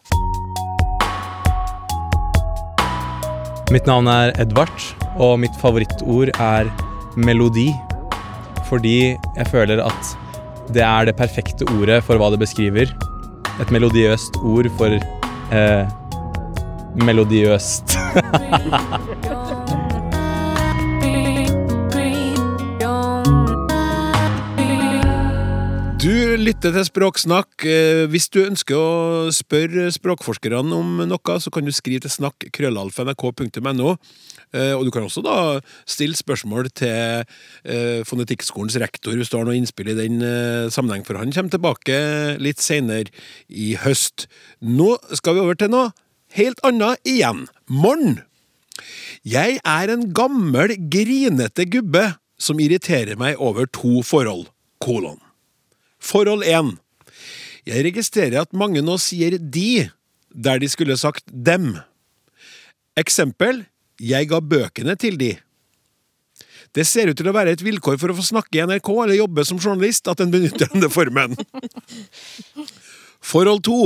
Mitt 3.75 3.85
navn 3.91 4.07
er 4.09 4.33
Edvard, 4.41 4.73
og 5.21 5.37
mitt 5.43 5.55
favorittord 5.61 6.31
er 6.41 6.71
melodi. 7.19 7.69
Fordi 8.71 8.95
jeg 9.37 9.47
føler 9.51 9.83
at 9.85 10.13
det 10.75 10.83
er 10.83 11.07
det 11.11 11.17
perfekte 11.19 11.67
ordet 11.77 12.01
for 12.07 12.19
hva 12.19 12.31
det 12.33 12.41
beskriver. 12.43 12.89
Et 13.61 13.71
melodiøst 13.75 14.39
ord 14.43 14.69
for 14.79 14.97
eh, 14.97 15.85
melodiøst. 17.05 17.97
Du 26.07 26.13
lytter 26.39 26.71
til 26.71 26.85
Språksnakk. 26.87 27.65
Eh, 27.67 28.05
Hvis 28.13 28.29
du 28.31 28.43
ønsker 28.45 28.77
å 28.79 29.33
spørre 29.35 29.89
språkforskerne 29.91 30.77
om 30.77 31.01
noe, 31.09 31.37
så 31.43 31.51
kan 31.51 31.67
du 31.67 31.73
skrive 31.75 32.05
til 32.05 32.13
snakk.krøllalfa.nrk.no. 32.13 33.97
Eh, 34.55 34.73
Og 34.77 34.85
du 34.87 34.93
kan 34.95 35.03
også 35.09 35.25
da 35.25 35.59
stille 35.89 36.15
spørsmål 36.15 36.71
til 36.79 37.25
eh, 37.65 38.05
Fonetikkskolens 38.07 38.79
rektor 38.79 39.17
hvis 39.19 39.33
du 39.33 39.39
har 39.41 39.49
noe 39.49 39.57
innspill 39.59 39.91
i 39.91 39.99
den 39.99 40.23
sammenheng, 40.71 41.03
for 41.03 41.19
han 41.19 41.33
kommer 41.35 41.51
tilbake 41.51 41.99
litt 42.39 42.63
senere 42.63 43.11
i 43.49 43.75
høst. 43.83 44.29
Nå 44.63 44.95
skal 45.17 45.35
vi 45.35 45.43
over 45.43 45.59
til 45.59 45.73
noe 45.75 45.91
helt 46.37 46.63
annet 46.67 47.01
igjen. 47.09 47.47
Morn! 47.67 48.21
Jeg 49.27 49.59
er 49.65 49.91
en 49.91 50.05
gammel, 50.15 50.77
grinete 50.93 51.67
gubbe 51.71 52.05
som 52.39 52.61
irriterer 52.61 53.19
meg 53.19 53.41
over 53.43 53.67
to 53.67 54.03
forhold. 54.07 54.47
Kolon. 54.83 55.19
Forhold 55.99 56.45
1. 56.47 56.77
Jeg 57.67 57.87
registrerer 57.89 58.45
at 58.45 58.55
mange 58.55 58.83
nå 58.85 58.99
sier 59.03 59.39
de, 59.41 59.89
der 60.31 60.61
de 60.63 60.69
skulle 60.71 60.99
sagt 61.01 61.25
dem. 61.33 61.75
Eksempel 62.97 63.65
Jeg 63.97 64.29
ga 64.29 64.43
bøkene 64.45 64.93
til 65.01 65.17
de. 65.17 65.31
Det 66.77 66.85
ser 66.85 67.09
ut 67.09 67.17
til 67.17 67.31
å 67.31 67.33
være 67.33 67.55
et 67.57 67.63
vilkår 67.65 67.97
for 67.97 68.13
å 68.13 68.17
få 68.19 68.25
snakke 68.27 68.59
i 68.59 68.65
NRK 68.69 68.91
eller 68.93 69.17
jobbe 69.17 69.45
som 69.49 69.57
journalist 69.57 70.11
at 70.13 70.21
en 70.21 70.33
benytter 70.35 70.69
denne 70.69 70.91
formen. 70.93 71.33
Forhold 73.33 73.65
2, 73.65 73.79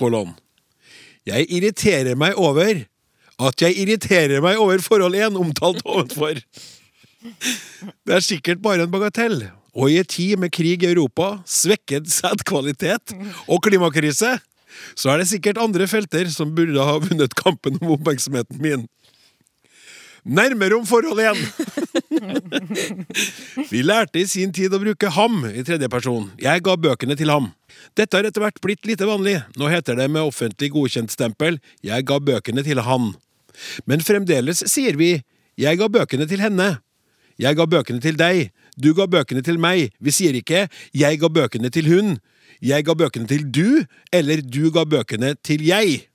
kolon. 0.00 0.32
Jeg 1.28 1.46
irriterer 1.52 2.18
meg 2.18 2.38
over 2.40 2.84
at 3.38 3.62
jeg 3.62 3.76
irriterer 3.78 4.42
meg 4.42 4.58
over 4.58 4.82
forhold 4.82 5.14
1 5.14 5.38
omtalt 5.38 5.84
ovenfor. 5.86 6.40
Det 8.06 8.14
er 8.16 8.24
sikkert 8.24 8.62
bare 8.64 8.86
en 8.86 8.92
bagatell. 8.92 9.42
Og 9.78 9.92
i 9.92 9.98
en 10.00 10.08
tid 10.08 10.38
med 10.40 10.50
krig 10.54 10.82
i 10.82 10.90
Europa, 10.90 11.36
svekket 11.46 12.08
sædkvalitet 12.10 13.14
og 13.46 13.62
klimakrise, 13.62 14.38
så 14.98 15.10
er 15.12 15.20
det 15.20 15.28
sikkert 15.30 15.60
andre 15.62 15.86
felter 15.90 16.30
som 16.32 16.54
burde 16.54 16.82
ha 16.82 16.98
vunnet 17.02 17.36
kampen 17.38 17.78
om 17.82 17.94
oppmerksomheten 17.94 18.58
min. 18.62 18.86
Nærmere 20.24 20.80
om 20.80 20.86
forhold 20.86 21.20
igjen! 21.22 21.44
Vi 23.72 23.82
lærte 23.82 24.20
i 24.20 24.26
sin 24.28 24.52
tid 24.54 24.74
å 24.74 24.80
bruke 24.82 25.10
ham 25.14 25.44
i 25.48 25.64
tredjeperson. 25.66 26.30
Jeg 26.42 26.64
ga 26.66 26.76
bøkene 26.80 27.16
til 27.18 27.32
ham. 27.32 27.50
Dette 27.98 28.18
har 28.18 28.28
etter 28.28 28.42
hvert 28.42 28.60
blitt 28.64 28.86
lite 28.88 29.08
vanlig. 29.08 29.38
Nå 29.58 29.70
heter 29.72 29.98
det 29.98 30.08
med 30.10 30.24
offentlig 30.26 30.72
godkjent-stempel 30.74 31.60
'Jeg 31.82 32.06
ga 32.08 32.18
bøkene 32.18 32.64
til 32.64 32.82
han'. 32.82 33.14
Men 33.86 34.04
fremdeles 34.04 34.64
sier 34.66 34.96
vi 34.96 35.22
'Jeg 35.56 35.78
ga 35.78 35.88
bøkene 35.88 36.28
til 36.28 36.40
henne'. 36.40 36.78
Jeg 37.38 37.56
ga 37.56 37.66
bøkene 37.66 38.00
til 38.00 38.16
deg. 38.18 38.50
Du 38.78 38.94
ga 38.94 39.06
bøkene 39.06 39.42
til 39.42 39.58
meg. 39.58 39.92
Vi 40.00 40.10
sier 40.10 40.34
ikke 40.34 40.68
'jeg 40.94 41.20
ga 41.20 41.28
bøkene 41.28 41.70
til 41.70 41.86
hun'. 41.86 42.18
Jeg 42.62 42.84
ga 42.84 42.94
bøkene 42.94 43.28
til 43.28 43.44
du, 43.46 43.84
eller 44.12 44.42
du 44.42 44.70
ga 44.74 44.84
bøkene 44.84 45.36
til 45.42 45.62
jeg. 45.62 46.08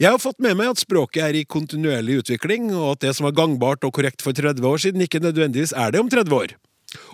Jeg 0.00 0.14
har 0.14 0.20
fått 0.22 0.38
med 0.40 0.56
meg 0.56 0.70
at 0.72 0.80
språket 0.80 1.20
er 1.20 1.36
i 1.36 1.44
kontinuerlig 1.44 2.22
utvikling, 2.22 2.70
og 2.72 2.94
at 2.94 3.02
det 3.04 3.10
som 3.18 3.26
var 3.26 3.34
gangbart 3.36 3.82
og 3.84 3.92
korrekt 3.98 4.22
for 4.24 4.32
30 4.32 4.64
år 4.64 4.78
siden, 4.80 5.02
ikke 5.04 5.20
nødvendigvis 5.20 5.74
er 5.76 5.92
det 5.92 6.00
om 6.00 6.08
30 6.08 6.32
år. 6.32 6.54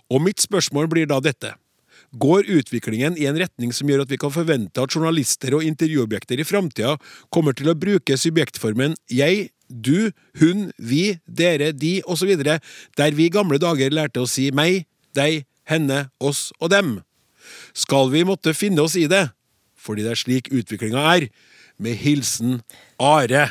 Og 0.06 0.22
mitt 0.22 0.38
spørsmål 0.38 0.86
blir 0.92 1.08
da 1.10 1.18
dette. 1.18 1.50
Går 2.14 2.46
utviklingen 2.46 3.16
i 3.18 3.26
en 3.26 3.40
retning 3.42 3.72
som 3.74 3.90
gjør 3.90 4.04
at 4.04 4.12
vi 4.14 4.18
kan 4.22 4.30
forvente 4.30 4.78
at 4.78 4.94
journalister 4.94 5.56
og 5.58 5.66
intervjuobjekter 5.66 6.38
i 6.38 6.46
framtida 6.46 6.92
kommer 7.34 7.58
til 7.58 7.72
å 7.72 7.74
bruke 7.74 8.14
subjektformen 8.14 8.94
jeg, 9.10 9.48
du, 9.66 10.12
hun, 10.38 10.68
vi, 10.78 11.18
dere, 11.26 11.72
de 11.74 11.96
osv., 12.06 12.30
der 12.38 13.18
vi 13.18 13.26
i 13.26 13.34
gamle 13.34 13.58
dager 13.58 13.90
lærte 13.90 14.22
å 14.22 14.30
si 14.30 14.52
meg, 14.54 14.86
deg, 15.18 15.42
henne, 15.66 16.04
oss 16.22 16.52
og 16.60 16.70
dem? 16.70 17.00
Skal 17.74 18.14
vi 18.14 18.22
måtte 18.30 18.54
finne 18.54 18.86
oss 18.86 18.94
i 18.94 19.08
det? 19.10 19.24
Fordi 19.74 20.06
det 20.06 20.14
er 20.14 20.22
slik 20.22 20.54
utviklinga 20.54 21.02
er. 21.16 21.30
Med 21.82 21.98
hilsen 22.00 22.60
Are. 23.02 23.50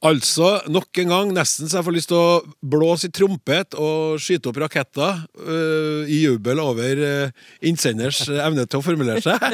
Altså, 0.00 0.54
nok 0.72 0.96
en 1.02 1.10
gang, 1.12 1.32
nesten 1.36 1.68
så 1.68 1.76
jeg 1.76 1.84
får 1.84 1.94
lyst 1.94 2.08
til 2.08 2.16
å 2.16 2.38
blåse 2.64 3.10
i 3.10 3.12
trompet 3.12 3.76
og 3.76 4.16
skyte 4.22 4.48
opp 4.48 4.60
raketter 4.62 5.18
uh, 5.44 6.08
i 6.08 6.22
jubel 6.22 6.62
over 6.62 7.02
uh, 7.04 7.50
innsenders 7.60 8.22
evne 8.32 8.64
til 8.64 8.80
å 8.80 8.86
formulere 8.86 9.20
seg. 9.20 9.44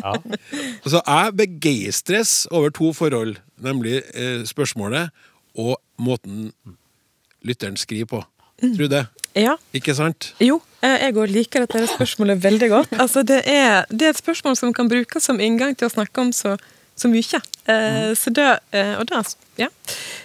Så 0.92 1.00
jeg 1.00 1.34
begeistres 1.40 2.36
over 2.54 2.70
to 2.70 2.92
forhold, 2.94 3.40
nemlig 3.58 4.04
uh, 4.14 4.46
spørsmålet 4.46 5.10
og 5.58 5.80
måten 5.98 6.52
lytteren 7.42 7.74
skriver 7.80 8.12
på. 8.14 8.22
Tror 8.62 8.86
du 8.86 8.92
det? 8.92 9.02
Ja. 9.36 9.58
ikke 9.76 9.92
sant? 9.96 10.30
Jo, 10.40 10.60
eh, 10.80 10.94
jeg 11.02 11.16
òg 11.18 11.28
liker 11.28 11.66
dette 11.66 11.82
spørsmålet 11.90 12.40
veldig 12.40 12.68
godt. 12.72 12.94
Altså, 13.02 13.20
det, 13.26 13.42
er, 13.50 13.84
det 13.90 14.08
er 14.08 14.14
et 14.14 14.22
spørsmål 14.22 14.56
som 14.56 14.72
kan 14.76 14.88
brukes 14.88 15.28
som 15.28 15.42
inngang 15.42 15.76
til 15.76 15.90
å 15.90 15.92
snakke 15.92 16.22
om 16.22 16.32
så, 16.32 16.54
så 16.96 17.10
mye. 17.12 17.40
Eh, 17.66 18.14
Så 18.14 18.30
det, 18.32 18.48
eh, 18.72 18.94
og 18.98 19.06
det, 19.10 19.22
ja. 19.60 19.68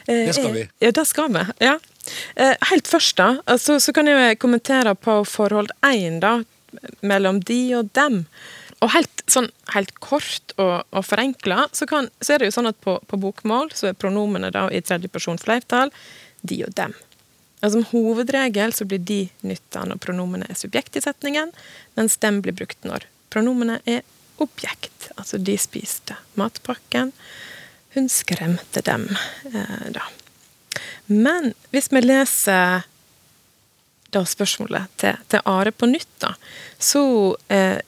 Eh, 0.07 0.25
Det 0.27 0.35
skal 0.35 0.53
vi. 0.53 0.67
Ja, 0.79 0.91
det 0.91 1.05
skal 1.07 1.33
vi. 1.33 1.45
ja. 1.59 1.77
Eh, 2.35 2.55
Helt 2.71 2.87
først, 2.87 3.15
da, 3.17 3.37
altså, 3.45 3.79
så 3.79 3.93
kan 3.93 4.07
jeg 4.07 4.39
kommentere 4.39 4.95
på 4.95 5.21
forhold 5.27 5.69
én, 5.83 6.19
da, 6.19 6.43
mellom 7.01 7.39
de 7.43 7.75
og 7.75 7.91
dem. 7.93 8.25
Og 8.81 8.89
helt, 8.95 9.21
sånn, 9.29 9.51
helt 9.75 9.93
kort 9.99 10.55
og, 10.57 10.83
og 10.89 11.05
forenkla, 11.05 11.67
så, 11.71 11.85
kan, 11.85 12.09
så 12.21 12.33
er 12.33 12.39
det 12.41 12.49
jo 12.49 12.55
sånn 12.57 12.71
at 12.71 12.79
på, 12.81 12.97
på 13.05 13.19
bokmål 13.21 13.69
så 13.77 13.91
er 13.91 13.93
pronomene 13.93 14.49
da 14.51 14.67
i 14.73 14.81
tredje 14.81 15.11
person 15.11 15.37
flertall 15.37 15.91
de 16.41 16.63
og 16.65 16.73
dem. 16.73 16.95
Altså, 17.61 17.75
som 17.77 17.85
hovedregel 17.91 18.73
så 18.73 18.87
blir 18.89 19.03
de 19.05 19.19
nytta 19.45 19.83
når 19.85 19.99
pronomene 20.01 20.47
er 20.49 20.57
subjekt 20.57 20.97
i 20.97 21.03
setningen, 21.05 21.51
mens 21.99 22.17
dem 22.17 22.41
blir 22.41 22.57
brukt 22.57 22.81
når 22.87 23.05
pronomene 23.29 23.77
er 23.85 24.01
objekt. 24.41 25.11
Altså 25.17 25.39
de 25.41 25.57
spiste 25.59 26.17
matpakken, 26.39 27.13
hun 27.95 28.07
skremte 28.11 28.83
dem, 28.87 29.09
eh, 29.51 29.87
da. 29.95 30.07
Men 31.11 31.51
hvis 31.71 31.91
vi 31.91 32.01
leser 32.03 32.85
da 34.11 34.21
spørsmålet 34.27 34.91
til, 34.99 35.17
til 35.31 35.43
Are 35.47 35.71
på 35.71 35.87
nytt, 35.89 36.11
da, 36.23 36.33
så 36.79 37.03
eh, 37.51 37.79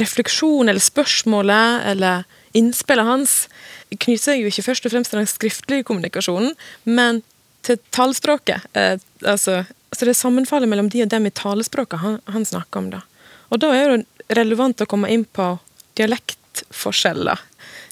refleksjon 0.00 0.68
eller 0.68 0.82
spørsmålet 0.82 1.86
eller 1.92 2.26
innspillet 2.56 3.06
hans 3.06 3.36
knytter 3.92 4.22
seg 4.22 4.42
jo 4.42 4.50
ikke 4.50 4.64
først 4.66 4.88
og 4.88 4.92
fremst 4.92 5.12
til 5.12 5.20
den 5.20 5.30
skriftlige 5.30 5.86
kommunikasjonen, 5.86 6.56
men 6.84 7.22
til 7.66 7.78
talspråket. 7.94 8.66
Eh, 8.76 8.96
altså, 9.24 9.62
så 9.92 10.04
det 10.04 10.12
er 10.14 10.20
sammenfallet 10.20 10.70
mellom 10.70 10.90
de 10.92 11.04
og 11.04 11.12
dem 11.12 11.28
i 11.28 11.34
talespråket 11.34 12.02
han, 12.02 12.18
han 12.32 12.44
snakker 12.44 12.82
om. 12.82 12.90
da. 12.94 13.04
Og 13.50 13.62
da 13.62 13.72
er 13.76 13.94
det 13.94 14.36
relevant 14.36 14.82
å 14.82 14.88
komme 14.90 15.10
inn 15.12 15.24
på 15.24 15.54
dialektforskjeller 15.96 17.40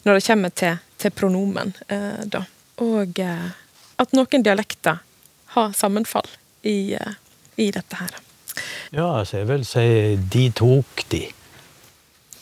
når 0.04 0.18
det 0.18 0.24
kommer 0.26 0.52
til, 0.52 0.76
til 1.00 1.10
pronomen. 1.16 1.72
Eh, 1.88 2.24
da. 2.28 2.44
Og 2.84 3.18
eh, 3.22 3.46
at 4.02 4.12
noen 4.16 4.44
dialekter 4.44 4.98
har 5.54 5.72
sammenfall 5.78 6.28
i, 6.66 6.94
eh, 6.98 7.14
i 7.62 7.70
dette 7.74 8.00
her. 8.00 8.18
Ja, 8.94 9.08
altså, 9.20 9.40
jeg 9.40 9.48
vil 9.48 9.64
si 9.66 9.86
de 10.30 10.44
tok 10.54 11.06
de. 11.10 11.24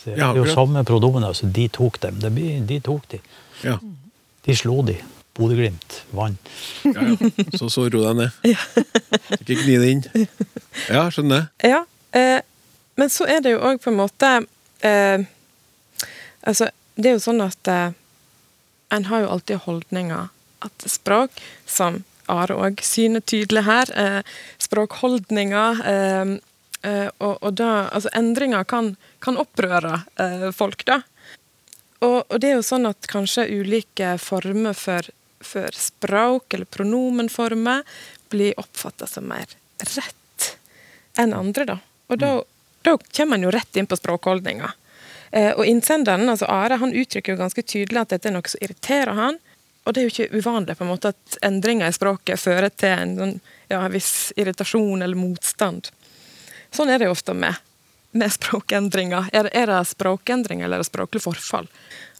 Så 0.02 0.10
det 0.10 0.18
Ja, 0.18 0.32
er 0.32 0.40
jo 0.42 0.46
samme 0.50 0.82
pronomen, 0.84 1.24
altså. 1.24 1.46
De 1.46 1.68
tok 1.72 2.00
dem. 2.02 2.18
Det 2.20 2.32
blir 2.34 2.60
de 2.66 2.80
tok 2.84 3.06
de. 3.12 3.20
Ja. 3.62 3.78
De 4.44 4.56
slo 4.58 4.80
de. 4.82 4.96
Bodø-Glimt 5.32 6.02
vant. 6.12 6.50
ja, 6.84 7.04
ja. 7.08 7.44
Så 7.56 7.70
så 7.72 7.86
ro 7.88 8.02
deg 8.04 8.18
ned. 8.18 8.56
Ikke 9.38 9.54
gni 9.62 9.76
det 9.80 9.92
inn. 9.94 10.02
Ja, 10.92 11.06
skjønner. 11.14 11.46
Ja, 11.64 11.78
eh, 12.12 12.42
men 13.00 13.08
så 13.08 13.24
er 13.30 13.40
det 13.40 13.54
jo 13.54 13.62
òg 13.64 13.80
på 13.80 13.88
en 13.92 13.96
måte 14.02 14.32
eh, 14.84 15.24
Altså, 16.42 16.70
det 16.94 17.10
er 17.10 17.16
jo 17.16 17.24
sånn 17.24 17.42
at 17.44 17.68
eh, 17.70 17.92
en 18.92 19.08
har 19.08 19.24
jo 19.24 19.34
alltid 19.34 19.62
holdninger 19.66 20.32
at 20.66 20.88
språk 20.90 21.42
som 21.66 22.02
Are 22.30 22.54
òg 22.54 22.78
syner 22.86 23.20
tydelig 23.26 23.64
her. 23.66 23.90
Eh, 23.98 24.34
språkholdninger. 24.62 25.80
Eh, 25.90 26.34
eh, 26.88 27.08
og, 27.18 27.34
og 27.42 27.56
da, 27.58 27.88
altså 27.90 28.12
Endringer 28.16 28.64
kan, 28.68 28.92
kan 29.18 29.40
opprøre 29.42 30.04
eh, 30.22 30.46
folk, 30.54 30.84
da. 30.86 31.00
Og, 32.02 32.22
og 32.22 32.38
det 32.42 32.52
er 32.52 32.56
jo 32.58 32.66
sånn 32.66 32.86
at 32.88 33.10
kanskje 33.10 33.48
ulike 33.50 34.14
former 34.22 34.78
for, 34.78 35.10
for 35.42 35.74
språk, 35.76 36.54
eller 36.54 36.70
pronomenformer, 36.70 37.82
blir 38.32 38.58
oppfatta 38.58 39.06
som 39.10 39.26
mer 39.28 39.50
rett 39.96 40.48
enn 41.20 41.34
andre, 41.36 41.66
da. 41.74 41.78
Og 42.10 42.22
da, 42.22 42.32
da 42.86 42.96
kommer 43.02 43.36
man 43.36 43.46
jo 43.46 43.52
rett 43.54 43.78
inn 43.78 43.90
på 43.90 43.98
språkholdninga. 43.98 44.72
Eh, 45.32 45.52
og 45.56 45.64
innsenderen, 45.66 46.28
altså 46.28 46.48
Are, 46.52 46.76
han 46.76 46.92
uttrykker 46.92 47.34
jo 47.34 47.40
ganske 47.40 47.64
tydelig 47.64 48.02
at 48.02 48.12
dette 48.12 48.28
er 48.28 48.36
noe 48.36 48.52
som 48.52 48.62
irriterer 48.64 49.16
han. 49.16 49.40
Og 49.82 49.94
det 49.94 50.02
er 50.02 50.06
jo 50.06 50.12
ikke 50.12 50.38
uvanlig 50.38 50.76
på 50.78 50.84
en 50.84 50.92
måte 50.92 51.10
at 51.10 51.38
endringer 51.42 51.90
i 51.90 51.96
språket 51.96 52.38
fører 52.38 52.70
til 52.70 52.92
en 52.94 53.14
sånn, 53.18 53.34
ja, 53.72 53.82
viss 53.90 54.30
irritasjon 54.38 55.02
eller 55.02 55.18
motstand. 55.18 55.90
Sånn 56.72 56.92
er 56.92 57.00
det 57.00 57.08
jo 57.08 57.16
ofte 57.16 57.34
med, 57.34 57.58
med 58.14 58.30
språkendringer. 58.36 59.32
Er, 59.34 59.48
er 59.50 59.72
det 59.72 59.80
språkendring 59.90 60.62
eller 60.62 60.78
er 60.78 60.84
det 60.84 60.90
språklig 60.92 61.24
forfall? 61.24 61.66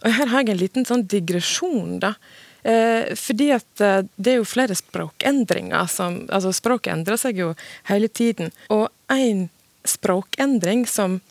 Og 0.03 0.09
Her 0.11 0.33
har 0.33 0.43
jeg 0.43 0.55
en 0.55 0.63
liten 0.65 0.89
sånn 0.89 1.05
digresjon. 1.07 2.01
da. 2.03 2.15
Eh, 2.63 3.13
fordi 3.19 3.49
at 3.55 3.83
eh, 3.83 4.01
det 4.15 4.33
er 4.33 4.41
jo 4.41 4.47
flere 4.47 4.75
språkendringer 4.75 5.87
som 5.91 6.21
Altså, 6.31 6.53
språket 6.55 6.93
endrer 6.93 7.19
seg 7.19 7.39
jo 7.39 7.53
hele 7.89 8.07
tiden. 8.07 8.51
Og 8.71 8.89
én 9.11 9.47
språkendring 9.87 10.85
som 10.87 11.21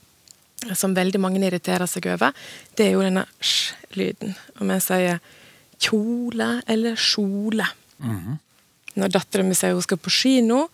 som 0.78 0.94
veldig 0.96 1.20
mange 1.20 1.42
irriterer 1.42 1.88
seg 1.90 2.06
over, 2.12 2.34
det 2.76 2.86
er 2.86 2.94
jo 2.96 3.04
denne 3.04 3.24
sj-lyden. 3.42 4.34
Om 4.62 4.72
jeg 4.76 4.84
sier 4.86 5.22
kjole 5.82 6.50
eller 6.70 6.98
kjole. 6.98 7.66
Når 8.94 9.12
dattera 9.14 9.44
mi 9.46 9.56
sier 9.56 9.74
hun 9.74 9.84
skal 9.84 10.00
på 10.00 10.12
ski 10.12 10.36
nå, 10.44 10.66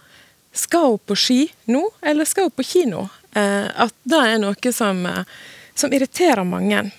skal 0.52 0.94
hun 0.94 1.02
på 1.06 1.16
ski 1.18 1.40
nå, 1.70 1.84
eller 2.02 2.28
skal 2.28 2.48
hun 2.48 2.56
på 2.56 2.66
kino? 2.66 3.06
Eh, 3.36 3.68
at 3.68 3.94
det 4.08 4.20
er 4.24 4.38
noe 4.42 4.72
som, 4.74 5.04
eh, 5.06 5.24
som 5.74 5.92
irriterer 5.92 6.44
mange. 6.48 6.90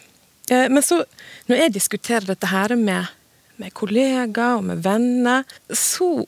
Eh, 0.49 0.67
men 0.69 0.83
så, 0.85 1.01
når 1.49 1.63
jeg 1.63 1.75
diskuterer 1.75 2.29
dette 2.29 2.47
her 2.47 2.75
med, 2.77 3.09
med 3.57 3.73
kollegaer 3.73 4.61
og 4.61 4.67
med 4.69 4.83
venner, 4.85 5.43
så 5.67 6.25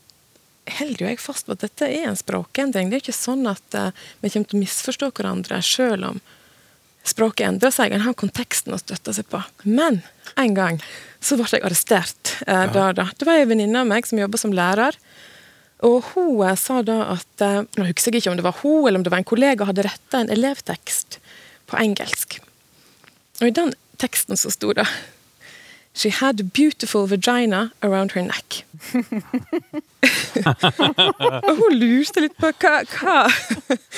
holder 0.78 1.05
jo 1.05 1.09
jeg 1.09 1.22
fast 1.22 1.47
på 1.47 1.55
at 1.55 1.64
dette 1.64 1.88
er 1.88 2.09
en 2.09 2.20
språkendring. 2.20 2.89
Det 2.89 2.99
er 2.99 3.05
ikke 3.05 3.18
sånn 3.18 3.47
at 3.49 3.78
eh, 3.78 3.95
vi 4.22 4.34
kommer 4.34 4.51
til 4.51 4.59
å 4.59 4.64
misforstå 4.66 5.12
hverandre 5.16 5.62
selv 5.66 6.12
om 6.12 6.22
språket 7.07 7.47
endrer 7.47 7.73
seg. 7.73 7.93
En 7.93 8.05
har 8.05 8.17
konteksten 8.17 8.75
å 8.75 8.79
støtte 8.81 9.13
seg 9.15 9.27
på. 9.31 9.41
Men 9.63 10.01
en 10.39 10.55
gang 10.57 10.81
så 11.21 11.37
ble 11.39 11.47
jeg 11.49 11.65
arrestert. 11.65 12.35
Eh, 12.47 12.65
da, 12.73 12.91
da. 12.97 13.09
Det 13.17 13.27
var 13.27 13.41
ei 13.41 13.49
venninne 13.49 13.81
av 13.81 13.89
meg 13.89 14.07
som 14.09 14.21
jobba 14.21 14.39
som 14.41 14.53
lærer. 14.55 14.97
Og 15.87 16.11
hun 16.13 16.43
eh, 16.45 16.57
sa 16.59 16.81
da 16.85 16.99
at 17.15 17.45
eh, 17.45 17.63
Nå 17.77 17.87
husker 17.89 18.13
jeg 18.13 18.23
ikke 18.23 18.33
om 18.33 18.39
det 18.39 18.45
var 18.45 18.59
hun 18.61 18.85
eller 18.85 19.01
om 19.01 19.05
det 19.07 19.13
var 19.13 19.23
en 19.23 19.31
kollega 19.31 19.69
hadde 19.69 19.87
retta 19.87 20.21
en 20.21 20.33
elevtekst 20.33 21.19
på 21.71 21.79
engelsk. 21.81 22.39
Og 23.41 23.49
i 23.49 23.55
den 23.57 23.73
teksten 24.01 24.37
så 24.37 24.53
sto 24.53 24.73
det 24.77 24.87
She 25.93 26.09
had 26.09 26.39
a 26.39 26.43
beautiful 26.43 27.05
vagina 27.05 27.71
around 27.83 28.13
her 28.15 28.23
neck. 28.23 28.63
og 31.43 31.57
hun 31.57 31.75
lurte 31.75 32.23
litt 32.23 32.37
på 32.39 32.47
hva, 32.63 32.77
hva 32.93 33.27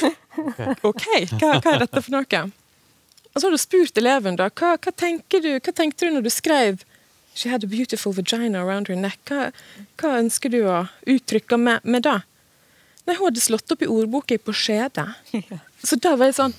OK, 0.90 1.06
hva, 1.38 1.60
hva 1.62 1.76
er 1.76 1.84
dette 1.86 2.02
for 2.02 2.16
noe? 2.16 2.42
Og 3.34 3.42
så 3.42 3.48
har 3.48 3.56
du 3.56 3.62
spurt 3.62 3.98
eleven 3.98 4.38
da, 4.38 4.50
hva, 4.50 4.76
hva, 4.78 4.94
tenker 4.94 5.42
du, 5.42 5.54
hva 5.58 5.74
tenkte 5.74 6.06
du 6.06 6.18
når 6.18 6.28
du 6.28 6.34
skrev 6.34 6.84
She 7.34 7.50
had 7.50 7.64
a 7.64 7.68
beautiful 7.68 8.14
vagina 8.14 8.62
around 8.62 8.92
her 8.92 8.96
neck. 8.96 9.18
Hva, 9.26 9.48
hva 9.98 10.20
ønsker 10.20 10.52
du 10.54 10.60
å 10.70 10.84
uttrykke 11.10 11.58
med, 11.58 11.82
med 11.82 12.06
det? 12.06 12.20
Nei, 13.08 13.16
hun 13.18 13.26
hadde 13.26 13.42
slått 13.42 13.74
opp 13.74 13.82
i 13.82 13.90
ordboka 13.90 14.38
på 14.38 14.54
skjede. 14.54 15.08
Så 15.88 15.98
da 15.98 16.14
var 16.14 16.30
jeg 16.30 16.38
sånn 16.38 16.54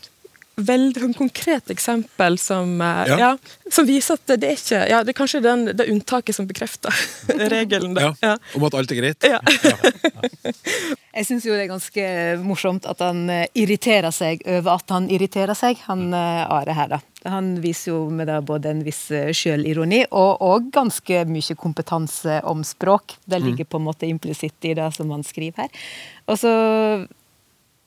veldig 0.56 1.00
sånn 1.02 1.14
konkret 1.18 1.70
eksempel 1.72 2.36
som, 2.38 2.76
eh, 2.80 3.08
Ja. 3.10 3.16
ja. 3.18 3.30
som 3.70 3.86
viser 3.88 4.14
at 4.14 4.26
det 4.38 4.44
er 4.48 4.54
ikke 4.58 4.82
Ja, 4.90 5.02
det 5.02 5.14
er 5.14 5.18
kanskje 5.18 5.42
den, 5.42 5.64
det 5.76 5.88
unntaket 5.90 6.34
som 6.36 6.46
bekrefter 6.46 6.94
regelen. 7.54 7.94
Da. 7.94 8.00
Ja, 8.00 8.12
Ja. 8.22 8.36
Om 8.54 8.64
at 8.68 8.74
alt 8.74 8.92
er 8.92 9.00
greit? 9.00 9.24
Ja. 9.26 9.40
Jeg 11.14 11.26
syns 11.28 11.44
jo 11.46 11.54
det 11.54 11.64
er 11.66 11.70
ganske 11.70 12.04
morsomt 12.42 12.86
at 12.90 12.98
han 13.04 13.28
eh, 13.30 13.46
irriterer 13.54 14.10
seg 14.14 14.42
over 14.50 14.74
at 14.80 14.90
han 14.94 15.06
irriterer 15.12 15.54
seg, 15.54 15.78
han 15.86 16.08
eh, 16.14 16.44
Are 16.50 16.74
her, 16.74 16.88
da. 16.96 17.00
Han 17.30 17.54
viser 17.62 17.92
jo 17.92 17.98
med 18.12 18.26
det 18.28 18.40
både 18.44 18.68
en 18.74 18.82
viss 18.84 19.06
sjølironi 19.08 20.02
og, 20.10 20.42
og 20.44 20.66
ganske 20.74 21.22
mye 21.30 21.54
kompetanse 21.56 22.40
om 22.44 22.60
språk. 22.66 23.14
Det 23.24 23.40
ligger 23.40 23.64
på 23.64 23.78
en 23.80 23.86
måte 23.86 24.04
implisitt 24.10 24.66
i 24.68 24.74
det 24.76 24.90
som 24.92 25.08
han 25.14 25.22
skriver 25.24 25.64
her. 25.64 25.86
Og 26.28 26.36
så 26.42 26.52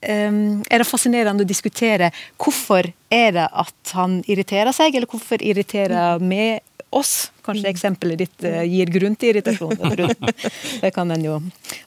er 0.01 0.77
det 0.77 0.87
fascinerende 0.87 1.45
å 1.45 1.49
diskutere 1.49 2.11
hvorfor 2.37 2.91
er 3.09 3.31
det 3.33 3.47
at 3.49 3.93
han 3.97 4.19
irriterer 4.29 4.75
seg, 4.75 4.95
eller 4.95 5.09
hvorfor 5.09 5.41
irriterer 5.41 6.21
vi 6.21 6.59
oss? 6.95 7.31
Kanskje 7.47 7.71
eksempelet 7.71 8.21
ditt 8.21 8.47
eh, 8.47 8.63
gir 8.67 8.91
grunn 8.93 9.17
til 9.19 9.33
irritasjon. 9.33 9.75
Det 10.83 10.91
kan 10.95 11.11
en 11.13 11.25
jo 11.25 11.37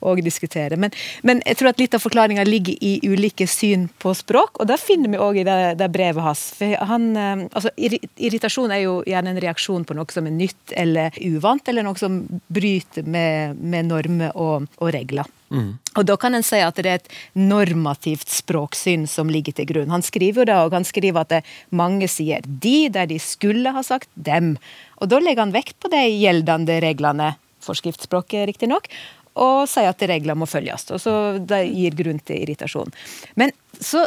òg 0.06 0.22
diskutere. 0.24 0.78
Men, 0.80 0.94
men 1.26 1.42
jeg 1.46 1.60
tror 1.60 1.72
at 1.72 1.82
litt 1.82 1.96
av 1.96 2.04
forklaringa 2.04 2.44
ligger 2.48 2.76
i 2.80 2.92
ulike 3.06 3.46
syn 3.50 3.88
på 4.02 4.14
språk, 4.16 4.60
og 4.60 4.70
det 4.70 4.80
finner 4.82 5.12
vi 5.12 5.20
òg 5.20 5.40
i 5.42 5.46
det, 5.46 5.58
det 5.80 5.90
brevet 5.92 6.24
hans. 6.24 6.44
Han, 6.90 7.10
eh, 7.16 7.46
altså, 7.48 7.74
irritasjon 7.76 8.74
er 8.74 8.84
jo 8.84 9.00
gjerne 9.08 9.34
en 9.34 9.42
reaksjon 9.46 9.86
på 9.86 9.96
noe 9.98 10.08
som 10.14 10.28
er 10.28 10.36
nytt 10.36 10.76
eller 10.78 11.16
uvant, 11.30 11.68
eller 11.68 11.86
noe 11.86 12.00
som 12.00 12.22
bryter 12.48 13.06
med, 13.06 13.60
med 13.60 13.90
normer 13.92 14.34
og, 14.34 14.70
og 14.80 14.94
regler. 14.96 15.28
Og 15.98 16.04
da 16.06 16.14
kan 16.20 16.36
en 16.36 16.44
si 16.46 16.60
at 16.62 16.78
det 16.78 16.86
er 16.86 17.00
et 17.00 17.08
normativt 17.34 18.30
språksyn 18.30 19.08
som 19.10 19.30
ligger 19.32 19.56
til 19.58 19.66
grunn. 19.66 19.90
Han 19.90 20.04
skriver 20.06 20.44
jo 20.44 20.46
det, 20.46 20.58
og 20.62 20.76
han 20.78 20.86
skriver 20.86 21.24
at 21.24 21.32
det, 21.32 21.40
mange 21.74 22.06
sier 22.10 22.44
de 22.46 22.86
der 22.94 23.10
de 23.10 23.18
skulle 23.18 23.72
ha 23.74 23.82
sagt 23.82 24.10
dem. 24.14 24.54
Og 25.02 25.10
da 25.10 25.18
legger 25.18 25.42
han 25.42 25.49
vekt 25.54 25.78
på 25.82 25.90
de 25.92 26.02
gjeldende 26.08 26.80
reglene, 26.84 27.34
forskriftsspråket 27.64 28.48
riktignok, 28.50 28.88
og 29.40 29.68
sier 29.70 29.92
at 29.92 30.02
regler 30.10 30.38
må 30.38 30.48
følges. 30.50 30.88
Og 30.94 31.02
så 31.02 31.14
det 31.38 31.62
gir 31.70 31.96
grunn 31.98 32.20
til 32.24 32.42
irritasjon. 32.44 32.90
Men 33.40 33.54
så 33.78 34.06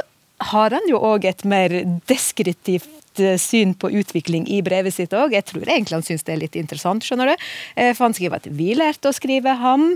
har 0.51 0.75
han 0.75 0.89
jo 0.89 0.99
òg 0.99 1.25
et 1.29 1.45
mer 1.47 1.75
deskriptivt 2.09 3.12
eh, 3.21 3.37
syn 3.41 3.73
på 3.77 3.91
utvikling 3.99 4.47
i 4.51 4.61
brevet 4.65 4.95
sitt 4.95 5.13
òg. 5.13 5.35
Jeg 5.35 5.47
tror 5.49 5.67
egentlig 5.67 5.97
han 5.97 6.05
syns 6.05 6.25
det 6.25 6.35
er 6.35 6.41
litt 6.41 6.57
interessant, 6.59 7.05
skjønner 7.05 7.33
du. 7.33 7.47
Eh, 7.75 7.91
For 7.93 8.07
han 8.07 8.17
skriver 8.17 8.41
at 8.41 8.49
vi 8.49 8.73
lærte 8.77 9.11
å 9.11 9.15
skrive 9.15 9.55
ham, 9.59 9.93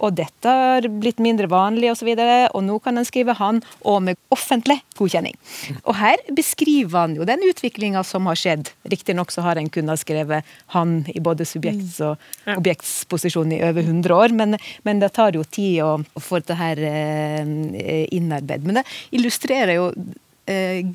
og 0.00 0.16
dette 0.16 0.48
har 0.48 0.86
blitt 0.88 1.20
mindre 1.22 1.48
vanlig 1.50 1.90
osv. 1.92 2.08
Og, 2.14 2.20
så 2.20 2.50
og 2.56 2.64
nå 2.64 2.78
kan 2.84 2.96
han 2.96 3.08
skrive 3.08 3.36
han, 3.38 3.62
og 3.84 4.02
med 4.06 4.20
offentlig 4.34 4.78
godkjenning. 4.96 5.36
Og 5.84 5.96
her 5.98 6.20
beskriver 6.36 6.98
han 7.02 7.16
jo 7.18 7.26
den 7.28 7.42
utviklinga 7.46 8.02
som 8.06 8.28
har 8.30 8.38
skjedd. 8.40 8.70
Riktignok 8.88 9.34
så 9.34 9.44
har 9.46 9.60
en 9.60 9.70
kunnet 9.72 10.00
skrevet 10.00 10.46
han 10.74 10.98
i 11.12 11.20
både 11.20 11.46
subjekts- 11.48 12.00
og 12.04 12.56
objektsposisjon 12.56 13.52
i 13.56 13.62
over 13.66 13.82
100 13.84 14.16
år, 14.16 14.34
men, 14.36 14.56
men 14.86 15.02
det 15.02 15.12
tar 15.16 15.36
jo 15.36 15.44
tid 15.44 15.82
å, 15.84 15.96
å 16.00 16.22
få 16.22 16.40
dette 16.42 16.58
her 16.58 16.80
eh, 16.86 18.06
innarbeidet. 18.14 18.64
Men 18.66 18.80
det 18.80 18.86
illustrerer 19.16 19.76
jo 19.78 19.90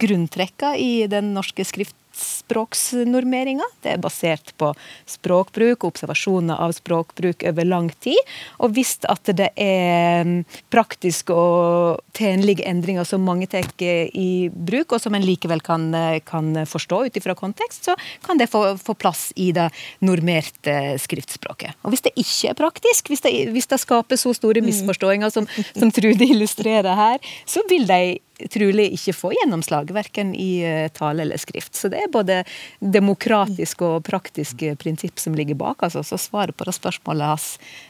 grunntrekka 0.01 0.75
i 0.79 1.07
den 1.11 1.33
norske 1.35 1.65
skriftspråksnormeringa. 2.11 3.63
Det 3.81 3.93
er 3.93 4.01
basert 4.01 4.53
på 4.57 4.73
språkbruk 5.09 5.83
og 5.83 5.91
observasjoner 5.91 6.59
av 6.59 6.71
språkbruk 6.75 7.43
over 7.47 7.65
lang 7.65 7.89
tid. 8.03 8.17
Og 8.59 8.73
hvis 8.75 8.97
at 9.09 9.31
det 9.35 9.51
er 9.55 10.25
mm, 10.25 10.43
praktiske 10.71 11.33
og 11.33 12.01
tjenlige 12.17 12.65
endringer 12.67 13.07
som 13.07 13.23
mange 13.23 13.47
tar 13.47 13.65
i 13.81 14.49
bruk, 14.51 14.91
og 14.91 15.01
som 15.01 15.15
en 15.15 15.25
likevel 15.25 15.61
kan, 15.61 15.93
eh, 15.95 16.19
kan 16.25 16.65
forstå 16.65 17.05
ut 17.07 17.17
ifra 17.17 17.35
kontekst, 17.35 17.85
så 17.85 17.95
kan 18.25 18.37
det 18.37 18.49
få, 18.51 18.77
få 18.77 18.93
plass 18.93 19.31
i 19.35 19.51
det 19.51 19.69
normerte 20.01 20.97
skriftspråket. 20.99 21.77
Og 21.83 21.93
hvis 21.93 22.03
det 22.03 22.13
ikke 22.15 22.51
er 22.51 22.57
praktisk, 22.59 23.07
hvis 23.09 23.23
det, 23.23 23.31
hvis 23.51 23.69
det 23.71 23.79
skaper 23.79 24.19
så 24.19 24.33
store 24.35 24.61
misforståinger 24.65 25.31
som, 25.31 25.47
som 25.71 25.91
Trude 25.91 26.25
illustrerer 26.25 26.95
her, 26.95 27.31
så 27.45 27.63
vil 27.69 27.87
de 27.87 28.19
trolig 28.49 28.87
ikke 28.95 29.13
få 29.15 29.31
gjennomslag, 29.35 29.91
verken 29.93 30.33
i 30.35 30.61
eh, 30.65 30.87
tale 30.95 31.25
eller 31.25 31.41
skrift. 31.41 31.75
Så 31.75 31.91
det 31.91 32.00
er 32.03 32.11
både 32.13 32.41
demokratiske 32.79 33.85
og 33.85 34.03
praktiske 34.07 34.73
prinsipp 34.81 35.21
som 35.21 35.35
ligger 35.37 35.57
bak. 35.59 35.83
altså 35.87 36.03
Så 36.05 36.19
svaret 36.21 36.57
på 36.57 36.67
det 36.67 36.75
spørsmålet 36.77 37.31
hans 37.33 37.47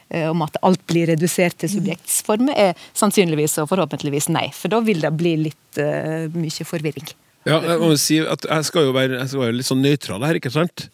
eh, 0.10 0.30
om 0.30 0.44
at 0.46 0.60
alt 0.62 0.84
blir 0.90 1.10
redusert 1.12 1.58
til 1.62 1.74
subjektsformer, 1.78 2.54
er 2.56 2.88
sannsynligvis 2.94 3.60
og 3.64 3.72
forhåpentligvis 3.72 4.30
nei. 4.34 4.50
For 4.56 4.74
da 4.74 4.82
vil 4.86 5.02
det 5.04 5.14
bli 5.18 5.36
litt 5.48 5.82
uh, 5.82 6.28
mye 6.34 6.68
forvirring. 6.68 7.12
Ja, 7.48 7.58
jeg 7.58 7.80
må 7.82 7.96
si 7.98 8.20
at 8.22 8.46
jeg 8.46 8.68
skal 8.68 8.90
jo 8.90 8.94
være, 8.96 9.18
jeg 9.18 9.32
skal 9.32 9.46
være 9.48 9.58
litt 9.58 9.70
sånn 9.70 9.82
nøytral 9.82 10.26
her, 10.28 10.38
ikke 10.38 10.54
sant? 10.54 10.90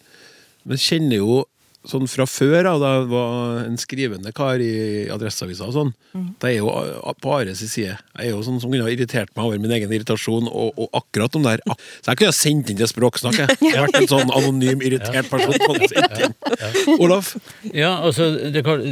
Men 0.68 0.80
kjenner 0.80 1.20
jo 1.20 1.42
sånn 1.88 2.08
fra 2.10 2.26
før, 2.28 2.58
da, 2.66 2.72
da 2.80 2.90
jeg 2.98 3.06
var 3.10 3.60
en 3.64 3.78
skrivende 3.80 4.32
kar 4.36 4.60
i 4.60 5.06
Adresseavisa 5.12 5.68
og 5.68 5.74
sånn, 5.76 5.92
da 6.40 6.50
er 6.50 6.58
jeg 6.58 6.62
jo 6.62 7.14
på 7.22 7.32
Ares 7.32 7.62
side. 7.62 7.94
Jeg 7.96 8.26
er 8.26 8.34
jo 8.34 8.42
sånn 8.44 8.60
som 8.60 8.72
kunne 8.72 8.84
ha 8.84 8.92
irritert 8.92 9.32
meg 9.36 9.48
over 9.48 9.62
min 9.62 9.72
egen 9.76 9.92
irritasjon, 9.96 10.50
og, 10.50 10.76
og 10.76 10.98
akkurat 11.00 11.38
om 11.38 11.46
det 11.46 11.56
her 11.56 11.62
Så 11.68 12.10
jeg 12.10 12.20
kunne 12.20 12.32
ha 12.32 12.36
sendt 12.36 12.72
inn 12.72 12.80
til 12.80 12.90
Språksnakk, 12.90 13.38
jeg. 13.40 13.58
Jeg 13.68 13.76
har 13.76 13.88
vært 13.88 14.00
en 14.00 14.10
sånn 14.10 14.32
anonym, 14.34 14.82
irritert 14.84 15.28
person. 15.30 16.96
Olaf? 16.98 17.34
Ja, 17.72 17.94
altså, 18.04 18.30
det 18.52 18.62
er 18.64 18.84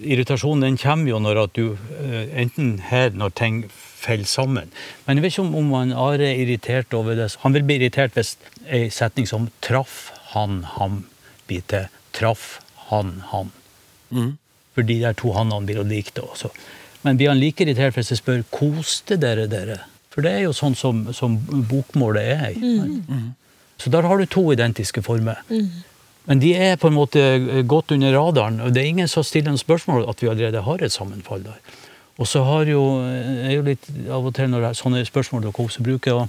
Irritasjonen 0.00 0.66
den 0.66 0.80
kommer 0.80 1.10
jo 1.10 1.20
når 1.22 1.44
at 1.44 1.54
du 1.58 1.64
eh, 2.00 2.26
enten 2.42 2.76
her 2.90 3.14
når 3.14 3.34
ting 3.38 3.62
faller 4.00 4.28
sammen. 4.28 4.70
Men 5.06 5.18
jeg 5.18 5.26
vet 5.26 5.34
ikke 5.34 5.46
om, 5.46 5.54
om 5.60 5.72
han 5.76 5.94
Are 5.94 6.24
er 6.24 6.42
irritert 6.44 6.94
over 6.96 7.18
det. 7.18 7.30
Han 7.44 7.56
vil 7.56 7.66
bli 7.68 7.80
irritert 7.80 8.16
hvis 8.16 8.36
ei 8.66 8.88
setning 8.94 9.28
som 9.28 9.50
'traff 9.60 10.10
han 10.32 10.62
ham' 10.76 11.02
blir 11.48 11.64
til 11.68 11.88
'traff 12.20 12.60
han 12.90 13.22
ham'. 13.32 13.50
For 14.74 14.82
de 14.82 15.00
der 15.00 15.12
to 15.12 15.32
hannene 15.32 15.66
blir 15.66 15.80
jo 15.80 15.82
like 15.82 16.20
også. 16.20 16.50
Men 17.02 17.16
blir 17.16 17.28
han 17.32 17.40
like 17.40 17.64
irritert 17.64 17.94
hvis 17.94 18.10
jeg 18.10 18.18
spør 18.18 18.42
'koste 18.52 19.16
dere 19.16 19.48
dere'? 19.48 19.80
For 20.10 20.22
det 20.22 20.32
er 20.32 20.42
jo 20.44 20.52
sånn 20.52 20.74
som, 20.74 21.12
som 21.14 21.38
bokmålet 21.70 22.22
er. 22.22 22.54
Mm. 22.58 23.04
Mm. 23.08 23.28
Så 23.78 23.90
der 23.90 24.02
har 24.02 24.18
du 24.18 24.26
to 24.26 24.52
identiske 24.52 25.02
former. 25.02 25.38
Men 26.26 26.40
de 26.42 26.50
er 26.54 26.76
på 26.76 26.90
en 26.90 26.94
måte 26.98 27.20
godt 27.66 27.94
under 27.94 28.12
radaren, 28.12 28.60
og 28.60 28.74
det 28.74 28.82
er 28.82 28.90
ingen 28.90 29.08
som 29.08 29.24
stiller 29.24 29.50
noen 29.50 29.62
spørsmål 29.62 30.08
at 30.10 30.20
vi 30.22 30.28
allerede 30.28 30.62
har 30.66 30.82
et 30.82 30.92
sammenfall 30.92 31.42
der. 31.46 31.56
Og 32.20 32.28
så 32.28 32.42
har 32.44 32.68
jo, 32.68 32.82
er 33.00 33.54
jo 33.54 33.62
litt 33.64 33.86
av 34.10 34.26
og 34.26 34.34
til 34.36 34.50
når 34.52 34.60
det 34.60 34.68
er 34.68 34.80
sånne 34.82 35.04
spørsmål 35.08 35.46
dere 35.46 35.64
også 35.64 35.84
bruker 35.86 36.18
å, 36.18 36.26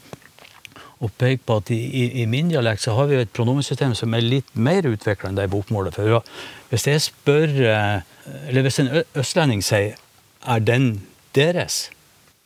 å 1.01 1.09
peke 1.17 1.41
på 1.47 1.57
at 1.61 1.71
i, 1.73 1.79
i, 1.79 2.03
i 2.21 2.25
min 2.29 2.51
dialekt 2.51 2.83
så 2.83 2.93
har 2.97 3.09
vi 3.09 3.17
et 3.17 3.33
pronomensystem 3.33 3.95
som 3.97 4.13
er 4.13 4.25
litt 4.25 4.49
mer 4.53 4.85
utvikla 4.85 5.31
enn 5.31 5.39
det 5.39 5.47
i 5.47 5.51
bokmålet. 5.51 5.97
For 5.97 6.21
hvis 6.69 6.87
jeg 6.87 7.05
spør 7.09 7.55
eh, 7.65 8.07
Eller 8.47 8.61
hvis 8.61 8.77
en 8.79 8.89
østlending 9.17 9.63
sier 9.65 9.95
'er 10.45 10.59
den 10.59 11.01
deres', 11.33 11.89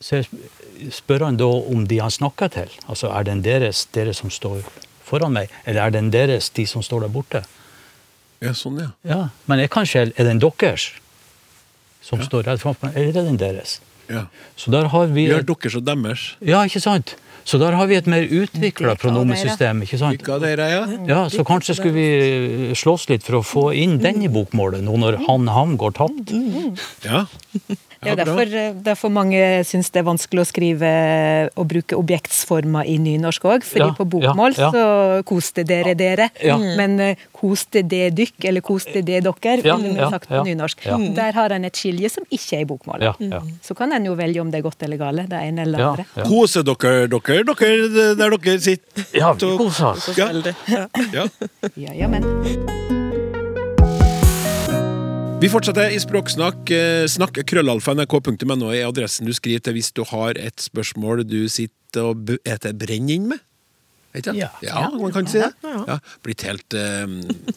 så 0.00 0.22
spør 0.90 1.24
han 1.24 1.36
da 1.36 1.44
om 1.44 1.86
de 1.86 1.98
han 2.00 2.10
snakker 2.10 2.48
til. 2.48 2.70
Altså 2.88 3.10
er 3.12 3.22
den 3.28 3.44
deres 3.44 3.84
dere 3.92 4.14
som 4.14 4.30
står 4.30 4.64
foran 5.04 5.32
meg, 5.32 5.52
eller 5.66 5.82
er 5.82 5.90
den 5.90 6.10
deres 6.12 6.50
de 6.50 6.66
som 6.66 6.82
står 6.82 7.00
der 7.00 7.12
borte? 7.12 7.44
Ja, 8.40 8.52
sånn, 8.52 8.80
ja. 8.80 8.88
Ja, 9.04 9.28
Men 9.46 9.60
er 9.60 9.68
kanskje 9.68 10.12
er 10.16 10.24
den 10.24 10.40
deres 10.40 10.90
som 12.02 12.22
står 12.22 12.42
rett 12.46 12.60
framfor 12.62 12.88
meg, 12.88 12.96
eller 12.96 13.20
er 13.20 13.28
den 13.30 13.38
deres? 13.40 13.80
Ja. 14.10 14.26
Så 14.56 14.72
der 14.74 14.90
har 14.92 15.06
vi 15.12 15.28
Gjør 15.28 15.46
deres 15.46 15.78
og 15.78 15.86
deres. 15.86 16.26
Ja, 16.40 16.64
ikke 16.64 16.80
sant? 16.80 17.16
Så 17.46 17.60
der 17.62 17.76
har 17.78 17.86
vi 17.86 17.94
et 17.94 18.08
mer 18.10 18.24
utvikla 18.26 18.96
pronomensystem. 18.98 19.82
ikke 19.86 19.98
sant? 20.00 20.24
Dere, 20.42 20.66
ja? 20.66 20.80
Ja, 21.06 21.20
Så 21.30 21.44
kanskje 21.46 21.76
skulle 21.78 21.94
vi 21.94 22.74
slåss 22.74 23.06
litt 23.12 23.22
for 23.22 23.38
å 23.38 23.42
få 23.46 23.64
inn 23.74 24.00
den 24.02 24.24
i 24.26 24.30
bokmålet, 24.32 24.82
nå 24.82 24.96
når 24.98 25.20
han-ham 25.28 25.76
går 25.78 25.94
tapt? 25.94 26.34
Ja. 27.06 27.26
Det 28.06 28.12
er 28.14 28.20
derfor, 28.24 28.82
derfor 28.86 29.12
mange 29.12 29.40
syns 29.66 29.90
det 29.90 30.00
er 30.02 30.06
vanskelig 30.06 30.42
å 30.44 30.46
skrive 30.48 30.90
og 31.56 31.66
bruke 31.70 31.96
objektsformer 31.98 32.86
i 32.86 32.96
nynorsk 33.02 33.44
òg. 33.50 33.64
Fordi 33.66 33.84
Ja, 33.86 33.94
på 33.98 34.06
bokmål 34.16 34.56
ja, 34.56 34.66
ja. 34.66 34.70
så 34.72 35.22
koste 35.28 35.64
dere 35.66 35.94
dere. 35.98 36.30
Ja. 36.42 36.56
Men 36.58 36.98
eh, 37.00 37.16
koste 37.36 37.82
det 37.82 38.14
dykk, 38.16 38.36
eller 38.50 38.60
koste 38.64 39.02
det 39.02 39.20
dere, 39.26 39.60
Ja, 39.64 39.76
ville 39.76 39.94
vi 39.94 40.00
ja, 40.00 40.10
sagt 40.10 40.28
på 40.30 40.42
nynorsk. 40.46 40.84
ja. 40.86 40.96
Der 41.16 41.32
har 41.32 41.50
en 41.56 41.64
et 41.64 41.74
skilje 41.76 42.10
som 42.10 42.24
ikke 42.30 42.56
er 42.56 42.60
i 42.64 42.68
bokmålet. 42.70 43.02
Ja, 43.02 43.14
ja. 43.36 43.42
Så 43.62 43.74
kan 43.76 43.92
en 43.92 44.04
jo 44.06 44.14
velge 44.14 44.40
om 44.40 44.50
det 44.50 44.58
er 44.60 44.66
godt 44.68 44.82
eller 44.82 44.96
gale, 44.96 45.26
det 45.28 45.40
ene 45.42 45.62
eller 45.66 45.78
Ja, 45.78 45.90
andre. 45.90 46.06
ja. 46.16 46.24
Kose 46.30 46.62
dere, 46.62 47.06
dere, 47.08 47.44
dere, 47.44 48.14
der 48.16 48.36
dere 48.38 48.58
sitter. 48.60 49.04
ja 49.14 49.32
vi 49.32 49.56
koser 49.58 49.86
oss. 49.94 50.10
Ja. 50.16 50.30
Ja. 51.12 51.26
Ja, 51.76 51.92
ja, 51.92 52.08
men. 52.08 52.95
Vi 55.46 55.50
fortsetter 55.52 55.92
i 55.94 55.98
Språksnakk. 56.02 56.70
Eh, 56.74 57.04
Snakk 57.06 57.36
krøllalfa 57.46 57.92
nrk.no 57.94 58.72
er 58.74 58.88
adressen 58.88 59.28
du 59.28 59.34
skriver 59.36 59.60
til 59.62 59.76
hvis 59.76 59.92
du 59.94 60.00
har 60.10 60.34
et 60.42 60.58
spørsmål 60.58 61.20
du 61.22 61.44
sitter 61.46 62.08
og 62.08 62.32
eter 62.42 62.74
brennin 62.74 63.28
med. 63.30 63.44
Vet? 64.16 64.26
Ja. 64.34 64.48
ja, 64.64 64.82
man 64.90 65.14
kan 65.14 65.28
si 65.30 65.38
det. 65.38 65.52
Ja, 65.62 66.00
blitt 66.26 66.42
helt, 66.48 66.74
eh, 66.74 67.06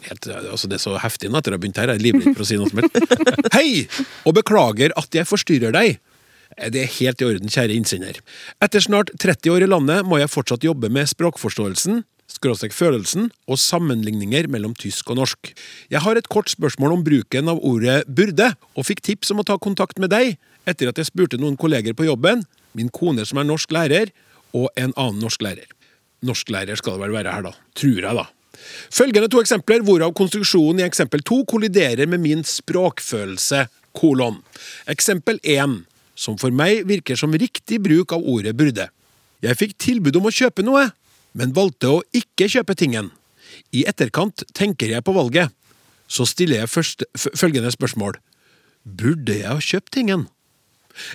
helt 0.06 0.30
altså 0.38 0.70
Det 0.70 0.78
er 0.78 0.84
så 0.84 0.94
heftig 1.02 1.32
nå 1.34 1.42
etter 1.42 1.56
å 1.56 1.58
ha 1.58 1.64
begynt 1.64 1.82
her. 1.82 1.90
Jeg 1.90 1.98
er 1.98 2.06
livredd 2.06 2.38
for 2.38 2.46
å 2.46 2.50
si 2.52 2.60
noe 2.62 2.70
som 2.70 2.84
helst. 2.84 3.18
Hei! 3.58 3.72
Og 4.30 4.38
beklager 4.38 4.94
at 4.94 5.18
jeg 5.18 5.26
forstyrrer 5.26 5.74
deg. 5.74 5.98
Eh, 6.60 6.70
Det 6.70 6.84
er 6.86 6.94
helt 7.00 7.26
i 7.26 7.30
orden, 7.32 7.50
kjære 7.50 7.74
innsender. 7.74 8.22
Etter 8.62 8.86
snart 8.86 9.16
30 9.18 9.56
år 9.56 9.66
i 9.66 9.72
landet 9.74 10.06
må 10.06 10.22
jeg 10.22 10.30
fortsatt 10.30 10.70
jobbe 10.70 10.94
med 10.94 11.10
språkforståelsen, 11.10 12.04
følelsen 12.38 13.32
og 13.48 13.58
sammenligninger 13.60 14.48
mellom 14.48 14.76
tysk 14.76 15.10
og 15.10 15.18
norsk. 15.18 15.54
Jeg 15.90 16.02
har 16.02 16.16
et 16.16 16.30
kort 16.30 16.50
spørsmål 16.50 16.94
om 16.94 17.04
bruken 17.04 17.50
av 17.50 17.60
ordet 17.60 18.06
burde, 18.08 18.54
og 18.76 18.86
fikk 18.86 19.02
tips 19.02 19.32
om 19.32 19.40
å 19.40 19.48
ta 19.48 19.58
kontakt 19.58 20.00
med 20.00 20.10
deg 20.10 20.38
etter 20.66 20.90
at 20.90 20.98
jeg 20.98 21.10
spurte 21.10 21.38
noen 21.38 21.58
kolleger 21.58 21.94
på 21.94 22.06
jobben, 22.06 22.44
min 22.74 22.90
kone 22.90 23.26
som 23.26 23.40
er 23.40 23.48
norsk 23.48 23.72
lærer, 23.72 24.12
og 24.54 24.70
en 24.78 24.94
annen 24.96 25.20
norsk 25.22 25.42
lærer. 25.42 25.68
Norsklærer 26.26 26.76
skal 26.76 26.98
det 26.98 27.06
vel 27.06 27.16
være 27.16 27.32
her, 27.32 27.46
da. 27.48 27.54
Tror 27.80 28.02
jeg, 28.04 28.16
da. 28.16 28.26
Følgende 28.92 29.30
to 29.32 29.40
eksempler, 29.42 29.84
hvorav 29.88 30.14
konstruksjonen 30.18 30.82
i 30.82 30.88
eksempel 30.88 31.24
to 31.24 31.44
kolliderer 31.48 32.10
med 32.12 32.22
min 32.24 32.44
språkfølelse, 32.44 33.68
kolon. 33.96 34.42
Eksempel 34.92 35.40
1, 35.44 35.80
som 36.20 36.38
for 36.40 36.54
meg 36.54 36.84
virker 36.90 37.18
som 37.20 37.34
riktig 37.34 37.80
bruk 37.84 38.14
av 38.16 38.26
ordet 38.28 38.56
burde. 38.58 38.90
Jeg 39.40 39.56
fikk 39.56 39.78
tilbud 39.80 40.20
om 40.20 40.28
å 40.28 40.36
kjøpe 40.36 40.66
noe, 40.68 40.90
men 41.34 41.54
valgte 41.56 41.92
å 41.92 42.02
ikke 42.16 42.50
kjøpe 42.50 42.76
tingen. 42.78 43.12
I 43.76 43.86
etterkant 43.90 44.44
tenker 44.58 44.92
jeg 44.94 45.06
på 45.06 45.16
valget. 45.16 45.54
Så 46.10 46.26
stiller 46.26 46.64
jeg 46.64 46.74
først 46.74 47.06
følgende 47.38 47.72
spørsmål. 47.74 48.18
Burde 48.84 49.36
jeg 49.38 49.50
ha 49.50 49.60
kjøpt 49.62 49.94
tingen? 49.94 50.26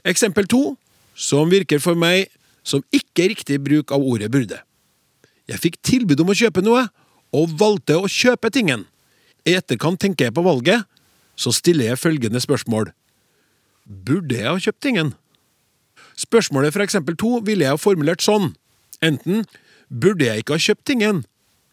Eksempel 0.06 0.46
to, 0.50 0.76
som 1.14 1.50
virker 1.50 1.82
for 1.82 1.98
meg 1.98 2.30
som 2.64 2.84
ikke 2.94 3.28
riktig 3.34 3.58
bruk 3.62 3.92
av 3.92 4.02
ordet 4.02 4.30
burde. 4.32 4.60
Jeg 5.50 5.60
fikk 5.60 5.80
tilbud 5.84 6.22
om 6.24 6.32
å 6.32 6.38
kjøpe 6.38 6.62
noe, 6.64 6.86
og 7.34 7.56
valgte 7.58 7.98
å 7.98 8.08
kjøpe 8.08 8.48
tingen. 8.54 8.86
I 9.44 9.56
etterkant 9.58 10.00
tenker 10.00 10.28
jeg 10.28 10.36
på 10.36 10.44
valget, 10.46 10.86
så 11.36 11.50
stiller 11.52 11.90
jeg 11.90 12.00
følgende 12.00 12.40
spørsmål. 12.40 12.92
Burde 13.84 14.38
jeg 14.38 14.48
ha 14.48 14.54
kjøpt 14.56 14.80
tingen? 14.86 15.12
Spørsmålet 16.16 16.72
fra 16.72 16.86
eksempel 16.86 17.18
to 17.18 17.40
ville 17.44 17.66
jeg 17.66 17.74
ha 17.74 17.80
formulert 17.80 18.22
sånn. 18.24 18.52
Enten 19.04 19.42
burde 19.94 20.26
jeg 20.26 20.42
ikke 20.42 20.56
ha 20.56 20.62
kjøpt 20.66 20.84
tingen, 20.90 21.22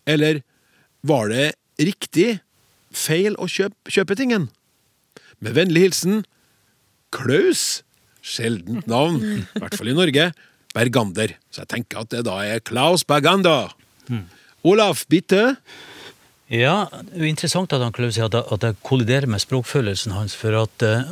eller 0.06 0.42
var 1.08 1.32
det 1.34 1.48
riktig, 1.82 2.40
feil 2.94 3.34
å 3.42 3.48
kjøpe, 3.50 3.90
kjøpe 3.90 4.18
tingen? 4.20 4.50
Med 5.42 5.56
vennlig 5.58 5.88
hilsen 5.88 6.22
Klaus. 7.16 7.82
Sjeldent 8.22 8.86
navn, 8.86 9.18
i 9.42 9.60
hvert 9.60 9.74
fall 9.80 9.90
i 9.90 9.96
Norge. 9.98 10.28
Bergander. 10.76 11.34
Så 11.52 11.64
jeg 11.64 11.72
tenker 11.74 12.04
at 12.04 12.12
det 12.14 12.22
da 12.28 12.36
er 12.46 12.62
Klaus 12.64 13.02
Bergander. 13.08 13.74
Olaf, 14.64 15.02
bitte. 15.10 15.56
Ja, 16.52 16.86
det 17.10 17.18
er 17.24 17.30
interessant 17.32 17.74
at 17.74 17.82
han 17.82 17.96
Klaus 17.96 18.14
sier 18.20 18.28
at 18.30 18.36
det- 18.38 18.46
at 18.52 18.60
det 18.62 18.76
kolliderer 18.86 19.26
med 19.28 19.42
språkfølelsen 19.42 20.12
hans, 20.14 20.36
for 20.36 20.54
at 20.62 20.84
eh, 20.86 21.10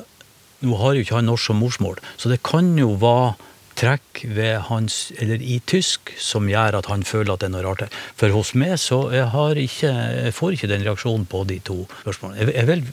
nå 0.61 0.77
har 0.77 0.93
jo 0.93 1.01
ikke 1.01 1.15
han 1.17 1.25
norsk 1.25 1.45
som 1.49 1.57
morsmål, 1.63 1.97
så 2.19 2.29
det 2.29 2.43
kan 2.43 2.77
jo 2.77 2.93
være 2.99 3.35
trekk 3.79 4.23
ved 4.35 4.65
hans, 4.67 4.97
eller 5.19 5.39
i 5.41 5.59
tysk, 5.69 6.11
som 6.19 6.49
gjør 6.51 6.81
at 6.81 6.89
han 6.91 7.05
føler 7.07 7.33
at 7.33 7.43
det 7.43 7.49
er 7.49 7.53
noe 7.55 7.63
rart 7.65 7.85
her. 7.85 7.95
For 8.19 8.35
hos 8.35 8.53
meg 8.59 8.75
så 8.81 9.05
jeg 9.15 9.29
har 9.33 9.61
ikke, 9.61 9.93
jeg 10.27 10.35
får 10.35 10.57
ikke 10.57 10.71
den 10.73 10.85
reaksjonen 10.87 11.25
på 11.29 11.45
de 11.49 11.61
to 11.63 11.79
spørsmålene. 12.01 12.43
Jeg, 12.43 12.55
jeg 12.59 12.69
vil 12.69 12.85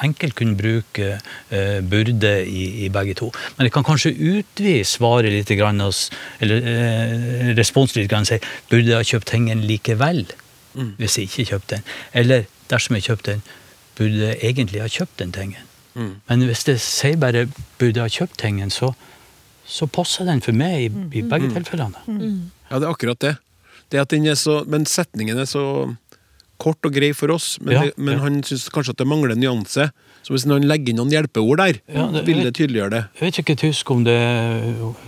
enkelt 0.00 0.36
kunne 0.38 0.56
bruke 0.56 1.08
eh, 1.52 1.80
burde 1.84 2.34
i, 2.48 2.86
i 2.86 2.92
begge 2.92 3.14
to. 3.20 3.28
Men 3.56 3.68
jeg 3.68 3.74
kan 3.74 3.84
kanskje 3.84 4.14
utvide 4.16 4.84
svaret 4.88 5.28
litt, 5.34 5.50
grann, 5.60 5.82
eller 6.40 6.70
eh, 6.72 7.50
responsen 7.58 8.00
litt, 8.00 8.10
grann, 8.12 8.28
si 8.28 8.40
burde 8.70 8.88
jeg 8.88 8.96
ha 8.96 9.10
kjøpt 9.14 9.34
tingen 9.34 9.66
likevel? 9.68 10.24
hvis 10.72 11.18
jeg 11.18 11.28
ikke 11.28 11.44
kjøpte 11.50 11.76
den. 11.76 11.84
Eller 12.14 12.44
dersom 12.70 12.96
jeg 12.96 13.08
kjøpte 13.08 13.32
den, 13.32 13.42
burde 13.98 14.28
jeg 14.28 14.38
egentlig 14.52 14.82
ha 14.82 14.88
kjøpt 14.88 15.18
den 15.18 15.32
tingen. 15.34 15.66
Men 16.30 16.44
hvis 16.46 16.64
det 16.64 16.80
sier 16.80 17.16
bare 17.18 17.48
'burde 17.78 17.98
jeg 17.98 18.02
ha 18.02 18.08
kjøpt 18.08 18.38
tingen', 18.38 18.70
så, 18.70 18.92
så 19.70 19.86
passer 19.90 20.26
den 20.28 20.42
for 20.44 20.56
meg 20.56 20.88
i, 20.88 20.90
i 21.20 21.22
begge 21.22 21.50
tilfellene. 21.54 22.02
Ja, 22.70 22.78
det 22.78 22.84
er 22.86 22.90
akkurat 22.90 23.20
det. 23.22 23.36
det 23.90 24.00
at 24.02 24.10
den 24.12 24.26
så, 24.36 24.60
men 24.66 24.84
setningen 24.86 25.38
er 25.38 25.48
så 25.50 25.64
kort 26.60 26.84
og 26.84 26.92
grei 26.92 27.12
for 27.16 27.32
oss, 27.32 27.54
men, 27.62 27.72
Ja, 27.72 27.82
det, 27.88 27.94
men 27.96 28.18
ja. 28.18 28.20
han 28.26 28.42
syns 28.44 28.66
kanskje 28.68 28.92
at 28.92 29.00
det 29.00 29.06
mangler 29.08 29.38
nyanse. 29.38 29.86
Så 30.20 30.34
hvis 30.34 30.44
han 30.44 30.66
legger 30.68 30.92
inn 30.92 30.98
noen 31.00 31.12
hjelpeord 31.14 31.56
der, 31.62 31.78
Ja, 31.88 32.04
det- 32.12 32.26
vil 32.26 32.42
det 32.44 32.52
tydeliggjøre 32.58 32.90
det. 32.92 33.04
Jeg 33.16 33.24
vet 33.30 33.38
ikke 33.40 33.56
tysk 33.62 33.90
om 33.90 34.04
det 34.04 34.18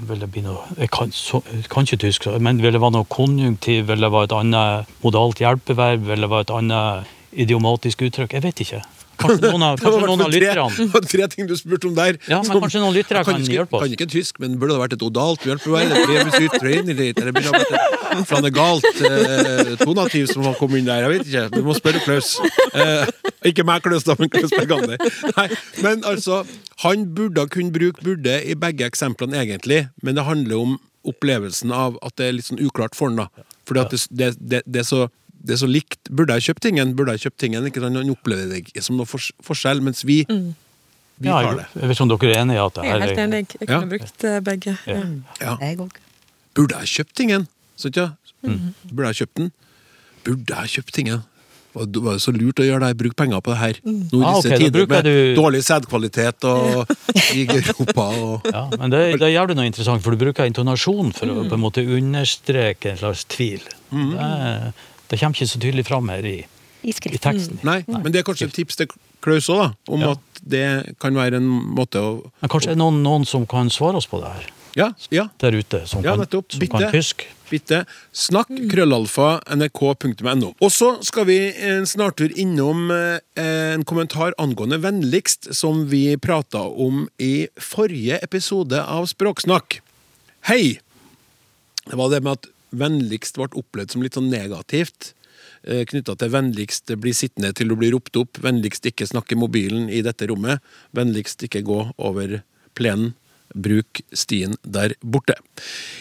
vil 0.09 0.19
det 0.23 0.31
bli 0.33 0.41
noe 0.47 0.63
Jeg 0.79 0.89
kan, 0.91 1.11
så, 1.13 1.43
jeg 1.53 1.69
kan 1.69 1.85
ikke 1.85 2.01
tysk, 2.07 2.27
men 2.41 2.63
vil 2.63 2.73
det 2.73 2.81
være 2.81 2.97
noe 2.97 3.05
konjunktiv, 3.05 3.85
vil 3.91 4.01
det 4.01 4.11
være 4.11 4.31
et 4.31 4.33
annet 4.39 4.87
modalt 5.05 5.39
hjelpeverb, 5.45 6.07
vil 6.09 6.25
det 6.25 6.31
være 6.33 6.47
et 6.49 6.55
annet 6.57 7.13
idiomatisk 7.33 8.03
uttrykk? 8.09 8.33
Jeg 8.33 8.43
vet 8.43 8.65
ikke. 8.65 8.83
Kanskje 9.23 9.51
noen 9.53 9.65
av, 9.67 9.79
kanskje 9.81 10.07
noen 10.11 10.25
av 10.27 10.33
lytterne 10.33 10.69
det 10.83 10.87
var 10.93 11.07
tre 11.07 11.27
ting 11.33 11.49
du 11.49 11.55
spurte 11.59 11.89
om 11.89 11.95
der. 11.97 12.19
Ja, 12.29 12.41
men 12.43 12.49
som- 12.51 12.61
kanskje 12.63 12.83
noen 12.83 12.97
lyttere 12.97 13.23
kan, 13.25 13.37
kan 13.39 13.45
ikke, 13.45 13.57
hjelpe 13.59 13.79
oss. 13.79 13.85
Kan 13.87 13.97
ikke 13.97 14.09
tysk, 14.13 14.41
men 14.43 14.59
burde 14.61 14.75
det 14.77 14.83
vært 14.83 14.97
et 14.99 15.05
odalt 15.07 15.47
hjelpevær? 15.47 15.87
Eller 15.87 16.07
burde 16.07 17.43
det 17.43 17.55
vært 17.55 17.73
et 17.73 18.29
flanegalt 18.29 19.03
eh, 19.09 19.73
tonativ 19.83 20.29
som 20.33 20.45
har 20.47 20.57
kommet 20.61 20.83
inn 20.83 20.89
der? 20.91 21.07
Jeg 21.07 21.15
vet 21.15 21.27
ikke. 21.31 21.45
Du 21.57 21.63
må 21.67 21.77
spørre 21.79 22.03
Klaus. 22.05 22.35
Eh, 22.73 23.07
ikke 23.53 23.65
meg, 23.69 23.83
Klaus, 23.85 24.05
da, 24.09 24.17
men 24.19 24.31
Klaus 24.33 24.53
Bergander. 24.55 25.01
Nei, 25.37 25.49
men 25.85 26.05
altså, 26.09 26.43
han 26.85 27.07
burde 27.17 27.47
kunne 27.53 27.73
bruke 27.75 28.03
burde 28.05 28.39
i 28.49 28.57
begge 28.59 28.87
eksemplene, 28.89 29.39
egentlig, 29.43 29.87
men 30.03 30.19
det 30.19 30.27
handler 30.29 30.61
om 30.67 30.79
opplevelsen 31.09 31.73
av 31.75 31.97
at 32.07 32.15
det 32.21 32.29
er 32.29 32.37
litt 32.37 32.47
sånn 32.47 32.61
uklart 32.63 32.95
for 32.99 33.11
han, 33.11 33.25
da. 33.25 33.47
Fordi 33.67 33.81
at 33.83 33.95
det, 33.95 34.01
det, 34.11 34.29
det, 34.39 34.61
det 34.67 34.83
er 34.85 34.87
så 34.87 35.01
det 35.45 35.55
er 35.57 35.61
så 35.63 35.69
likt. 35.71 35.99
Burde 36.11 36.37
jeg 36.39 36.43
kjøpt 36.49 36.63
tingen? 36.63 36.95
Burde 36.99 37.15
jeg 37.17 37.25
kjøpt 37.27 37.39
tingen? 37.43 37.65
Ikke 37.67 37.81
sant? 37.83 37.97
Han 37.99 38.11
opplever 38.15 38.49
det 38.53 38.61
ikke 38.65 38.83
som 38.87 38.97
noe 39.01 39.07
forskjell, 39.11 39.81
mens 39.83 40.05
vi, 40.07 40.21
vi 40.29 41.29
Ja, 41.29 41.41
tar 41.43 41.57
det. 41.63 41.67
jeg 41.75 41.89
vet 41.89 41.97
ikke 41.97 42.03
om 42.07 42.13
dere 42.15 42.31
er 42.33 42.41
enig 42.45 42.55
i 42.55 42.63
at 42.63 42.75
det 42.79 42.85
Jeg 42.85 42.95
er 42.95 43.05
helt 43.07 43.19
enig. 43.27 43.43
Jeg 43.61 43.69
Ja. 43.69 43.81
kunne 43.81 43.91
brukt 43.97 44.25
eh, 44.25 44.39
begge. 44.41 44.79
Ja. 44.87 45.03
Ja. 45.41 45.57
Ja. 45.61 45.89
Burde 46.55 46.79
jeg 46.83 46.89
kjøpt 46.95 47.15
tingen? 47.19 47.49
Så 47.77 47.91
ja? 47.97 48.09
Mm. 48.47 48.73
Burde 48.93 49.11
jeg 49.13 49.23
kjøpt 49.27 49.37
den? 49.43 49.53
Burde 50.25 50.55
jeg 50.63 50.69
kjøpt 50.77 50.93
tingen? 50.95 51.23
Var 51.73 51.87
det 51.89 52.03
var 52.05 52.19
så 52.21 52.33
lurt 52.37 52.61
å 52.61 52.65
gjøre 52.67 52.85
det, 52.85 52.97
bruke 53.01 53.17
penger 53.17 53.41
på 53.41 53.49
det 53.55 53.59
her. 53.59 53.79
Nå 53.87 54.19
i 54.21 54.25
Ah, 54.29 54.35
disse 54.37 54.51
ok, 54.53 54.53
da 54.53 54.59
tider 54.61 54.87
med 54.91 55.05
du- 55.09 55.35
dårlig 55.41 55.63
sædkvalitet 55.65 56.45
og 56.45 56.91
i 57.33 57.47
Europa 57.49 58.05
og 58.13 58.45
Ja, 58.53 58.67
men 58.77 58.91
det, 58.93 59.19
det 59.19 59.31
gjør 59.33 59.49
du 59.49 59.55
noe 59.57 59.65
interessant, 59.71 60.03
for 60.05 60.13
du 60.13 60.21
bruker 60.21 60.45
intonasjon 60.45 61.15
for 61.17 61.27
å 61.33 61.47
på 61.49 61.57
en 61.57 61.65
måte 61.65 61.81
understreke 61.81 62.91
en 62.93 62.99
slags 63.01 63.25
tvil. 63.25 63.65
Det, 63.89 64.75
det 65.13 65.21
kommer 65.21 65.37
ikke 65.37 65.51
så 65.53 65.61
tydelig 65.61 65.85
fram 65.87 66.09
her 66.09 66.25
i, 66.25 66.39
I 66.83 66.91
i 66.91 67.19
teksten. 67.21 67.61
Nei, 67.63 67.83
men 67.87 68.09
det 68.11 68.23
er 68.23 68.27
kanskje 68.27 68.49
et 68.49 68.57
tips 68.57 68.81
til 68.81 68.89
Klaus 69.23 69.47
òg. 69.53 69.75
Om 69.93 70.01
Ja. 70.03 70.15
at 70.17 70.41
det 70.43 70.97
kan 70.99 71.15
være 71.15 71.37
en 71.39 71.47
måte 71.77 72.01
å 72.01 72.25
Men 72.43 72.51
kanskje 72.51 72.73
er 72.73 72.75
det 72.75 72.81
noen, 72.81 73.03
noen 73.05 73.27
som 73.29 73.45
kan 73.47 73.69
svare 73.71 74.01
oss 74.01 74.09
på 74.11 74.19
det 74.25 74.33
her, 74.33 74.49
Ja, 74.75 74.89
ja. 75.13 75.29
der 75.39 75.53
ute, 75.53 75.83
som, 75.87 76.03
Ja, 76.03 76.17
kan, 76.17 76.25
nettopp. 76.25 76.51
som 76.51 76.59
Bitte. 76.65 76.79
kan 76.81 76.91
tysk? 76.91 77.27
Bitte. 77.53 77.85
Snakk 78.17 78.49
krøllalfa 78.73 79.43
nrk.no. 79.55 80.55
Og 80.59 80.71
så 80.73 80.89
skal 81.05 81.27
vi 81.29 81.37
en 81.61 81.85
snartur 81.87 82.33
innom 82.35 82.91
eh, 82.91 83.21
en 83.37 83.85
kommentar 83.85 84.33
angående 84.41 84.81
vennligst, 84.81 85.53
som 85.55 85.85
vi 85.93 86.17
prata 86.17 86.65
om 86.65 87.07
i 87.21 87.47
forrige 87.61 88.19
episode 88.25 88.81
av 88.81 89.05
Språksnakk. 89.13 89.81
Hei! 90.49 90.79
Det 91.87 91.95
var 91.99 92.09
det 92.11 92.23
med 92.25 92.33
at 92.41 92.47
vennligst 92.73 93.39
ble 93.39 93.51
opplevd 93.59 93.95
som 93.95 94.05
litt 94.05 94.17
sånn 94.19 94.31
negativt. 94.33 95.13
Knytta 95.63 96.17
til 96.19 96.33
vennligst 96.33 96.91
bli 96.99 97.13
sittende 97.15 97.53
til 97.55 97.71
du 97.71 97.77
blir 97.79 97.95
ropt 97.95 98.17
opp, 98.19 98.41
vennligst 98.43 98.87
ikke 98.89 99.07
snakke 99.07 99.39
mobilen 99.39 99.89
i 99.93 100.03
dette 100.03 100.27
rommet, 100.31 100.63
vennligst 100.97 101.45
ikke 101.47 101.65
gå 101.67 101.85
over 101.99 102.41
plenen. 102.79 103.15
Bruk 103.53 104.01
stien 104.17 104.55
der 104.65 104.95
borte. 105.05 105.35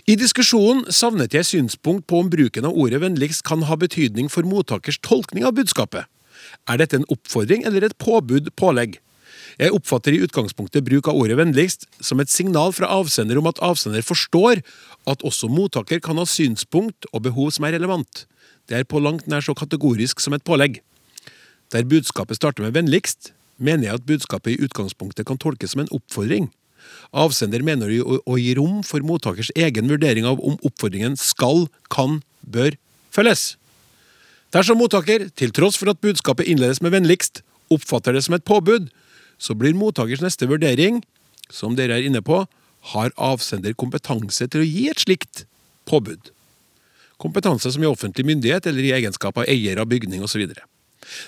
I 0.07 0.15
diskusjonen 0.15 0.85
savnet 0.87 1.35
jeg 1.35 1.49
synspunkt 1.49 2.05
på 2.07 2.21
om 2.23 2.29
bruken 2.31 2.63
av 2.69 2.77
ordet 2.79 3.01
vennligst 3.03 3.43
kan 3.43 3.65
ha 3.67 3.75
betydning 3.75 4.31
for 4.31 4.47
mottakers 4.47 5.01
tolkning 5.03 5.43
av 5.43 5.57
budskapet. 5.57 6.07
Er 6.71 6.79
dette 6.79 6.95
en 6.95 7.07
oppfordring 7.11 7.65
eller 7.67 7.83
et 7.83 7.97
påbud-pålegg? 7.99 9.01
Jeg 9.61 9.75
oppfatter 9.77 10.15
i 10.15 10.23
utgangspunktet 10.25 10.81
bruk 10.87 11.05
av 11.11 11.19
ordet 11.21 11.35
vennligst 11.37 11.83
som 12.01 12.21
et 12.21 12.31
signal 12.33 12.71
fra 12.73 12.87
avsender 12.89 13.37
om 13.37 13.45
at 13.45 13.59
avsender 13.61 14.01
forstår 14.01 14.63
at 15.11 15.25
også 15.27 15.51
mottaker 15.53 16.01
kan 16.01 16.17
ha 16.17 16.25
synspunkt 16.25 17.05
og 17.11 17.27
behov 17.27 17.51
som 17.53 17.67
er 17.67 17.75
relevant. 17.75 18.23
Det 18.65 18.79
er 18.79 18.87
på 18.89 19.01
langt 19.03 19.27
nær 19.29 19.45
så 19.45 19.53
kategorisk 19.57 20.23
som 20.23 20.33
et 20.33 20.45
pålegg. 20.47 20.79
Der 21.69 21.85
budskapet 21.85 22.39
starter 22.39 22.65
med 22.65 22.73
vennligst, 22.73 23.35
mener 23.61 23.87
jeg 23.91 23.99
at 23.99 24.07
budskapet 24.09 24.55
i 24.55 24.65
utgangspunktet 24.65 25.27
kan 25.29 25.37
tolkes 25.37 25.75
som 25.75 25.83
en 25.83 25.93
oppfordring. 25.93 26.49
Avsender 27.13 27.61
mener 27.61 27.93
å, 28.01 28.37
gi 28.41 28.55
rom 28.57 28.81
for 28.87 29.05
mottakers 29.05 29.51
egen 29.53 29.91
vurdering 29.91 30.25
av 30.25 30.41
om 30.41 30.57
oppfordringen 30.65 31.13
skal, 31.21 31.67
kan, 31.93 32.23
bør 32.41 32.73
følges. 33.13 33.59
Dersom 34.51 34.81
mottaker, 34.81 35.29
til 35.37 35.53
tross 35.53 35.77
for 35.77 35.93
at 35.93 36.01
budskapet 36.01 36.49
innledes 36.49 36.81
med 36.81 36.95
vennligst, 36.95 37.43
oppfatter 37.71 38.17
det 38.17 38.25
som 38.25 38.35
et 38.35 38.47
påbud, 38.47 38.89
så 39.41 39.55
blir 39.57 39.73
mottakers 39.77 40.21
neste 40.21 40.45
vurdering, 40.49 41.01
som 41.49 41.73
dere 41.77 41.97
er 41.97 42.05
inne 42.05 42.21
på, 42.21 42.43
har 42.93 43.13
avsender 43.17 43.73
kompetanse 43.77 44.47
til 44.47 44.63
å 44.63 44.67
gi 44.67 44.85
et 44.91 45.01
slikt 45.01 45.45
påbud. 45.89 46.29
Kompetanse 47.21 47.73
som 47.73 47.83
i 47.83 47.89
offentlig 47.89 48.25
myndighet 48.29 48.69
eller 48.69 48.85
i 48.85 48.93
egenskap 48.97 49.37
av 49.37 49.49
eier 49.49 49.81
av 49.81 49.89
bygning 49.89 50.23
osv. 50.25 50.45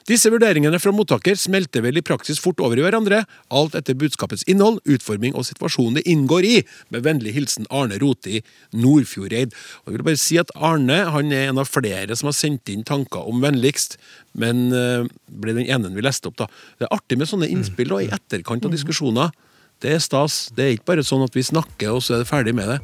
Disse 0.09 0.32
vurderingene 0.34 0.80
fra 0.82 0.93
mottaker 0.95 1.38
smelter 1.39 1.84
vel 1.86 1.99
i 1.99 2.05
praksis 2.05 2.41
fort 2.41 2.61
over 2.63 2.80
i 2.80 2.86
hverandre, 2.86 3.24
alt 3.53 3.78
etter 3.78 3.97
budskapets 3.99 4.45
innhold, 4.49 4.82
utforming 4.89 5.38
og 5.38 5.47
situasjonen 5.47 5.99
det 5.99 6.05
inngår 6.09 6.47
i. 6.47 6.55
Med 6.93 7.05
vennlig 7.07 7.36
hilsen 7.38 7.69
Arne 7.74 7.99
Roti, 8.01 8.41
Nordfjordeid. 8.76 9.55
Og 9.84 9.91
jeg 9.91 9.97
vil 9.97 10.07
bare 10.09 10.21
si 10.21 10.39
at 10.41 10.53
Arne 10.55 11.03
han 11.13 11.32
er 11.36 11.49
en 11.51 11.61
av 11.61 11.71
flere 11.71 12.17
som 12.19 12.30
har 12.32 12.38
sendt 12.38 12.71
inn 12.74 12.86
tanker 12.88 13.26
om 13.30 13.41
vennligst, 13.43 13.97
men 14.39 14.69
eh, 14.74 15.09
ble 15.30 15.57
den 15.57 15.69
ene 15.69 15.93
vi 15.93 16.05
leste 16.05 16.30
opp, 16.30 16.39
da. 16.41 16.49
Det 16.80 16.88
er 16.88 16.95
artig 16.95 17.19
med 17.21 17.30
sånne 17.30 17.49
innspill 17.53 17.93
da, 17.93 18.01
i 18.01 18.11
etterkant 18.13 18.65
av 18.65 18.74
diskusjoner. 18.74 19.34
Det 19.84 19.91
er 19.95 20.03
stas. 20.03 20.47
Det 20.55 20.63
er 20.63 20.78
ikke 20.78 20.93
bare 20.93 21.05
sånn 21.05 21.26
at 21.26 21.36
vi 21.36 21.43
snakker, 21.43 21.91
og 21.97 22.05
så 22.05 22.17
er 22.17 22.24
det 22.24 22.32
ferdig 22.32 22.55
med 22.55 22.71
det. 22.71 22.80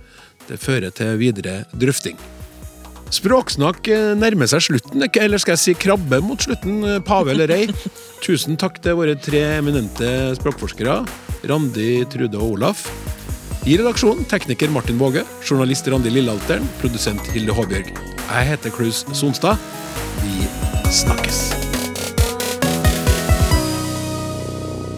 Det 0.49 0.59
fører 0.61 0.93
til 0.95 1.17
videre 1.21 1.61
drøfting. 1.71 2.19
Språksnakk 3.10 3.88
eh, 3.89 4.12
nærmer 4.18 4.49
seg 4.49 4.62
slutten, 4.68 5.01
eller 5.01 5.41
skal 5.41 5.55
jeg 5.55 5.62
si 5.64 5.74
krabbe 5.78 6.20
mot 6.22 6.41
slutten, 6.45 6.84
eh, 6.86 6.99
pave 7.05 7.34
eller 7.34 7.49
ei. 7.55 7.66
Tusen 8.26 8.60
takk 8.60 8.78
til 8.84 8.99
våre 8.99 9.16
tre 9.18 9.41
eminente 9.57 10.36
språkforskere, 10.38 11.01
Randi, 11.49 11.89
Trude 12.12 12.38
og 12.38 12.60
Olaf. 12.60 12.86
I 13.68 13.76
redaksjonen 13.82 14.28
tekniker 14.30 14.72
Martin 14.72 15.01
Våge, 15.01 15.26
journalist 15.43 15.89
Randi 15.89 16.14
Lillealteren, 16.14 16.70
produsent 16.80 17.26
Hilde 17.34 17.55
Håbjørg. 17.57 17.91
Jeg 18.30 18.49
heter 18.53 18.74
Klaus 18.78 19.01
Sonstad. 19.18 19.57
Vi 20.22 20.45
snakkes. 20.93 21.41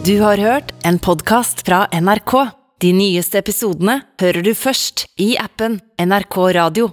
Du 0.04 0.16
har 0.20 0.40
hørt 0.42 0.72
en 0.84 0.98
podkast 0.98 1.64
fra 1.64 1.86
NRK. 1.94 2.34
De 2.82 2.90
nyeste 2.96 3.38
episodene 3.38 4.00
hører 4.20 4.42
du 4.42 4.50
først 4.58 5.06
i 5.22 5.36
appen 5.38 5.80
NRK 6.02 6.42
Radio. 6.58 6.90